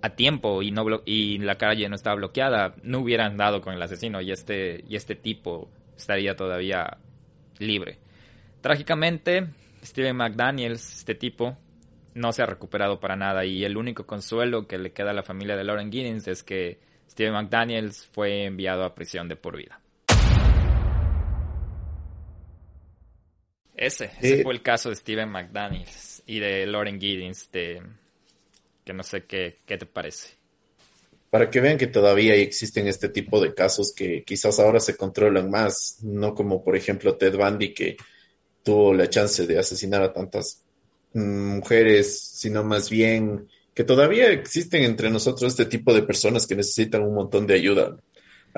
a 0.00 0.10
tiempo 0.10 0.62
y 0.62 0.70
no 0.70 0.84
y 1.04 1.38
la 1.38 1.56
calle 1.56 1.88
no 1.88 1.96
estaba 1.96 2.16
bloqueada 2.16 2.74
no 2.82 3.00
hubieran 3.00 3.36
dado 3.36 3.60
con 3.60 3.74
el 3.74 3.82
asesino 3.82 4.20
y 4.20 4.30
este 4.30 4.84
y 4.88 4.96
este 4.96 5.14
tipo 5.14 5.70
estaría 5.96 6.36
todavía 6.36 6.98
libre 7.58 7.98
trágicamente 8.60 9.48
Steven 9.82 10.16
McDaniels 10.16 10.98
este 10.98 11.14
tipo 11.14 11.56
no 12.14 12.32
se 12.32 12.42
ha 12.42 12.46
recuperado 12.46 13.00
para 13.00 13.16
nada 13.16 13.44
y 13.44 13.64
el 13.64 13.76
único 13.76 14.06
consuelo 14.06 14.66
que 14.66 14.78
le 14.78 14.92
queda 14.92 15.10
a 15.10 15.14
la 15.14 15.22
familia 15.22 15.56
de 15.56 15.64
Lauren 15.64 15.90
Giddens 15.90 16.28
es 16.28 16.42
que 16.42 16.80
Steven 17.10 17.32
McDaniels 17.32 18.06
fue 18.06 18.44
enviado 18.44 18.84
a 18.84 18.94
prisión 18.94 19.28
de 19.28 19.36
por 19.36 19.56
vida. 19.56 19.80
Ese, 23.78 24.10
ese 24.20 24.42
fue 24.42 24.52
el 24.52 24.60
caso 24.60 24.90
de 24.90 24.96
Steven 24.96 25.30
McDaniels 25.30 26.22
y 26.26 26.40
de 26.40 26.66
Lauren 26.66 27.00
Giddens, 27.00 27.48
de, 27.52 27.80
que 28.84 28.92
no 28.92 29.04
sé 29.04 29.24
qué, 29.24 29.58
qué 29.64 29.78
te 29.78 29.86
parece. 29.86 30.30
Para 31.30 31.48
que 31.48 31.60
vean 31.60 31.78
que 31.78 31.86
todavía 31.86 32.34
existen 32.34 32.88
este 32.88 33.08
tipo 33.08 33.40
de 33.40 33.54
casos 33.54 33.92
que 33.94 34.24
quizás 34.24 34.58
ahora 34.58 34.80
se 34.80 34.96
controlan 34.96 35.48
más, 35.48 35.98
no 36.02 36.34
como 36.34 36.64
por 36.64 36.74
ejemplo 36.74 37.16
Ted 37.16 37.36
Bundy 37.36 37.72
que 37.72 37.96
tuvo 38.64 38.92
la 38.94 39.08
chance 39.08 39.46
de 39.46 39.58
asesinar 39.58 40.02
a 40.02 40.12
tantas 40.12 40.64
mujeres, 41.14 42.20
sino 42.20 42.64
más 42.64 42.90
bien 42.90 43.46
que 43.74 43.84
todavía 43.84 44.32
existen 44.32 44.82
entre 44.82 45.08
nosotros 45.08 45.52
este 45.52 45.66
tipo 45.66 45.94
de 45.94 46.02
personas 46.02 46.48
que 46.48 46.56
necesitan 46.56 47.02
un 47.02 47.14
montón 47.14 47.46
de 47.46 47.54
ayuda. 47.54 47.96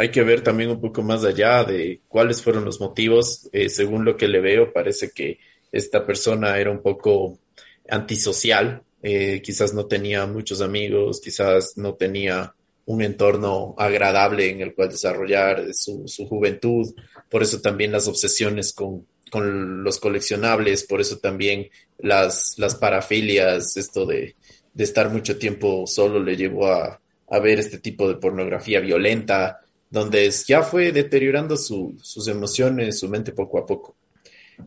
Hay 0.00 0.10
que 0.10 0.22
ver 0.22 0.42
también 0.42 0.70
un 0.70 0.80
poco 0.80 1.02
más 1.02 1.24
allá 1.24 1.62
de 1.62 2.00
cuáles 2.08 2.42
fueron 2.42 2.64
los 2.64 2.80
motivos. 2.80 3.50
Eh, 3.52 3.68
según 3.68 4.06
lo 4.06 4.16
que 4.16 4.28
le 4.28 4.40
veo, 4.40 4.72
parece 4.72 5.10
que 5.10 5.38
esta 5.70 6.06
persona 6.06 6.58
era 6.58 6.70
un 6.70 6.80
poco 6.80 7.38
antisocial, 7.86 8.82
eh, 9.02 9.42
quizás 9.42 9.74
no 9.74 9.84
tenía 9.84 10.24
muchos 10.24 10.62
amigos, 10.62 11.20
quizás 11.20 11.76
no 11.76 11.96
tenía 11.96 12.54
un 12.86 13.02
entorno 13.02 13.74
agradable 13.76 14.48
en 14.48 14.62
el 14.62 14.74
cual 14.74 14.88
desarrollar 14.88 15.74
su, 15.74 16.08
su 16.08 16.26
juventud. 16.26 16.94
Por 17.28 17.42
eso 17.42 17.60
también 17.60 17.92
las 17.92 18.08
obsesiones 18.08 18.72
con 18.72 19.06
con 19.30 19.84
los 19.84 20.00
coleccionables, 20.00 20.84
por 20.84 21.00
eso 21.00 21.18
también 21.18 21.68
las, 21.98 22.54
las 22.58 22.74
parafilias, 22.74 23.76
esto 23.76 24.04
de, 24.04 24.34
de 24.74 24.84
estar 24.84 25.08
mucho 25.08 25.38
tiempo 25.38 25.86
solo 25.86 26.18
le 26.18 26.36
llevó 26.36 26.66
a, 26.66 27.00
a, 27.28 27.38
ver 27.38 27.60
este 27.60 27.78
tipo 27.78 28.08
de 28.08 28.16
pornografía 28.16 28.80
violenta, 28.80 29.60
donde 29.90 30.30
ya 30.46 30.62
fue 30.62 30.92
deteriorando 30.92 31.56
su, 31.56 31.96
sus 32.00 32.28
emociones, 32.28 33.00
su 33.00 33.08
mente 33.08 33.32
poco 33.32 33.58
a 33.58 33.66
poco. 33.66 33.96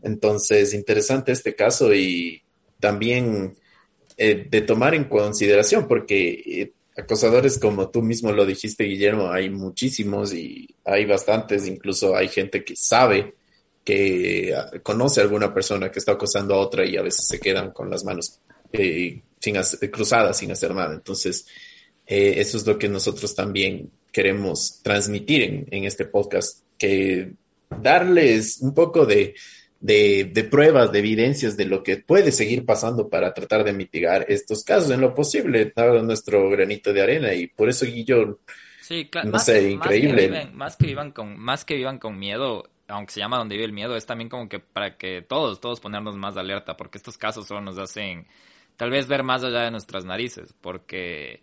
Entonces, 0.01 0.73
interesante 0.73 1.31
este 1.31 1.55
caso 1.55 1.93
y 1.93 2.41
también 2.79 3.55
eh, 4.17 4.47
de 4.49 4.61
tomar 4.61 4.93
en 4.95 5.05
consideración, 5.05 5.87
porque 5.87 6.43
eh, 6.45 6.73
acosadores 6.97 7.57
como 7.57 7.89
tú 7.89 8.01
mismo 8.01 8.31
lo 8.33 8.45
dijiste, 8.45 8.83
Guillermo, 8.83 9.31
hay 9.31 9.49
muchísimos 9.49 10.33
y 10.33 10.67
hay 10.83 11.05
bastantes, 11.05 11.67
incluso 11.67 12.15
hay 12.15 12.27
gente 12.27 12.65
que 12.65 12.75
sabe 12.75 13.35
que 13.85 14.53
ah, 14.55 14.71
conoce 14.81 15.21
a 15.21 15.23
alguna 15.23 15.53
persona 15.53 15.89
que 15.91 15.99
está 15.99 16.13
acosando 16.13 16.55
a 16.55 16.59
otra 16.59 16.85
y 16.85 16.97
a 16.97 17.01
veces 17.01 17.27
se 17.27 17.39
quedan 17.39 17.71
con 17.71 17.89
las 17.89 18.03
manos 18.03 18.41
eh, 18.73 19.21
sin 19.39 19.55
cruzadas 19.89 20.37
sin 20.37 20.51
hacer 20.51 20.75
nada. 20.75 20.93
Entonces, 20.93 21.47
eso 22.05 22.57
es 22.57 22.67
lo 22.67 22.77
que 22.77 22.89
nosotros 22.89 23.33
también 23.33 23.89
queremos 24.13 24.81
transmitir 24.83 25.41
en, 25.41 25.67
en 25.71 25.83
este 25.83 26.05
podcast, 26.05 26.63
que 26.77 27.33
darles 27.81 28.59
un 28.61 28.73
poco 28.73 29.05
de, 29.05 29.35
de, 29.79 30.31
de, 30.31 30.43
pruebas, 30.45 30.91
de 30.91 30.99
evidencias 30.99 31.57
de 31.57 31.65
lo 31.65 31.83
que 31.83 31.97
puede 31.97 32.31
seguir 32.31 32.65
pasando 32.65 33.09
para 33.09 33.33
tratar 33.33 33.63
de 33.63 33.73
mitigar 33.73 34.25
estos 34.29 34.63
casos 34.63 34.91
en 34.91 35.01
lo 35.01 35.13
posible, 35.13 35.73
dar 35.75 36.01
nuestro 36.03 36.49
granito 36.49 36.93
de 36.93 37.01
arena 37.01 37.33
y 37.33 37.47
por 37.47 37.67
eso 37.67 37.85
Guillo, 37.85 38.39
sí, 38.81 39.09
claro, 39.09 39.31
no 39.31 39.39
sé, 39.39 39.71
increíble. 39.71 40.49
Más 40.53 40.77
que, 40.77 40.85
vivan, 40.85 41.11
con, 41.11 41.37
más 41.37 41.65
que 41.65 41.75
vivan 41.75 41.97
con 41.97 42.17
miedo, 42.17 42.69
aunque 42.87 43.13
se 43.13 43.19
llama 43.19 43.37
Donde 43.37 43.55
vive 43.55 43.65
el 43.65 43.73
miedo, 43.73 43.97
es 43.97 44.05
también 44.05 44.29
como 44.29 44.47
que 44.47 44.59
para 44.59 44.95
que 44.95 45.23
todos, 45.23 45.59
todos 45.59 45.79
ponernos 45.79 46.15
más 46.15 46.35
de 46.35 46.41
alerta, 46.41 46.77
porque 46.77 46.99
estos 46.99 47.17
casos 47.17 47.47
solo 47.47 47.61
nos 47.61 47.79
hacen 47.79 48.27
tal 48.77 48.91
vez 48.91 49.07
ver 49.07 49.23
más 49.23 49.43
allá 49.43 49.63
de 49.63 49.71
nuestras 49.71 50.05
narices, 50.05 50.53
porque 50.61 51.41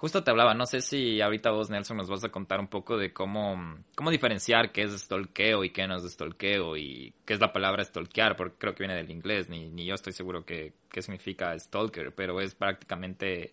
justo 0.00 0.24
te 0.24 0.30
hablaba, 0.30 0.54
no 0.54 0.64
sé 0.64 0.80
si 0.80 1.20
ahorita 1.20 1.50
vos, 1.50 1.68
Nelson, 1.68 1.98
nos 1.98 2.08
vas 2.08 2.24
a 2.24 2.30
contar 2.30 2.58
un 2.58 2.68
poco 2.68 2.96
de 2.96 3.12
cómo, 3.12 3.76
cómo 3.94 4.10
diferenciar 4.10 4.72
qué 4.72 4.84
es 4.84 4.98
stalkeo 4.98 5.62
y 5.62 5.70
qué 5.70 5.86
no 5.86 5.96
es 5.96 6.10
stalkeo 6.10 6.78
y 6.78 7.12
qué 7.26 7.34
es 7.34 7.40
la 7.40 7.52
palabra 7.52 7.84
stalkear, 7.84 8.34
porque 8.34 8.56
creo 8.56 8.74
que 8.74 8.84
viene 8.84 8.96
del 8.96 9.10
inglés, 9.10 9.50
ni, 9.50 9.84
yo 9.84 9.94
estoy 9.94 10.14
seguro 10.14 10.42
que, 10.46 10.72
qué 10.90 11.02
significa 11.02 11.56
stalker, 11.58 12.14
pero 12.14 12.40
es 12.40 12.54
prácticamente, 12.54 13.52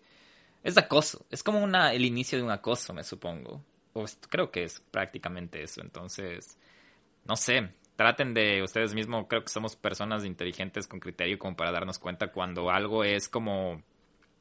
es 0.64 0.78
acoso, 0.78 1.26
es 1.30 1.42
como 1.42 1.62
una, 1.62 1.92
el 1.92 2.06
inicio 2.06 2.38
de 2.38 2.44
un 2.44 2.50
acoso, 2.50 2.94
me 2.94 3.04
supongo. 3.04 3.62
O 3.92 4.06
creo 4.30 4.50
que 4.50 4.64
es 4.64 4.80
prácticamente 4.90 5.62
eso, 5.62 5.82
entonces 5.82 6.56
no 7.26 7.36
sé, 7.36 7.68
traten 7.94 8.32
de 8.32 8.62
ustedes 8.62 8.94
mismos, 8.94 9.26
creo 9.28 9.42
que 9.42 9.50
somos 9.50 9.76
personas 9.76 10.24
inteligentes 10.24 10.86
con 10.86 10.98
criterio 10.98 11.38
como 11.38 11.56
para 11.56 11.72
darnos 11.72 11.98
cuenta 11.98 12.32
cuando 12.32 12.70
algo 12.70 13.04
es 13.04 13.28
como 13.28 13.82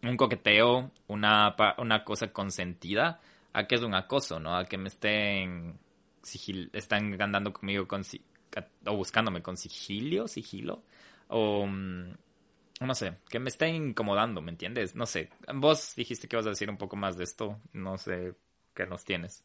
un 0.09 0.17
coqueteo, 0.17 0.91
una, 1.07 1.55
una 1.77 2.03
cosa 2.03 2.31
consentida, 2.31 3.19
a 3.53 3.67
que 3.67 3.75
es 3.75 3.81
un 3.81 3.95
acoso, 3.95 4.39
¿no? 4.39 4.55
A 4.55 4.65
que 4.65 4.77
me 4.77 4.89
estén 4.89 5.79
están 6.73 7.19
andando 7.21 7.53
conmigo 7.53 7.87
con 7.87 8.03
o 8.85 8.95
buscándome 8.95 9.41
con 9.41 9.57
sigilio, 9.57 10.27
sigilo, 10.27 10.83
o 11.27 11.65
mm, 11.65 12.11
no 12.81 12.95
sé, 12.95 13.15
que 13.29 13.39
me 13.39 13.49
estén 13.49 13.75
incomodando, 13.75 14.41
¿me 14.41 14.51
entiendes? 14.51 14.95
No 14.95 15.05
sé, 15.05 15.29
vos 15.53 15.93
dijiste 15.95 16.27
que 16.27 16.35
vas 16.35 16.45
a 16.45 16.51
decir 16.51 16.69
un 16.69 16.77
poco 16.77 16.95
más 16.95 17.17
de 17.17 17.23
esto, 17.23 17.59
no 17.73 17.97
sé 17.97 18.33
qué 18.73 18.85
nos 18.85 19.03
tienes. 19.03 19.43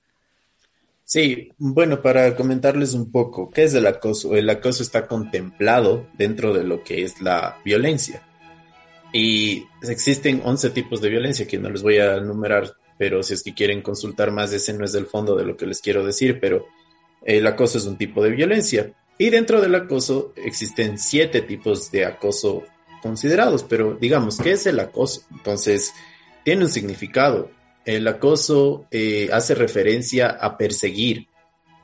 Sí, 1.05 1.53
bueno, 1.59 2.01
para 2.01 2.35
comentarles 2.37 2.95
un 2.95 3.11
poco, 3.11 3.51
¿qué 3.51 3.65
es 3.65 3.75
el 3.75 3.87
acoso? 3.87 4.35
El 4.37 4.49
acoso 4.49 4.83
está 4.83 5.07
contemplado 5.07 6.07
dentro 6.15 6.55
de 6.55 6.65
lo 6.65 6.83
que 6.85 7.03
es 7.03 7.21
la 7.21 7.59
violencia. 7.65 8.27
Y 9.13 9.67
existen 9.83 10.41
11 10.45 10.71
tipos 10.71 11.01
de 11.01 11.11
violencia 11.11 11.47
que 11.47 11.59
no 11.59 11.69
les 11.69 11.83
voy 11.83 11.99
a 11.99 12.17
enumerar, 12.17 12.73
pero 12.99 13.23
si 13.23 13.35
es 13.35 13.43
que 13.43 13.55
quieren 13.55 13.83
consultar 13.83 14.31
más, 14.31 14.53
ese 14.53 14.73
no 14.73 14.85
es 14.85 14.93
del 14.93 15.07
fondo 15.07 15.37
de 15.37 15.45
lo 15.45 15.57
que 15.57 15.67
les 15.67 15.81
quiero 15.81 16.05
decir, 16.05 16.41
pero 16.41 16.67
el 17.23 17.47
acoso 17.47 17.79
es 17.79 17.85
un 17.85 17.99
tipo 17.99 18.23
de 18.23 18.31
violencia. 18.31 18.93
Y 19.19 19.31
dentro 19.31 19.61
del 19.61 19.75
acoso 19.75 20.33
existen 20.37 20.99
siete 20.99 21.43
tipos 21.43 21.91
de 21.91 22.07
acoso 22.07 22.65
considerados, 23.03 23.65
pero 23.65 23.95
digamos, 24.01 24.39
¿qué 24.39 24.53
es 24.53 24.67
el 24.67 24.81
acoso? 24.81 25.23
Entonces, 25.31 25.93
tiene 26.45 26.65
un 26.65 26.71
significado 26.71 27.51
el 27.85 28.07
acoso 28.07 28.87
eh, 28.91 29.29
hace 29.33 29.55
referencia 29.55 30.29
a 30.29 30.57
perseguir, 30.57 31.29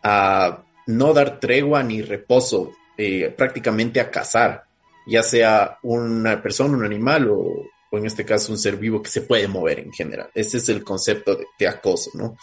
a 0.03 0.65
no 0.87 1.13
dar 1.13 1.41
tregua 1.41 1.83
ni 1.83 2.03
reposo, 2.03 2.73
eh, 2.97 3.35
prácticamente 3.37 4.01
a 4.01 4.11
cazar, 4.11 4.68
ya 5.09 5.23
sea 5.23 5.79
una 5.83 6.43
persona, 6.43 6.77
un 6.77 6.85
animal 6.85 7.29
o, 7.31 7.65
en 7.93 8.07
este 8.07 8.25
caso 8.25 8.53
un 8.53 8.59
ser 8.59 8.77
vivo 8.77 9.03
que 9.03 9.11
se 9.11 9.23
puede 9.23 9.49
mover 9.49 9.81
en 9.81 9.93
general. 9.93 10.31
Ese 10.35 10.59
es 10.59 10.69
el 10.69 10.85
concepto 10.85 11.35
de, 11.35 11.47
de 11.59 11.69
acoso, 11.69 12.11
¿no? 12.15 12.37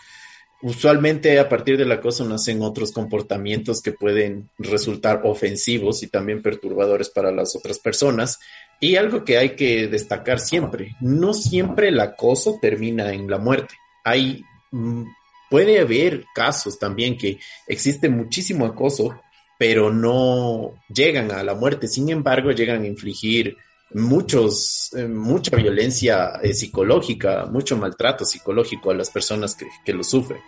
Usualmente 0.61 1.39
a 1.39 1.47
partir 1.47 1.77
del 1.77 1.91
acoso 1.91 2.25
nacen 2.25 2.61
otros 2.63 2.91
comportamientos 2.91 3.81
que 3.81 3.91
pueden 3.91 4.49
resultar 4.57 5.21
ofensivos 5.23 6.01
y 6.01 6.07
también 6.07 6.41
perturbadores 6.41 7.09
para 7.09 7.31
las 7.31 7.55
otras 7.55 7.77
personas, 7.77 8.39
y 8.79 8.95
algo 8.95 9.23
que 9.23 9.37
hay 9.37 9.55
que 9.55 9.87
destacar 9.87 10.39
siempre, 10.39 10.95
no 10.99 11.33
siempre 11.33 11.89
el 11.89 11.99
acoso 11.99 12.57
termina 12.61 13.13
en 13.13 13.29
la 13.29 13.37
muerte. 13.37 13.75
Hay, 14.03 14.43
mm, 14.71 15.03
puede 15.49 15.79
haber 15.79 16.25
casos 16.33 16.79
también 16.79 17.17
que 17.17 17.37
existe 17.67 18.09
muchísimo 18.09 18.65
acoso, 18.65 19.21
pero 19.57 19.91
no 19.91 20.73
llegan 20.93 21.31
a 21.31 21.43
la 21.43 21.55
muerte. 21.55 21.87
Sin 21.87 22.09
embargo, 22.09 22.51
llegan 22.51 22.83
a 22.83 22.87
infligir 22.87 23.57
muchos, 23.93 24.91
eh, 24.95 25.07
mucha 25.07 25.55
violencia 25.55 26.39
eh, 26.41 26.53
psicológica, 26.53 27.45
mucho 27.45 27.77
maltrato 27.77 28.25
psicológico 28.25 28.91
a 28.91 28.95
las 28.95 29.09
personas 29.09 29.55
que, 29.55 29.67
que 29.83 29.93
lo 29.93 30.03
sufren. 30.03 30.41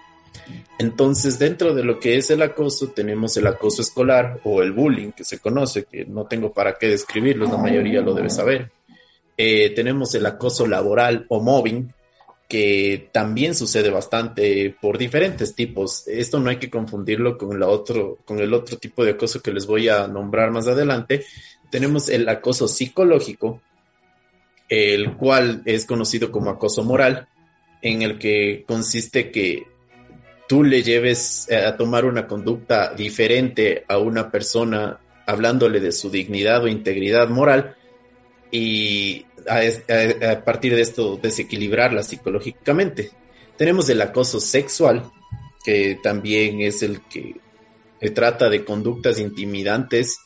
Entonces, 0.79 1.39
dentro 1.39 1.73
de 1.73 1.83
lo 1.83 1.99
que 1.99 2.17
es 2.17 2.29
el 2.29 2.41
acoso, 2.41 2.89
tenemos 2.89 3.35
el 3.37 3.47
acoso 3.47 3.81
escolar 3.81 4.39
o 4.43 4.61
el 4.61 4.71
bullying, 4.71 5.11
que 5.11 5.23
se 5.23 5.39
conoce, 5.39 5.85
que 5.85 6.05
no 6.05 6.25
tengo 6.25 6.53
para 6.53 6.77
qué 6.77 6.87
describirlo, 6.87 7.47
la 7.47 7.57
mayoría 7.57 8.01
lo 8.01 8.13
debe 8.13 8.29
saber. 8.29 8.71
Eh, 9.35 9.71
tenemos 9.75 10.13
el 10.15 10.25
acoso 10.25 10.67
laboral 10.67 11.25
o 11.29 11.39
mobbing, 11.39 11.93
que 12.47 13.09
también 13.11 13.55
sucede 13.55 13.89
bastante 13.89 14.75
por 14.81 14.97
diferentes 14.97 15.53
tipos. 15.53 16.07
Esto 16.07 16.39
no 16.39 16.49
hay 16.49 16.57
que 16.57 16.69
confundirlo 16.69 17.37
con, 17.37 17.59
la 17.59 17.67
otro, 17.67 18.19
con 18.23 18.39
el 18.39 18.53
otro 18.53 18.77
tipo 18.77 19.03
de 19.03 19.11
acoso 19.11 19.41
que 19.41 19.51
les 19.51 19.67
voy 19.67 19.89
a 19.89 20.07
nombrar 20.07 20.51
más 20.51 20.67
adelante. 20.67 21.25
Tenemos 21.69 22.07
el 22.07 22.27
acoso 22.29 22.67
psicológico, 22.67 23.61
el 24.69 25.15
cual 25.17 25.61
es 25.65 25.85
conocido 25.85 26.31
como 26.31 26.49
acoso 26.49 26.83
moral, 26.83 27.27
en 27.81 28.01
el 28.01 28.17
que 28.17 28.63
consiste 28.65 29.29
que 29.29 29.67
tú 30.47 30.63
le 30.63 30.81
lleves 30.81 31.51
a 31.51 31.75
tomar 31.75 32.05
una 32.05 32.27
conducta 32.27 32.93
diferente 32.93 33.83
a 33.87 33.97
una 33.97 34.31
persona 34.31 34.99
hablándole 35.25 35.81
de 35.81 35.91
su 35.91 36.09
dignidad 36.09 36.63
o 36.63 36.69
integridad 36.69 37.27
moral 37.27 37.75
y 38.49 39.25
a, 39.47 40.43
partir 40.43 40.75
de 40.75 40.81
esto 40.81 41.17
desequilibrarla 41.17 42.03
psicológicamente. 42.03 43.11
Tenemos 43.57 43.89
el 43.89 44.01
acoso 44.01 44.39
sexual, 44.39 45.11
que 45.63 45.99
también 46.01 46.61
es 46.61 46.83
el 46.83 47.01
que 47.01 47.35
trata 48.13 48.49
de 48.49 48.63
conductas 48.63 49.19
intimidantes 49.19 50.19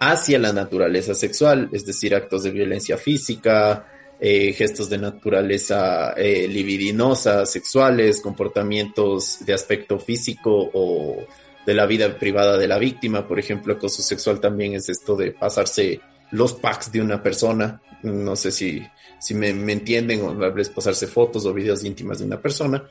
hacia 0.00 0.38
la 0.38 0.52
naturaleza 0.52 1.14
sexual, 1.14 1.68
es 1.72 1.86
decir, 1.86 2.14
actos 2.14 2.42
de 2.42 2.50
violencia 2.50 2.96
física, 2.96 3.86
eh, 4.20 4.52
gestos 4.52 4.88
de 4.88 4.98
naturaleza 4.98 6.12
eh, 6.12 6.46
libidinosa, 6.48 7.46
sexuales, 7.46 8.20
comportamientos 8.20 9.44
de 9.44 9.52
aspecto 9.52 9.98
físico 9.98 10.70
o 10.72 11.26
de 11.66 11.74
la 11.74 11.86
vida 11.86 12.18
privada 12.18 12.56
de 12.58 12.68
la 12.68 12.78
víctima. 12.78 13.26
Por 13.26 13.38
ejemplo, 13.38 13.74
acoso 13.74 14.02
sexual 14.02 14.40
también 14.40 14.74
es 14.74 14.88
esto 14.88 15.16
de 15.16 15.32
pasarse 15.32 16.00
los 16.30 16.52
packs 16.54 16.90
de 16.92 17.00
una 17.00 17.22
persona. 17.22 17.80
No 18.02 18.36
sé 18.36 18.50
si, 18.50 18.82
si 19.20 19.34
me, 19.34 19.50
entienden 19.50 20.22
o 20.22 20.34
vez 20.52 20.68
pasarse 20.68 21.06
fotos 21.06 21.46
o 21.46 21.54
videos 21.54 21.84
íntimas 21.84 22.18
de 22.18 22.24
una 22.24 22.40
persona. 22.40 22.84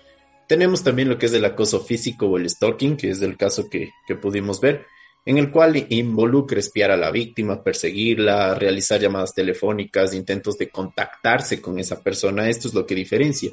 Tenemos 0.47 0.83
también 0.83 1.09
lo 1.09 1.17
que 1.17 1.27
es 1.27 1.33
el 1.33 1.45
acoso 1.45 1.81
físico 1.81 2.27
o 2.27 2.37
el 2.37 2.49
stalking, 2.49 2.97
que 2.97 3.09
es 3.09 3.21
el 3.21 3.37
caso 3.37 3.69
que, 3.69 3.91
que 4.05 4.15
pudimos 4.15 4.59
ver, 4.59 4.85
en 5.25 5.37
el 5.37 5.51
cual 5.51 5.85
involucra 5.89 6.59
espiar 6.59 6.91
a 6.91 6.97
la 6.97 7.11
víctima, 7.11 7.63
perseguirla, 7.63 8.55
realizar 8.55 8.99
llamadas 8.99 9.33
telefónicas, 9.33 10.13
intentos 10.13 10.57
de 10.57 10.69
contactarse 10.69 11.61
con 11.61 11.79
esa 11.79 12.01
persona. 12.01 12.49
Esto 12.49 12.67
es 12.67 12.73
lo 12.73 12.85
que 12.85 12.95
diferencia 12.95 13.51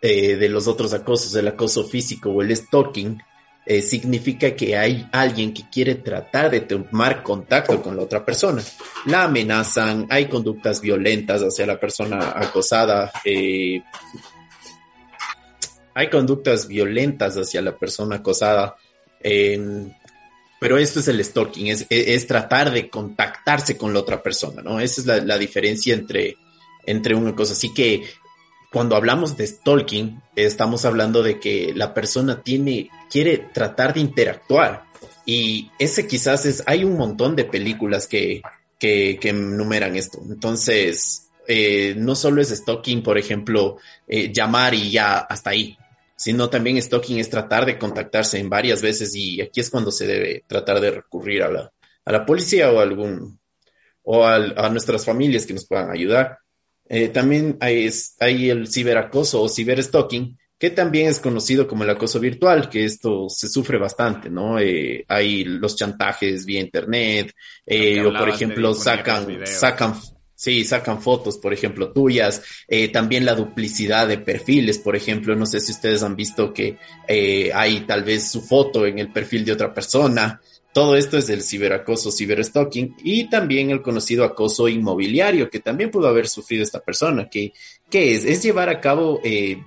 eh, 0.00 0.36
de 0.36 0.48
los 0.48 0.66
otros 0.66 0.92
acosos. 0.94 1.34
El 1.34 1.48
acoso 1.48 1.84
físico 1.84 2.30
o 2.30 2.42
el 2.42 2.56
stalking 2.56 3.20
eh, 3.64 3.80
significa 3.80 4.56
que 4.56 4.76
hay 4.76 5.08
alguien 5.12 5.54
que 5.54 5.68
quiere 5.70 5.94
tratar 5.94 6.50
de 6.50 6.62
tomar 6.62 7.22
contacto 7.22 7.80
con 7.80 7.96
la 7.96 8.02
otra 8.02 8.24
persona. 8.24 8.62
La 9.06 9.24
amenazan, 9.24 10.06
hay 10.10 10.26
conductas 10.26 10.80
violentas 10.80 11.42
hacia 11.42 11.66
la 11.66 11.78
persona 11.78 12.32
acosada, 12.34 13.12
eh, 13.24 13.82
hay 15.94 16.10
conductas 16.10 16.66
violentas 16.66 17.36
hacia 17.36 17.62
la 17.62 17.76
persona 17.76 18.16
acosada. 18.16 18.76
pero 20.60 20.78
esto 20.78 21.00
es 21.00 21.08
el 21.08 21.24
stalking, 21.24 21.68
es, 21.88 22.26
tratar 22.26 22.72
de 22.72 22.88
contactarse 22.88 23.76
con 23.76 23.92
la 23.92 24.00
otra 24.00 24.22
persona, 24.22 24.62
¿no? 24.62 24.80
Esa 24.80 25.00
es 25.00 25.06
la, 25.06 25.16
la 25.18 25.38
diferencia 25.38 25.94
entre, 25.94 26.36
entre 26.84 27.14
una 27.14 27.34
cosa. 27.34 27.52
Así 27.52 27.72
que 27.72 28.02
cuando 28.72 28.96
hablamos 28.96 29.36
de 29.36 29.46
stalking, 29.46 30.22
estamos 30.34 30.84
hablando 30.84 31.22
de 31.22 31.38
que 31.38 31.72
la 31.74 31.92
persona 31.92 32.42
tiene, 32.42 32.88
quiere 33.10 33.38
tratar 33.38 33.94
de 33.94 34.00
interactuar. 34.00 34.84
Y 35.26 35.70
ese 35.78 36.06
quizás 36.06 36.46
es, 36.46 36.62
hay 36.66 36.82
un 36.82 36.96
montón 36.96 37.36
de 37.36 37.44
películas 37.44 38.06
que, 38.08 38.42
que, 38.78 39.18
que 39.20 39.28
enumeran 39.28 39.94
esto. 39.94 40.20
Entonces, 40.26 41.28
eh, 41.46 41.94
no 41.96 42.14
solo 42.14 42.40
es 42.40 42.48
stalking, 42.48 43.02
por 43.02 43.18
ejemplo, 43.18 43.76
eh, 44.08 44.32
llamar 44.32 44.74
y 44.74 44.90
ya 44.90 45.18
hasta 45.18 45.50
ahí, 45.50 45.76
sino 46.16 46.48
también 46.48 46.80
stalking 46.80 47.18
es 47.18 47.28
tratar 47.28 47.66
de 47.66 47.78
contactarse 47.78 48.38
en 48.38 48.48
varias 48.48 48.80
veces 48.80 49.14
y 49.14 49.40
aquí 49.42 49.60
es 49.60 49.68
cuando 49.68 49.90
se 49.90 50.06
debe 50.06 50.44
tratar 50.46 50.80
de 50.80 50.92
recurrir 50.92 51.42
a 51.42 51.50
la, 51.50 51.72
a 52.04 52.12
la 52.12 52.24
policía 52.24 52.70
o 52.72 52.80
algún, 52.80 53.38
o 54.04 54.24
a 54.24 54.68
nuestras 54.70 55.04
familias 55.04 55.44
que 55.44 55.54
nos 55.54 55.66
puedan 55.66 55.90
ayudar. 55.90 56.38
Eh, 56.94 57.08
también 57.08 57.56
hay, 57.58 57.88
hay, 58.20 58.50
el 58.50 58.68
ciberacoso 58.68 59.40
o 59.40 59.48
ciberstalking, 59.48 60.36
que 60.58 60.68
también 60.68 61.08
es 61.08 61.20
conocido 61.20 61.66
como 61.66 61.84
el 61.84 61.90
acoso 61.90 62.20
virtual, 62.20 62.68
que 62.68 62.84
esto 62.84 63.30
se 63.30 63.48
sufre 63.48 63.78
bastante, 63.78 64.28
¿no? 64.28 64.58
Eh, 64.58 65.02
hay 65.08 65.42
los 65.44 65.74
chantajes 65.74 66.44
vía 66.44 66.60
internet, 66.60 67.32
eh, 67.64 68.04
o 68.04 68.12
por 68.12 68.28
ejemplo 68.28 68.74
sacan, 68.74 69.26
sacan, 69.46 69.94
sí, 70.34 70.64
sacan 70.64 71.00
fotos, 71.00 71.38
por 71.38 71.54
ejemplo, 71.54 71.92
tuyas, 71.92 72.42
también 72.92 73.24
la 73.24 73.34
duplicidad 73.34 74.06
de 74.06 74.18
perfiles, 74.18 74.76
por 74.76 74.94
ejemplo, 74.94 75.34
no 75.34 75.46
sé 75.46 75.60
si 75.60 75.72
ustedes 75.72 76.02
han 76.02 76.14
visto 76.14 76.52
que 76.52 76.76
hay 77.54 77.80
tal 77.86 78.04
vez 78.04 78.30
su 78.30 78.42
foto 78.42 78.84
en 78.84 78.98
el 78.98 79.10
perfil 79.10 79.46
de 79.46 79.52
otra 79.52 79.72
persona, 79.72 80.42
todo 80.72 80.96
esto 80.96 81.18
es 81.18 81.28
el 81.28 81.42
ciberacoso, 81.42 82.10
ciberstalking 82.10 82.96
y 83.02 83.28
también 83.28 83.70
el 83.70 83.82
conocido 83.82 84.24
acoso 84.24 84.68
inmobiliario 84.68 85.50
que 85.50 85.60
también 85.60 85.90
pudo 85.90 86.08
haber 86.08 86.28
sufrido 86.28 86.62
esta 86.62 86.80
persona. 86.80 87.28
que 87.28 87.52
¿Qué 87.90 88.14
es? 88.14 88.24
Es 88.24 88.42
llevar 88.42 88.70
a 88.70 88.80
cabo 88.80 89.20
eh, 89.22 89.62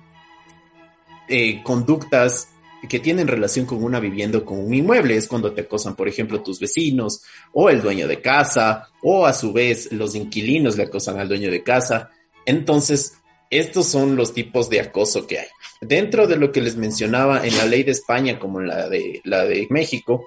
eh, 1.28 1.62
conductas 1.62 2.48
que 2.88 2.98
tienen 2.98 3.28
relación 3.28 3.66
con 3.66 3.82
una 3.82 4.00
vivienda 4.00 4.38
o 4.38 4.44
con 4.44 4.58
un 4.58 4.74
inmueble. 4.74 5.16
Es 5.16 5.28
cuando 5.28 5.52
te 5.52 5.62
acosan, 5.62 5.94
por 5.94 6.08
ejemplo, 6.08 6.42
tus 6.42 6.58
vecinos 6.58 7.22
o 7.52 7.70
el 7.70 7.82
dueño 7.82 8.08
de 8.08 8.20
casa 8.20 8.88
o 9.02 9.26
a 9.26 9.32
su 9.32 9.52
vez 9.52 9.92
los 9.92 10.14
inquilinos 10.14 10.76
le 10.76 10.84
acosan 10.84 11.18
al 11.18 11.28
dueño 11.28 11.50
de 11.50 11.62
casa. 11.62 12.10
Entonces, 12.44 13.14
estos 13.50 13.86
son 13.86 14.16
los 14.16 14.34
tipos 14.34 14.68
de 14.68 14.80
acoso 14.80 15.26
que 15.26 15.38
hay. 15.38 15.46
Dentro 15.80 16.26
de 16.26 16.36
lo 16.36 16.50
que 16.50 16.60
les 16.60 16.76
mencionaba 16.76 17.46
en 17.46 17.56
la 17.56 17.66
ley 17.66 17.84
de 17.84 17.92
España 17.92 18.38
como 18.38 18.60
en 18.60 18.68
la 18.68 18.88
de, 18.88 19.20
la 19.24 19.44
de 19.44 19.66
México, 19.70 20.26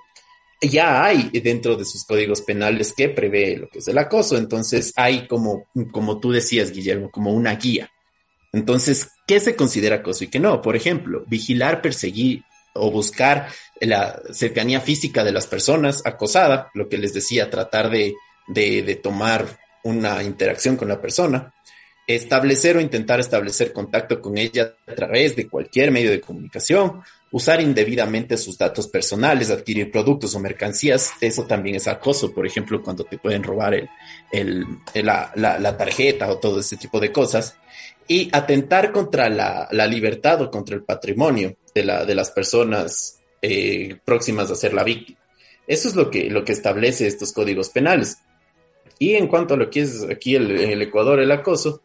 ya 0.62 1.05
hay 1.05 1.30
dentro 1.41 1.76
de 1.76 1.86
sus 1.86 2.03
códigos 2.03 2.41
penales 2.41 2.93
que 2.93 3.10
prevé 3.10 3.57
lo 3.57 3.70
que 3.70 3.80
es 3.80 3.88
el 3.88 3.97
acoso. 3.97 4.38
Entonces 4.38 4.93
hay 4.95 5.28
como, 5.28 5.68
como 5.91 6.20
tú 6.20 6.32
decías, 6.32 6.72
Guillermo, 6.72 7.10
como 7.12 7.32
una 7.32 7.55
guía. 7.55 7.89
Entonces, 8.51 9.10
¿qué 9.28 9.39
se 9.39 9.55
considera 9.55 9.97
acoso 9.97 10.24
y 10.24 10.28
qué 10.28 10.39
no? 10.39 10.62
Por 10.62 10.76
ejemplo, 10.76 11.24
vigilar, 11.28 11.82
perseguir 11.82 12.43
o 12.74 12.91
buscar 12.91 13.49
la 13.80 14.22
cercanía 14.32 14.82
física 14.82 15.24
de 15.24 15.32
las 15.32 15.47
personas 15.47 16.01
acosada, 16.05 16.70
lo 16.74 16.89
que 16.89 16.97
les 16.97 17.14
decía, 17.14 17.49
tratar 17.49 17.89
de, 17.89 18.16
de, 18.47 18.82
de 18.82 18.95
tomar 18.95 19.45
una 19.84 20.24
interacción 20.24 20.76
con 20.76 20.88
la 20.88 20.99
persona, 20.99 21.53
establecer 22.07 22.78
o 22.78 22.82
intentar 22.82 23.20
establecer 23.20 23.72
contacto 23.72 24.20
con 24.20 24.38
ella 24.38 24.74
a 24.88 24.95
través 24.95 25.36
de 25.36 25.47
cualquier 25.47 25.91
medio 25.91 26.10
de 26.10 26.22
comunicación, 26.22 27.01
usar 27.32 27.61
indebidamente 27.61 28.38
sus 28.38 28.57
datos 28.57 28.88
personales, 28.88 29.51
adquirir 29.51 29.91
productos 29.91 30.34
o 30.36 30.39
mercancías, 30.39 31.11
eso 31.21 31.45
también 31.45 31.75
es 31.75 31.88
acoso, 31.88 32.34
por 32.34 32.45
ejemplo, 32.45 32.82
cuando 32.82 33.03
te 33.03 33.17
pueden 33.17 33.43
robar 33.43 33.89
el, 34.32 34.65
la, 34.95 35.77
tarjeta 35.77 36.32
o 36.32 36.39
todo 36.39 36.59
ese 36.59 36.77
tipo 36.77 36.99
de 36.99 37.11
cosas, 37.11 37.55
y 38.07 38.30
atentar 38.32 38.91
contra 38.91 39.30
la, 39.30 39.88
libertad 39.88 40.41
o 40.41 40.49
contra 40.49 40.75
el 40.75 40.84
patrimonio 40.84 41.55
de, 41.75 41.84
de 41.84 42.15
las 42.15 42.32
personas 42.32 43.19
eh, 43.41 43.97
próximas 44.03 44.49
a 44.49 44.55
ser 44.55 44.73
la 44.73 44.84
víctima. 44.84 45.19
Eso 45.67 45.88
es 45.88 45.95
lo 45.95 46.09
que, 46.09 46.32
lo 46.32 46.43
que 46.43 46.53
establece 46.53 47.05
estos 47.05 47.32
códigos 47.32 47.69
penales. 47.69 48.17
Y 48.97 49.13
en 49.13 49.27
cuanto 49.27 49.53
a 49.53 49.57
lo 49.57 49.69
que 49.69 49.82
es 49.82 50.03
aquí 50.09 50.36
el 50.36 50.82
Ecuador 50.82 51.19
el 51.19 51.32
acoso, 51.32 51.84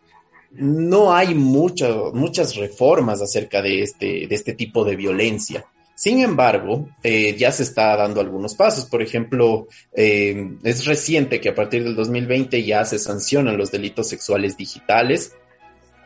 no 0.56 1.14
hay 1.14 1.34
muchas 1.34 2.56
reformas 2.56 3.20
acerca 3.20 3.60
de 3.60 3.82
este, 3.82 4.26
de 4.26 4.34
este 4.34 4.54
tipo 4.54 4.84
de 4.84 4.96
violencia. 4.96 5.64
Sin 5.94 6.20
embargo, 6.20 6.88
eh, 7.02 7.36
ya 7.38 7.52
se 7.52 7.62
está 7.62 7.96
dando 7.96 8.20
algunos 8.20 8.54
pasos. 8.54 8.86
Por 8.86 9.00
ejemplo, 9.00 9.68
eh, 9.94 10.56
es 10.64 10.86
reciente 10.86 11.40
que 11.40 11.50
a 11.50 11.54
partir 11.54 11.84
del 11.84 11.94
2020 11.94 12.64
ya 12.64 12.84
se 12.84 12.98
sancionan 12.98 13.56
los 13.56 13.70
delitos 13.70 14.08
sexuales 14.08 14.56
digitales 14.56 15.32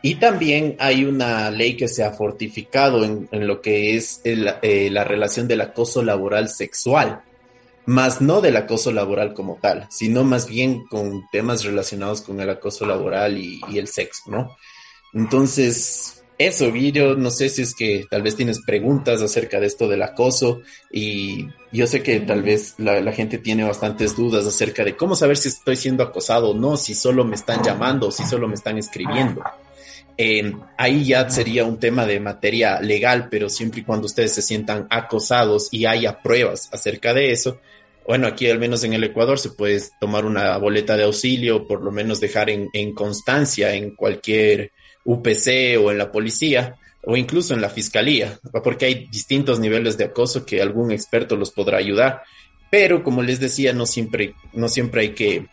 y 0.01 0.15
también 0.15 0.75
hay 0.79 1.03
una 1.05 1.51
ley 1.51 1.75
que 1.75 1.87
se 1.87 2.03
ha 2.03 2.11
fortificado 2.11 3.03
en, 3.03 3.27
lo 3.31 3.61
que 3.61 3.95
es 3.95 4.21
eh, 4.23 4.89
la 4.91 5.03
relación 5.03 5.47
del 5.47 5.61
acoso 5.61 6.03
laboral 6.03 6.47
sexual 6.49 7.23
más 7.89 8.21
no 8.21 8.39
del 8.39 8.55
acoso 8.55 8.91
laboral 8.91 9.33
como 9.33 9.57
tal, 9.59 9.87
sino 9.89 10.23
más 10.23 10.47
bien 10.47 10.85
con 10.85 11.27
temas 11.31 11.63
relacionados 11.63 12.21
con 12.21 12.39
el 12.39 12.47
acoso 12.47 12.85
laboral 12.85 13.39
y, 13.39 13.59
el 13.73 13.87
sexo, 13.87 14.29
¿no? 14.29 14.55
Entonces, 15.11 16.23
eso, 16.37 16.71
yo 16.71 17.15
no 17.15 17.31
sé 17.31 17.49
si 17.49 17.63
es 17.63 17.73
que 17.73 18.05
tal 18.07 18.21
vez 18.21 18.35
tienes 18.35 18.61
preguntas 18.63 19.23
acerca 19.23 19.59
de 19.59 19.65
esto 19.65 19.87
del 19.87 20.03
acoso 20.03 20.61
y 20.91 21.47
yo 21.71 21.87
sé 21.87 22.03
que 22.03 22.19
tal 22.19 22.43
vez 22.43 22.75
la, 22.77 23.11
gente 23.11 23.39
tiene 23.39 23.63
bastantes 23.63 24.15
dudas 24.15 24.45
acerca 24.45 24.83
de 24.83 24.95
cómo 24.95 25.15
saber 25.15 25.37
si 25.37 25.49
estoy 25.49 25.75
siendo 25.75 26.03
acosado 26.03 26.51
o 26.51 26.53
no, 26.53 26.77
si 26.77 26.93
solo 26.93 27.25
me 27.25 27.35
están 27.35 27.63
llamando 27.63 28.09
o 28.09 28.11
si 28.11 28.23
solo 28.23 28.47
me 28.47 28.53
están 28.53 28.77
escribiendo. 28.77 29.41
ahí 30.77 31.05
ya 31.05 31.27
sería 31.27 31.65
un 31.65 31.79
tema 31.79 32.05
de 32.05 32.19
materia 32.19 32.79
legal, 32.81 33.29
pero 33.31 33.49
siempre 33.49 33.81
y 33.81 33.83
cuando 33.83 34.05
ustedes 34.05 34.35
se 34.35 34.43
sientan 34.43 34.85
acosados 34.91 35.69
y 35.71 35.87
haya 35.87 36.21
pruebas 36.21 36.69
acerca 36.71 37.15
de 37.15 37.31
eso, 37.31 37.59
bueno, 38.09 38.25
aquí 38.25 38.49
al 38.49 38.57
menos 38.57 38.83
en 38.83 38.93
el 38.93 39.03
Ecuador 39.03 39.37
se 39.37 39.51
puede 39.51 39.79
tomar 39.99 40.25
una 40.25 40.57
boleta 40.57 40.97
de 40.97 41.03
auxilio, 41.03 41.67
por 41.67 41.83
lo 41.83 41.91
menos 41.91 42.19
dejar 42.19 42.49
en, 42.49 42.93
constancia 42.95 43.75
en 43.75 43.95
cualquier 43.95 44.71
UPC 45.05 45.77
o 45.79 45.91
en 45.91 45.99
la 45.99 46.11
policía 46.11 46.75
o 47.03 47.15
incluso 47.15 47.53
en 47.53 47.61
la 47.61 47.69
fiscalía, 47.69 48.39
porque 48.63 48.85
hay 48.85 49.07
distintos 49.11 49.59
niveles 49.59 49.95
de 49.95 50.05
acoso 50.05 50.43
que 50.43 50.59
algún 50.59 50.91
experto 50.91 51.35
los 51.35 51.51
podrá 51.51 51.77
ayudar. 51.77 52.23
Pero 52.71 53.03
como 53.03 53.21
les 53.21 53.39
decía, 53.39 53.73
no 53.73 53.85
siempre, 53.85 54.33
no 54.53 54.69
siempre 54.69 55.01
hay 55.01 55.09
que, 55.13 55.45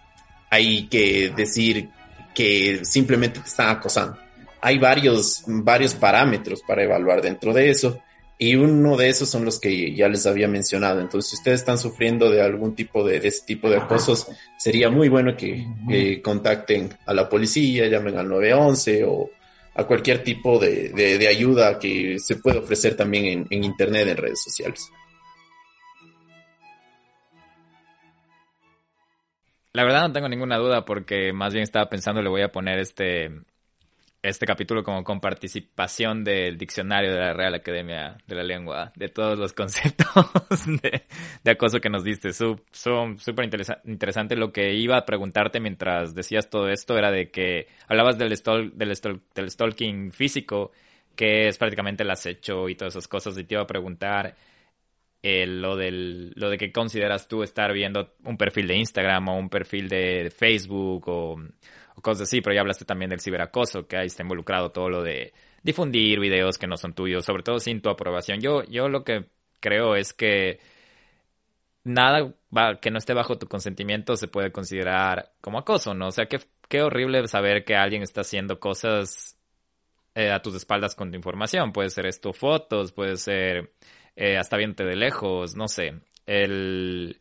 hay 0.49 0.89
que 0.89 1.35
decir 1.37 1.91
que 2.35 2.87
simplemente 2.87 3.41
te 3.41 3.49
están 3.49 3.69
acosando. 3.69 4.17
Hay 4.63 4.79
varios, 4.79 5.43
varios 5.47 5.93
parámetros 5.93 6.63
para 6.67 6.85
evaluar 6.85 7.21
dentro 7.21 7.53
de 7.53 7.69
eso. 7.69 8.01
Y 8.39 8.55
uno 8.57 8.97
de 8.97 9.09
esos 9.09 9.31
son 9.31 9.45
los 9.47 9.59
que 9.59 9.95
ya 9.95 10.09
les 10.09 10.27
había 10.27 10.47
mencionado. 10.47 11.01
Entonces, 11.01 11.31
si 11.31 11.37
ustedes 11.37 11.61
están 11.61 11.79
sufriendo 11.79 12.31
de 12.31 12.43
algún 12.43 12.75
tipo 12.75 13.03
de, 13.03 13.19
de 13.19 13.29
este 13.29 13.55
tipo 13.55 13.71
de 13.71 13.79
acosos, 13.79 14.29
sería 14.59 14.91
muy 14.91 15.09
bueno 15.09 15.37
que 15.37 16.21
contacten 16.23 16.91
a 17.07 17.15
la 17.15 17.29
policía, 17.29 17.87
llamen 17.87 18.19
al 18.19 18.29
911 18.29 19.05
o 19.05 19.31
a 19.75 19.85
cualquier 19.85 20.23
tipo 20.23 20.59
de, 20.59 20.89
de, 20.91 21.29
ayuda 21.29 21.79
que 21.79 22.19
se 22.19 22.37
puede 22.37 22.59
ofrecer 22.59 22.97
también 22.97 23.27
en, 23.27 23.47
en 23.51 23.65
Internet, 23.65 24.09
en 24.09 24.17
redes 24.17 24.43
sociales. 24.43 24.91
La 29.75 29.85
verdad 29.85 30.09
no 30.09 30.13
tengo 30.15 30.31
ninguna 30.31 30.57
duda 30.57 30.87
porque 30.87 31.35
más 31.35 31.53
bien 31.53 31.63
estaba 31.63 31.91
pensando 31.91 32.23
le 32.23 32.31
voy 32.31 32.41
a 32.41 32.51
poner 32.51 32.79
este 32.79 33.31
este 34.27 34.47
capítulo 34.47 34.83
como 34.83 35.05
con 35.05 35.21
participación 35.21 36.25
del 36.25 36.59
diccionario 36.59 37.13
de 37.13 37.19
la 37.19 37.33
Real 37.33 37.55
Academia 37.55 38.17
de 38.27 38.35
la 38.35 38.43
Lengua, 38.43 38.93
de 38.97 39.09
todos 39.09 39.39
los 39.39 39.53
conceptos 39.55 40.07
de, 40.67 41.51
acoso 41.51 41.81
que 41.81 41.89
nos 41.89 42.05
diste. 42.05 42.33
Súper 42.33 43.45
interesante. 43.85 44.37
Lo 44.37 44.53
que 44.53 44.75
iba 44.75 44.97
a 44.97 45.07
preguntarte 45.07 45.61
mientras 45.61 46.15
decías 46.15 46.51
todo 46.51 46.69
esto 46.69 46.99
era 46.99 47.11
de 47.11 47.31
que 47.31 47.69
hablabas 47.89 48.19
del, 48.19 48.31
del, 48.75 49.21
del 49.35 49.51
stalking 49.51 50.13
físico, 50.13 50.73
que 51.15 51.49
es 51.49 51.59
prácticamente 51.59 52.03
el 52.03 52.11
acecho 52.11 52.69
y 52.69 52.75
todas 52.75 52.95
esas 52.95 53.09
cosas, 53.09 53.39
y 53.39 53.45
te 53.45 53.55
iba 53.55 53.63
a 53.63 53.67
preguntar 53.67 54.37
eh, 55.23 55.47
lo, 55.47 55.77
del, 55.77 56.33
lo 56.37 56.51
de 56.51 56.59
que 56.59 56.71
consideras 56.71 57.27
tú 57.27 57.43
estar 57.43 57.73
viendo 57.73 58.15
un 58.25 58.37
perfil 58.37 58.69
de 58.69 58.77
Instagram 58.77 59.29
o 59.29 59.37
un 59.37 59.49
perfil 59.49 59.89
de 59.89 60.31
Facebook 60.31 61.09
o 61.09 61.37
o 61.97 62.03
cosas 62.03 62.29
así, 62.29 62.41
pero 62.41 62.55
ya 62.55 62.61
hablaste 62.61 62.85
también 62.85 63.11
del 63.11 63.21
ciberacoso, 63.21 63.87
que 63.87 63.97
ahí 63.97 64.07
está 64.07 64.23
involucrado 64.23 64.71
todo 64.71 64.89
lo 64.89 65.03
de 65.03 65.33
difundir 65.63 66.21
videos 66.21 66.59
que 66.59 66.67
no 66.69 66.77
son 66.77 66.95
tuyos, 66.95 67.25
sobre 67.25 67.43
todo 67.43 67.59
sin 67.59 67.81
tu 67.81 67.91
aprobación. 67.91 68.41
Yo, 68.41 68.63
yo 68.65 68.89
lo 68.89 69.03
que 69.05 69.27
creo 69.61 69.97
es 69.97 70.13
que 70.13 70.61
nada 71.85 72.35
que 72.81 72.91
no 72.91 72.99
esté 72.99 73.15
bajo 73.15 73.39
tu 73.39 73.47
consentimiento 73.49 74.17
se 74.17 74.29
puede 74.29 74.53
considerar 74.53 75.33
como 75.41 75.59
acoso, 75.59 75.95
¿no? 75.95 76.09
O 76.09 76.13
sea, 76.13 76.27
qué, 76.27 76.41
qué 76.69 76.83
horrible 76.83 77.27
saber 77.29 77.65
que 77.65 77.77
alguien 77.77 78.03
está 78.03 78.23
haciendo 78.23 78.61
cosas 78.61 79.39
eh, 80.15 80.31
a 80.33 80.41
tus 80.43 80.55
espaldas 80.55 80.95
con 80.95 81.11
tu 81.11 81.17
información. 81.17 81.73
Puede 81.73 81.91
ser 81.91 82.07
esto 82.07 82.33
fotos, 82.33 82.93
puede 82.93 83.17
ser 83.17 83.73
eh, 84.17 84.37
hasta 84.39 84.57
viéndote 84.57 84.85
de 84.85 84.97
lejos, 84.97 85.57
no 85.57 85.69
sé. 85.69 86.01
El 86.27 87.21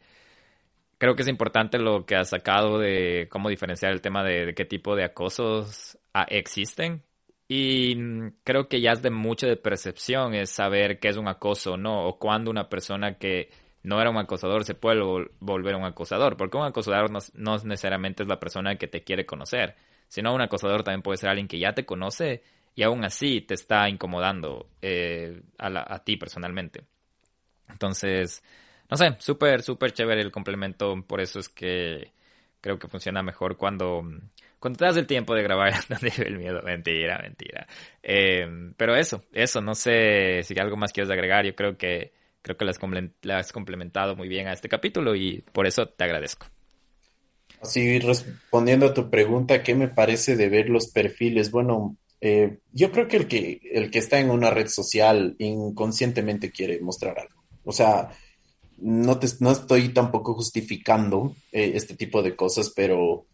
creo 0.98 1.16
que 1.16 1.24
es 1.24 1.28
importante 1.28 1.78
lo 1.78 2.06
que 2.06 2.16
has 2.16 2.30
sacado 2.30 2.80
de 2.80 3.28
cómo 3.30 3.50
diferenciar 3.50 3.92
el 3.92 4.02
tema 4.02 4.24
de, 4.24 4.54
qué 4.56 4.66
tipo 4.66 4.96
de 4.96 5.04
acosos 5.04 5.98
ah, 6.14 6.26
existen. 6.30 7.04
Y 7.48 7.96
creo 8.44 8.68
que 8.68 8.82
ya 8.82 8.92
es 8.92 9.02
de 9.04 9.12
mucha 9.12 9.48
de 9.48 9.56
percepción 9.56 10.34
es 10.34 10.50
saber 10.50 11.00
qué 11.00 11.10
es 11.10 11.18
un 11.18 11.28
acoso, 11.28 11.78
¿no? 11.78 12.08
O 12.08 12.18
cuando 12.18 12.50
una 12.50 12.70
persona 12.70 13.18
que 13.20 13.50
no 13.84 14.02
era 14.02 14.10
un 14.10 14.18
acosador 14.18 14.64
se 14.64 14.74
puede 14.74 15.00
volver 15.40 15.76
un 15.76 15.86
acosador. 15.86 16.38
Porque 16.38 16.58
un 16.58 16.66
acosador 16.66 17.12
no, 17.12 17.58
necesariamente 17.64 18.24
es 18.24 18.30
la 18.30 18.40
persona 18.40 18.78
que 18.78 18.88
te 18.88 19.04
quiere 19.04 19.26
conocer, 19.26 19.76
sino 20.08 20.34
un 20.34 20.42
acosador 20.42 20.84
también 20.84 21.04
puede 21.04 21.18
ser 21.18 21.30
alguien 21.30 21.48
que 21.48 21.60
ya 21.60 21.74
te 21.74 21.86
conoce 21.86 22.42
y 22.74 22.84
aún 22.84 23.06
así 23.06 23.42
te 23.42 23.54
está 23.54 23.88
incomodando 23.90 24.68
eh, 24.82 25.42
a 25.60 26.00
ti 26.04 26.18
personalmente. 26.18 26.86
Entonces, 27.70 28.44
no 28.90 28.98
sé, 28.98 29.16
súper, 29.20 29.62
súper 29.62 29.94
chévere 29.94 30.22
el 30.22 30.32
complemento. 30.32 30.96
Por 31.08 31.22
eso 31.22 31.40
es 31.40 31.50
que 31.50 32.12
creo 32.62 32.80
que 32.80 32.88
funciona 32.88 33.22
mejor 33.24 33.58
cuando, 33.58 34.04
cuando 34.60 34.78
te 34.78 34.86
das 34.86 34.98
el 34.98 35.08
tiempo 35.08 35.36
de 35.36 35.44
grabar 35.44 35.74
donde 35.90 36.12
el 36.18 36.38
miedo. 36.38 36.62
Mentira, 36.64 37.20
mentira. 37.22 37.68
Em, 38.02 38.74
pero 38.76 38.96
eso, 38.96 39.24
eso, 39.34 39.62
no 39.62 39.76
sé 39.76 40.42
si 40.44 40.58
algo 40.60 40.78
más 40.78 40.92
quieres 40.92 41.12
agregar. 41.12 41.46
Yo 41.46 41.56
creo 41.56 41.78
que, 41.78 42.14
creo 42.42 42.58
que 42.58 42.66
la 42.66 42.72
has, 43.38 43.52
complementado 43.52 44.16
muy 44.16 44.28
bien 44.28 44.48
a 44.48 44.54
este 44.54 44.70
capítulo 44.70 45.16
y 45.16 45.44
por 45.52 45.68
eso 45.68 45.88
te 45.88 46.04
agradezco. 46.04 46.48
Así, 47.62 48.00
respondiendo 48.00 48.88
a 48.88 48.94
tu 48.94 49.10
pregunta, 49.10 49.64
¿qué 49.64 49.74
me 49.74 49.88
parece 49.88 50.36
de 50.36 50.50
ver 50.50 50.70
los 50.70 50.92
perfiles? 50.92 51.50
Bueno, 51.50 51.98
eh, 52.22 52.60
yo 52.72 52.92
creo 52.92 53.08
que 53.08 53.18
el, 53.18 53.28
que 53.28 53.62
el 53.72 53.90
que 53.90 54.00
está 54.00 54.20
en 54.20 54.30
una 54.30 54.52
red 54.52 54.68
social 54.68 55.36
inconscientemente 55.40 56.52
quiere 56.52 56.80
mostrar 56.82 57.18
algo. 57.18 57.44
O 57.64 57.72
sea, 57.72 58.12
no, 58.78 59.20
te, 59.20 59.28
no 59.40 59.52
estoy 59.52 59.90
tampoco 59.90 60.34
justificando 60.34 61.36
eh, 61.52 61.74
este 61.76 61.96
tipo 61.96 62.22
de 62.22 62.36
cosas, 62.36 62.72
pero, 62.76 63.26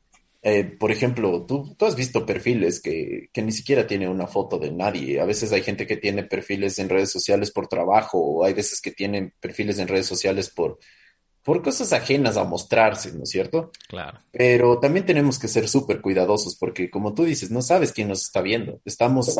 eh, 0.41 0.63
por 0.63 0.91
ejemplo, 0.91 1.45
tú, 1.45 1.75
tú 1.77 1.85
has 1.85 1.95
visto 1.95 2.25
perfiles 2.25 2.81
que, 2.81 3.29
que, 3.33 3.41
ni 3.41 3.51
siquiera 3.51 3.87
tiene 3.87 4.07
una 4.07 4.27
foto 4.27 4.57
de 4.57 4.71
nadie. 4.71 5.19
A 5.19 5.25
veces 5.25 5.51
hay 5.51 5.63
gente 5.63 5.87
que 5.87 5.97
tiene 5.97 6.23
perfiles 6.23 6.79
en 6.79 6.89
redes 6.89 7.11
sociales 7.11 7.51
por 7.51 7.67
trabajo, 7.67 8.19
o 8.19 8.43
hay 8.43 8.53
veces 8.53 8.81
que 8.81 8.91
tienen 8.91 9.33
perfiles 9.39 9.79
en 9.79 9.87
redes 9.87 10.05
sociales 10.05 10.49
por, 10.49 10.79
por 11.43 11.63
cosas 11.63 11.91
ajenas 11.91 12.37
a 12.37 12.43
mostrarse, 12.43 13.11
¿no 13.13 13.23
es 13.23 13.29
cierto? 13.29 13.71
Claro. 13.87 14.19
Pero 14.31 14.79
también 14.79 15.05
tenemos 15.05 15.39
que 15.39 15.47
ser 15.47 15.67
súper 15.67 16.01
cuidadosos 16.01 16.55
porque, 16.55 16.89
como 16.89 17.13
tú 17.13 17.23
dices, 17.23 17.49
no 17.49 17.61
sabes 17.61 17.91
quién 17.91 18.07
nos 18.07 18.21
está 18.21 18.41
viendo. 18.41 18.79
Estamos 18.85 19.39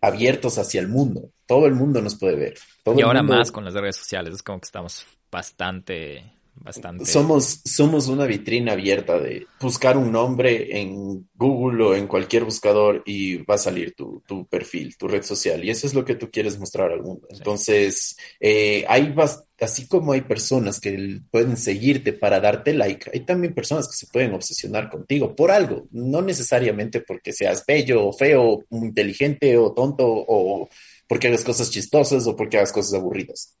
abiertos 0.00 0.58
hacia 0.58 0.80
el 0.80 0.88
mundo. 0.88 1.30
Todo 1.46 1.66
el 1.66 1.74
mundo 1.74 2.00
nos 2.00 2.18
puede 2.18 2.36
ver. 2.36 2.54
y 2.96 3.02
ahora 3.02 3.22
más 3.22 3.52
con 3.52 3.64
las 3.64 3.74
redes 3.74 3.96
sociales. 3.96 4.34
Es 4.34 4.42
como 4.42 4.60
que 4.60 4.66
estamos 4.66 5.04
bastante, 5.34 6.22
bastante. 6.54 7.04
Somos, 7.06 7.60
somos 7.64 8.06
una 8.06 8.24
vitrina 8.24 8.70
abierta 8.72 9.18
de 9.18 9.48
buscar 9.60 9.96
un 9.96 10.12
nombre 10.12 10.78
en 10.80 11.28
Google 11.34 11.84
o 11.84 11.94
en 11.96 12.06
cualquier 12.06 12.44
buscador 12.44 13.02
y 13.04 13.38
va 13.38 13.56
a 13.56 13.58
salir 13.58 13.96
tu, 13.96 14.22
tu 14.28 14.46
perfil, 14.46 14.96
tu 14.96 15.08
red 15.08 15.24
social. 15.24 15.64
Y 15.64 15.70
eso 15.70 15.88
es 15.88 15.94
lo 15.94 16.04
que 16.04 16.14
tú 16.14 16.30
quieres 16.30 16.56
mostrar 16.56 16.92
al 16.92 17.02
mundo. 17.02 17.26
Entonces, 17.30 18.16
eh, 18.38 18.84
hay 18.86 19.12
así 19.58 19.88
como 19.88 20.12
hay 20.12 20.20
personas 20.20 20.78
que 20.78 21.20
pueden 21.32 21.56
seguirte 21.56 22.12
para 22.12 22.38
darte 22.38 22.72
like, 22.72 23.10
hay 23.12 23.20
también 23.26 23.54
personas 23.54 23.88
que 23.88 23.96
se 23.96 24.06
pueden 24.06 24.34
obsesionar 24.34 24.88
contigo 24.88 25.34
por 25.34 25.50
algo, 25.50 25.88
no 25.90 26.22
necesariamente 26.22 27.00
porque 27.00 27.32
seas 27.32 27.64
bello 27.66 28.06
o 28.06 28.12
feo, 28.12 28.62
inteligente 28.70 29.58
o 29.58 29.72
tonto 29.72 30.06
o 30.06 30.68
porque 31.08 31.26
hagas 31.26 31.42
cosas 31.42 31.72
chistosas 31.72 32.24
o 32.28 32.36
porque 32.36 32.58
hagas 32.58 32.72
cosas 32.72 32.94
aburridas 32.94 33.56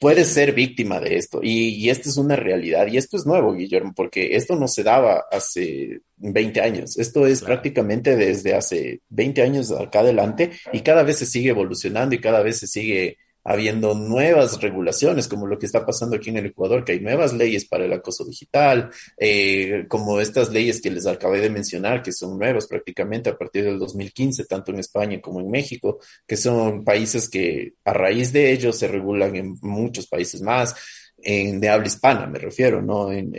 puedes 0.00 0.28
ser 0.28 0.52
víctima 0.52 1.00
de 1.00 1.16
esto. 1.16 1.40
Y, 1.42 1.68
y, 1.68 1.90
esto 1.90 2.08
es 2.08 2.16
una 2.16 2.36
realidad. 2.36 2.86
Y 2.86 2.96
esto 2.96 3.16
es 3.16 3.26
nuevo, 3.26 3.54
Guillermo, 3.54 3.92
porque 3.94 4.36
esto 4.36 4.56
no 4.56 4.68
se 4.68 4.82
daba 4.82 5.24
hace 5.30 6.00
20 6.16 6.60
años. 6.60 6.98
Esto 6.98 7.26
es 7.26 7.42
prácticamente 7.42 8.16
desde 8.16 8.54
hace 8.54 9.00
20 9.08 9.42
años 9.42 9.70
acá 9.70 10.00
adelante 10.00 10.52
y 10.72 10.80
cada 10.80 11.02
vez 11.02 11.18
se 11.18 11.26
sigue 11.26 11.50
evolucionando 11.50 12.14
y 12.14 12.20
cada 12.20 12.42
vez 12.42 12.58
se 12.58 12.66
sigue 12.66 13.18
habiendo 13.44 13.94
nuevas 13.94 14.60
regulaciones, 14.60 15.28
como 15.28 15.46
lo 15.46 15.58
que 15.58 15.66
está 15.66 15.84
pasando 15.84 16.16
aquí 16.16 16.30
en 16.30 16.38
el 16.38 16.46
Ecuador, 16.46 16.82
que 16.82 16.92
hay 16.92 17.00
nuevas 17.00 17.34
leyes 17.34 17.66
para 17.66 17.84
el 17.84 17.92
acoso 17.92 18.24
digital, 18.24 18.90
eh, 19.18 19.84
como 19.88 20.18
estas 20.18 20.50
leyes 20.50 20.80
que 20.80 20.90
les 20.90 21.06
acabé 21.06 21.40
de 21.40 21.50
mencionar, 21.50 22.02
que 22.02 22.12
son 22.12 22.38
nuevas 22.38 22.66
prácticamente 22.66 23.28
a 23.28 23.36
partir 23.36 23.64
del 23.64 23.78
2015, 23.78 24.46
tanto 24.46 24.72
en 24.72 24.78
España 24.78 25.20
como 25.20 25.40
en 25.40 25.50
México, 25.50 26.00
que 26.26 26.38
son 26.38 26.84
países 26.84 27.28
que 27.28 27.74
a 27.84 27.92
raíz 27.92 28.32
de 28.32 28.50
ellos 28.50 28.78
se 28.78 28.88
regulan 28.88 29.36
en 29.36 29.56
muchos 29.60 30.06
países 30.06 30.40
más, 30.40 30.74
en, 31.18 31.60
de 31.60 31.68
habla 31.68 31.86
hispana 31.86 32.26
me 32.26 32.38
refiero, 32.38 32.82
¿no? 32.82 33.12
En, 33.12 33.32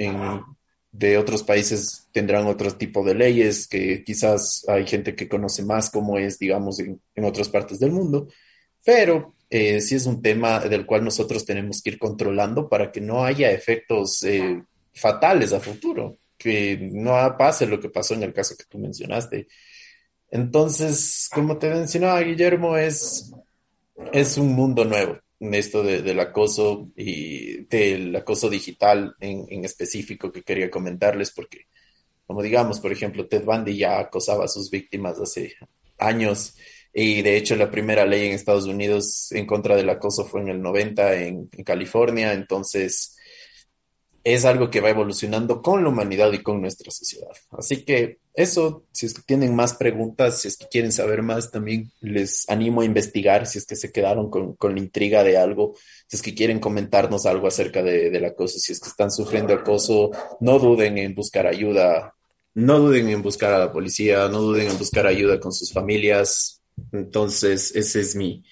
de 0.92 1.18
otros 1.18 1.44
países 1.44 2.08
tendrán 2.14 2.48
otro 2.48 2.72
tipo 2.72 3.04
de 3.04 3.16
leyes 3.16 3.68
que 3.68 4.02
quizás 4.02 4.64
hay 4.68 4.88
gente 4.88 5.14
que 5.14 5.28
conoce 5.28 5.66
más 5.66 5.90
cómo 5.90 6.18
es, 6.18 6.40
digamos, 6.40 6.80
en, 6.80 7.02
en 7.14 7.26
otras 7.26 7.50
partes 7.50 7.80
del 7.80 7.92
mundo, 7.92 8.30
pero 8.86 9.36
eh, 9.58 9.80
sí 9.80 9.96
es 9.96 10.06
un 10.06 10.22
tema 10.22 10.60
del 10.60 10.86
cual 10.86 11.06
nosotros 11.06 11.46
tenemos 11.46 11.82
que 11.82 11.92
ir 11.92 11.98
controlando 11.98 12.68
para 12.68 12.92
que 12.92 13.00
no 13.00 13.24
haya 13.24 13.52
efectos 13.52 14.22
eh, 14.24 14.62
fatales 14.94 15.54
a 15.54 15.62
futuro, 15.62 16.18
que 16.38 16.78
no 16.92 17.14
pase 17.38 17.66
lo 17.66 17.80
que 17.80 17.88
pasó 17.88 18.16
en 18.16 18.24
el 18.24 18.34
caso 18.34 18.58
que 18.58 18.66
tú 18.66 18.78
mencionaste. 18.78 19.48
Entonces, 20.30 21.30
como 21.34 21.58
te 21.58 21.70
mencionaba 21.70 22.20
Guillermo, 22.20 22.76
es, 22.76 23.32
es 24.12 24.38
un 24.38 24.50
mundo 24.50 24.84
nuevo 24.84 25.20
esto 25.40 25.84
del 25.84 26.20
acoso 26.20 26.90
y 26.98 27.64
del 27.68 28.14
acoso 28.14 28.50
digital 28.50 29.16
en, 29.22 29.46
en, 29.48 29.64
específico 29.64 30.34
que 30.34 30.44
quería 30.44 30.70
comentarles 30.70 31.32
porque, 31.32 31.68
como 32.28 32.42
digamos, 32.42 32.82
por 32.82 32.92
ejemplo, 32.92 33.26
Ted 33.26 33.46
Bundy 33.46 33.78
ya 33.78 34.00
acosaba 34.00 34.44
a 34.46 34.50
sus 34.50 34.70
víctimas 34.70 35.18
hace 35.18 35.54
años 35.98 36.56
y 36.98 37.24
de 37.24 37.36
hecho, 37.36 37.58
la 37.58 37.70
primera 37.70 38.06
ley 38.06 38.26
en 38.26 38.32
Estados 38.32 38.68
Unidos 38.68 39.30
en 39.34 39.46
contra 39.46 39.76
del 39.76 39.90
acoso 39.90 40.24
fue 40.24 40.40
en 40.40 40.48
el 40.48 40.62
90 40.62 41.16
en, 41.16 41.48
California. 41.66 42.32
Entonces, 42.32 43.18
es 44.24 44.46
algo 44.46 44.70
que 44.70 44.80
va 44.80 44.92
evolucionando 44.92 45.62
con 45.62 45.84
la 45.84 45.90
humanidad 45.90 46.32
y 46.32 46.42
con 46.42 46.62
nuestra 46.62 46.92
sociedad. 46.92 47.34
Así 47.52 47.84
que 47.84 48.20
eso, 48.34 48.86
si 48.94 49.08
es 49.08 49.14
que 49.14 49.24
tienen 49.24 49.54
más 49.54 49.74
preguntas, 49.74 50.40
si 50.40 50.48
es 50.48 50.56
que 50.56 50.68
quieren 50.70 50.94
saber 50.94 51.22
más, 51.22 51.52
también 51.52 51.92
les 52.00 52.48
animo 52.48 52.80
a 52.80 52.86
investigar 52.86 53.46
si 53.46 53.58
es 53.58 53.66
que 53.66 53.76
se 53.76 53.92
quedaron 53.92 54.30
con, 54.30 54.56
con 54.56 54.74
la 54.74 54.80
intriga 54.80 55.22
de 55.26 55.38
algo, 55.38 55.76
si 56.08 56.16
es 56.16 56.22
que 56.22 56.34
quieren 56.34 56.62
comentarnos 56.62 57.26
algo 57.26 57.48
acerca 57.48 57.84
de, 57.84 58.10
del 58.10 58.24
acoso, 58.24 58.58
si 58.58 58.72
es 58.72 58.80
que 58.80 58.88
están 58.88 59.12
sufriendo 59.12 59.54
acoso, 59.54 60.12
no 60.40 60.60
duden 60.60 60.98
en 60.98 61.14
buscar 61.14 61.46
ayuda, 61.46 62.16
no 62.54 62.80
duden 62.80 63.10
en 63.10 63.22
buscar 63.22 63.52
a 63.52 63.60
la 63.60 63.74
policía, 63.74 64.30
no 64.30 64.40
duden 64.40 64.72
en 64.72 64.78
buscar 64.78 65.06
ayuda 65.06 65.42
con 65.42 65.52
sus 65.52 65.74
familias. 65.74 66.62
Entonces, 66.92 67.76
esa 67.76 68.00
es 68.00 68.16
mi, 68.16 68.44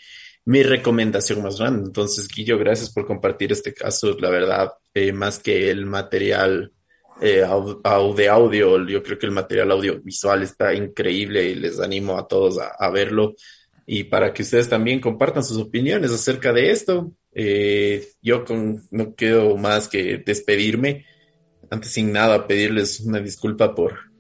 mi 0.46 0.64
recomendación 0.64 1.42
más 1.42 1.60
grande. 1.60 1.86
Entonces, 1.86 2.28
Guillo, 2.28 2.58
gracias 2.58 2.92
por 2.92 3.06
compartir 3.06 3.52
este 3.52 3.74
caso. 3.74 4.18
La 4.20 4.30
verdad, 4.30 4.74
eh, 4.94 5.12
más 5.12 5.40
que 5.40 5.70
el 5.70 5.86
material 5.86 6.72
eh, 7.22 7.46
de 8.16 8.30
audio, 8.30 8.88
yo 8.88 9.04
creo 9.04 9.20
que 9.20 9.26
el 9.26 9.32
material 9.32 9.72
audiovisual 9.72 10.44
está 10.44 10.74
increíble 10.74 11.46
y 11.46 11.56
les 11.56 11.80
animo 11.80 12.18
a 12.18 12.28
todos 12.28 12.60
a, 12.60 12.90
verlo 12.90 13.36
y 13.86 14.06
para 14.06 14.34
que 14.34 14.42
ustedes 14.42 14.70
también 14.70 15.00
compartan 15.00 15.44
sus 15.44 15.58
opiniones 15.58 16.12
acerca 16.12 16.52
de 16.52 16.72
esto. 16.72 17.12
Eh, 17.32 18.08
yo 18.22 18.44
con, 18.46 18.84
no 18.92 19.16
quiero 19.16 19.56
más 19.58 19.88
que 19.88 20.18
despedirme. 20.26 21.06
Antes 21.70 21.92
sin 21.92 22.12
nada, 22.12 22.46
pedirles 22.48 23.00
una 23.00 23.20
disculpa 23.20 23.74
por, 23.74 24.12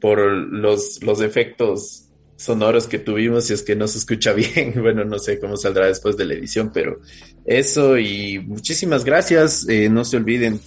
por 0.00 0.20
los, 0.20 1.02
los 1.02 1.20
efectos 1.20 2.09
sonoros 2.40 2.86
que 2.86 2.98
tuvimos, 2.98 3.44
si 3.44 3.52
es 3.52 3.62
que 3.62 3.76
no 3.76 3.86
se 3.86 3.98
escucha 3.98 4.32
bien, 4.34 4.74
bueno, 4.80 5.04
no 5.04 5.18
sé 5.18 5.38
cómo 5.38 5.56
saldrá 5.56 5.86
después 5.86 6.16
de 6.16 6.24
la 6.24 6.34
edición, 6.34 6.70
pero 6.72 7.00
eso 7.44 7.98
y 7.98 8.38
muchísimas 8.38 9.04
gracias. 9.04 9.68
Eh, 9.68 9.88
no 9.90 10.04
se 10.04 10.16
olviden 10.16 10.60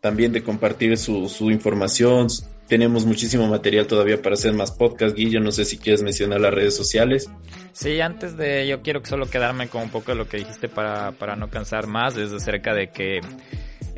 también 0.00 0.32
de 0.32 0.42
compartir 0.42 0.96
su, 0.96 1.28
información. 1.50 2.28
Tenemos 2.68 3.04
muchísimo 3.04 3.46
material 3.48 3.86
todavía 3.86 4.22
para 4.22 4.34
hacer 4.34 4.52
más 4.52 4.70
podcast. 4.70 5.16
Guillo, 5.16 5.40
no 5.40 5.50
sé 5.50 5.64
si 5.64 5.78
quieres 5.78 6.02
mencionar 6.02 6.40
las 6.40 6.54
redes 6.54 6.76
sociales. 6.76 7.28
Sí, 7.72 8.00
antes 8.00 8.36
de, 8.36 8.66
yo 8.68 8.82
quiero 8.82 9.04
solo 9.04 9.28
quedarme 9.28 9.68
con 9.68 9.82
un 9.82 9.90
poco 9.90 10.12
de 10.12 10.18
lo 10.18 10.28
que 10.28 10.38
dijiste 10.38 10.68
para, 10.68 11.12
para 11.12 11.34
no 11.34 11.50
cansar 11.50 11.86
más, 11.86 12.16
es 12.16 12.32
acerca 12.32 12.72
de 12.72 12.90
que 12.90 13.20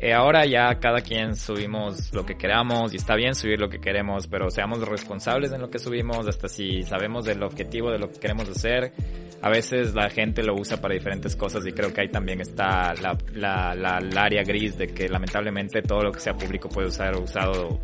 eh, 0.01 0.13
ahora 0.13 0.45
ya 0.45 0.79
cada 0.79 1.01
quien 1.01 1.35
subimos 1.35 2.13
lo 2.13 2.25
que 2.25 2.37
queramos 2.37 2.93
y 2.93 2.95
está 2.95 3.15
bien 3.15 3.35
subir 3.35 3.59
lo 3.59 3.69
que 3.69 3.79
queremos, 3.79 4.27
pero 4.27 4.49
seamos 4.49 4.79
responsables 4.87 5.51
en 5.51 5.59
lo 5.59 5.69
que 5.69 5.77
subimos, 5.77 6.25
hasta 6.25 6.47
si 6.47 6.83
sabemos 6.83 7.25
del 7.25 7.43
objetivo 7.43 7.91
de 7.91 7.99
lo 7.99 8.09
que 8.09 8.17
queremos 8.17 8.47
hacer. 8.47 8.93
A 9.41 9.49
veces 9.49 9.93
la 9.93 10.09
gente 10.09 10.41
lo 10.41 10.55
usa 10.55 10.79
para 10.79 10.93
diferentes 10.93 11.35
cosas 11.35 11.65
y 11.67 11.73
creo 11.73 11.93
que 11.93 11.99
ahí 11.99 12.07
también 12.07 12.39
está 12.39 12.93
la, 12.95 13.17
la, 13.33 13.75
la, 13.75 14.23
área 14.23 14.43
gris 14.43 14.77
de 14.77 14.87
que 14.87 15.09
lamentablemente 15.09 15.81
todo 15.81 16.03
lo 16.03 16.11
que 16.13 16.21
sea 16.21 16.33
público 16.33 16.69
puede 16.69 16.91
ser 16.91 17.15
usado 17.17 17.81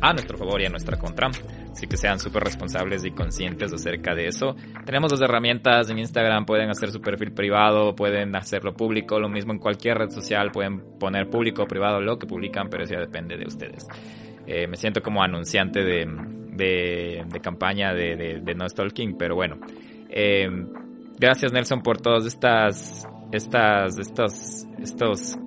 a 0.00 0.12
nuestro 0.12 0.38
favor 0.38 0.60
y 0.60 0.66
a 0.66 0.68
nuestra 0.68 0.98
contra. 0.98 1.30
Así 1.72 1.86
que 1.86 1.96
sean 1.96 2.18
súper 2.18 2.44
responsables 2.44 3.04
y 3.04 3.10
conscientes 3.10 3.72
acerca 3.72 4.14
de 4.14 4.26
eso. 4.26 4.56
Tenemos 4.84 5.10
dos 5.10 5.20
herramientas 5.20 5.90
en 5.90 5.98
Instagram, 5.98 6.44
pueden 6.44 6.70
hacer 6.70 6.90
su 6.90 7.00
perfil 7.00 7.32
privado, 7.32 7.94
pueden 7.94 8.34
hacerlo 8.34 8.74
público, 8.74 9.20
lo 9.20 9.28
mismo 9.28 9.52
en 9.52 9.58
cualquier 9.58 9.98
red 9.98 10.10
social, 10.10 10.50
pueden 10.50 10.98
poner 10.98 11.28
público 11.30 11.62
o 11.62 11.66
privado 11.66 12.00
lo 12.00 12.18
que 12.18 12.26
publican, 12.26 12.68
pero 12.68 12.84
eso 12.84 12.94
ya 12.94 13.00
depende 13.00 13.36
de 13.36 13.46
ustedes. 13.46 13.86
Eh, 14.46 14.66
me 14.66 14.76
siento 14.76 15.02
como 15.02 15.22
anunciante 15.22 15.84
de, 15.84 16.06
de, 16.52 17.24
de 17.28 17.40
campaña 17.40 17.92
de, 17.92 18.40
de, 18.42 18.54
no 18.54 18.68
stalking, 18.68 19.16
pero 19.16 19.34
bueno. 19.34 19.58
Eh, 20.08 20.48
gracias 21.18 21.52
Nelson 21.52 21.82
por 21.82 22.00
todas 22.00 22.26
estas, 22.26 23.06
estas, 23.30 23.98
estos, 23.98 24.66
estos, 24.82 25.38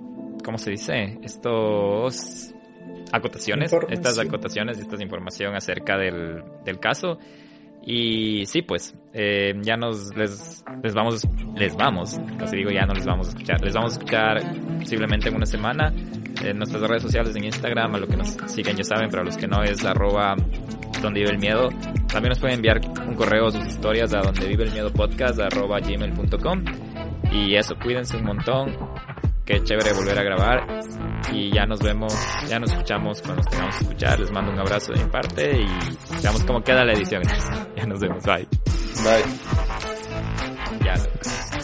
¿cómo 0.44 0.56
se 0.56 0.70
dice? 0.70 1.18
Estos 1.22 2.51
acotaciones, 3.12 3.72
estas 3.90 4.18
acotaciones 4.18 4.78
y 4.78 4.82
esta 4.82 5.02
información 5.02 5.54
acerca 5.54 5.96
del, 5.96 6.42
del 6.64 6.78
caso. 6.78 7.18
Y 7.84 8.46
sí, 8.46 8.62
pues, 8.62 8.94
eh, 9.12 9.54
ya 9.62 9.76
nos, 9.76 10.14
les, 10.16 10.64
les 10.82 10.94
vamos, 10.94 11.26
les 11.56 11.74
vamos, 11.74 12.20
casi 12.38 12.56
digo 12.56 12.70
ya 12.70 12.86
no 12.86 12.94
les 12.94 13.04
vamos 13.04 13.26
a 13.26 13.30
escuchar, 13.30 13.60
les 13.60 13.74
vamos 13.74 13.92
a 13.92 13.94
escuchar 13.94 14.38
posiblemente 14.78 15.28
en 15.28 15.34
una 15.34 15.46
semana 15.46 15.92
en 16.44 16.58
nuestras 16.58 16.82
redes 16.82 17.02
sociales, 17.02 17.34
en 17.36 17.44
Instagram, 17.44 17.94
a 17.94 17.98
lo 17.98 18.06
que 18.06 18.16
nos 18.16 18.36
siguen 18.46 18.76
ya 18.76 18.84
saben, 18.84 19.08
pero 19.10 19.22
a 19.22 19.24
los 19.24 19.36
que 19.36 19.46
no 19.46 19.62
es 19.62 19.84
arroba 19.84 20.36
donde 21.00 21.20
vive 21.20 21.32
el 21.32 21.38
miedo. 21.38 21.68
También 22.08 22.30
nos 22.30 22.38
pueden 22.38 22.56
enviar 22.56 22.80
un 23.06 23.14
correo 23.14 23.50
sus 23.50 23.66
historias 23.66 24.14
a 24.14 24.20
donde 24.20 24.46
vive 24.46 24.64
el 24.64 24.72
miedo 24.72 24.92
podcast 24.92 25.40
arroba 25.40 25.80
gmail.com. 25.80 26.64
Y 27.32 27.56
eso, 27.56 27.74
cuídense 27.82 28.16
un 28.16 28.24
montón, 28.24 28.76
qué 29.52 29.62
chévere 29.64 29.92
volver 29.92 30.18
a 30.18 30.22
grabar 30.22 30.66
y 31.30 31.52
ya 31.52 31.66
nos 31.66 31.78
vemos, 31.80 32.14
ya 32.48 32.58
nos 32.58 32.70
escuchamos 32.70 33.20
cuando 33.20 33.42
nos 33.42 33.50
tengamos 33.50 33.76
que 33.76 33.84
escuchar. 33.84 34.18
Les 34.20 34.30
mando 34.30 34.50
un 34.50 34.58
abrazo 34.58 34.92
de 34.92 35.04
mi 35.04 35.10
parte 35.10 35.60
y 35.60 36.22
veamos 36.22 36.42
cómo 36.44 36.62
queda 36.62 36.84
la 36.84 36.94
edición. 36.94 37.22
ya 37.76 37.86
nos 37.86 38.00
vemos, 38.00 38.24
bye. 38.24 38.48
Bye. 39.04 39.24
Ya. 40.84 41.61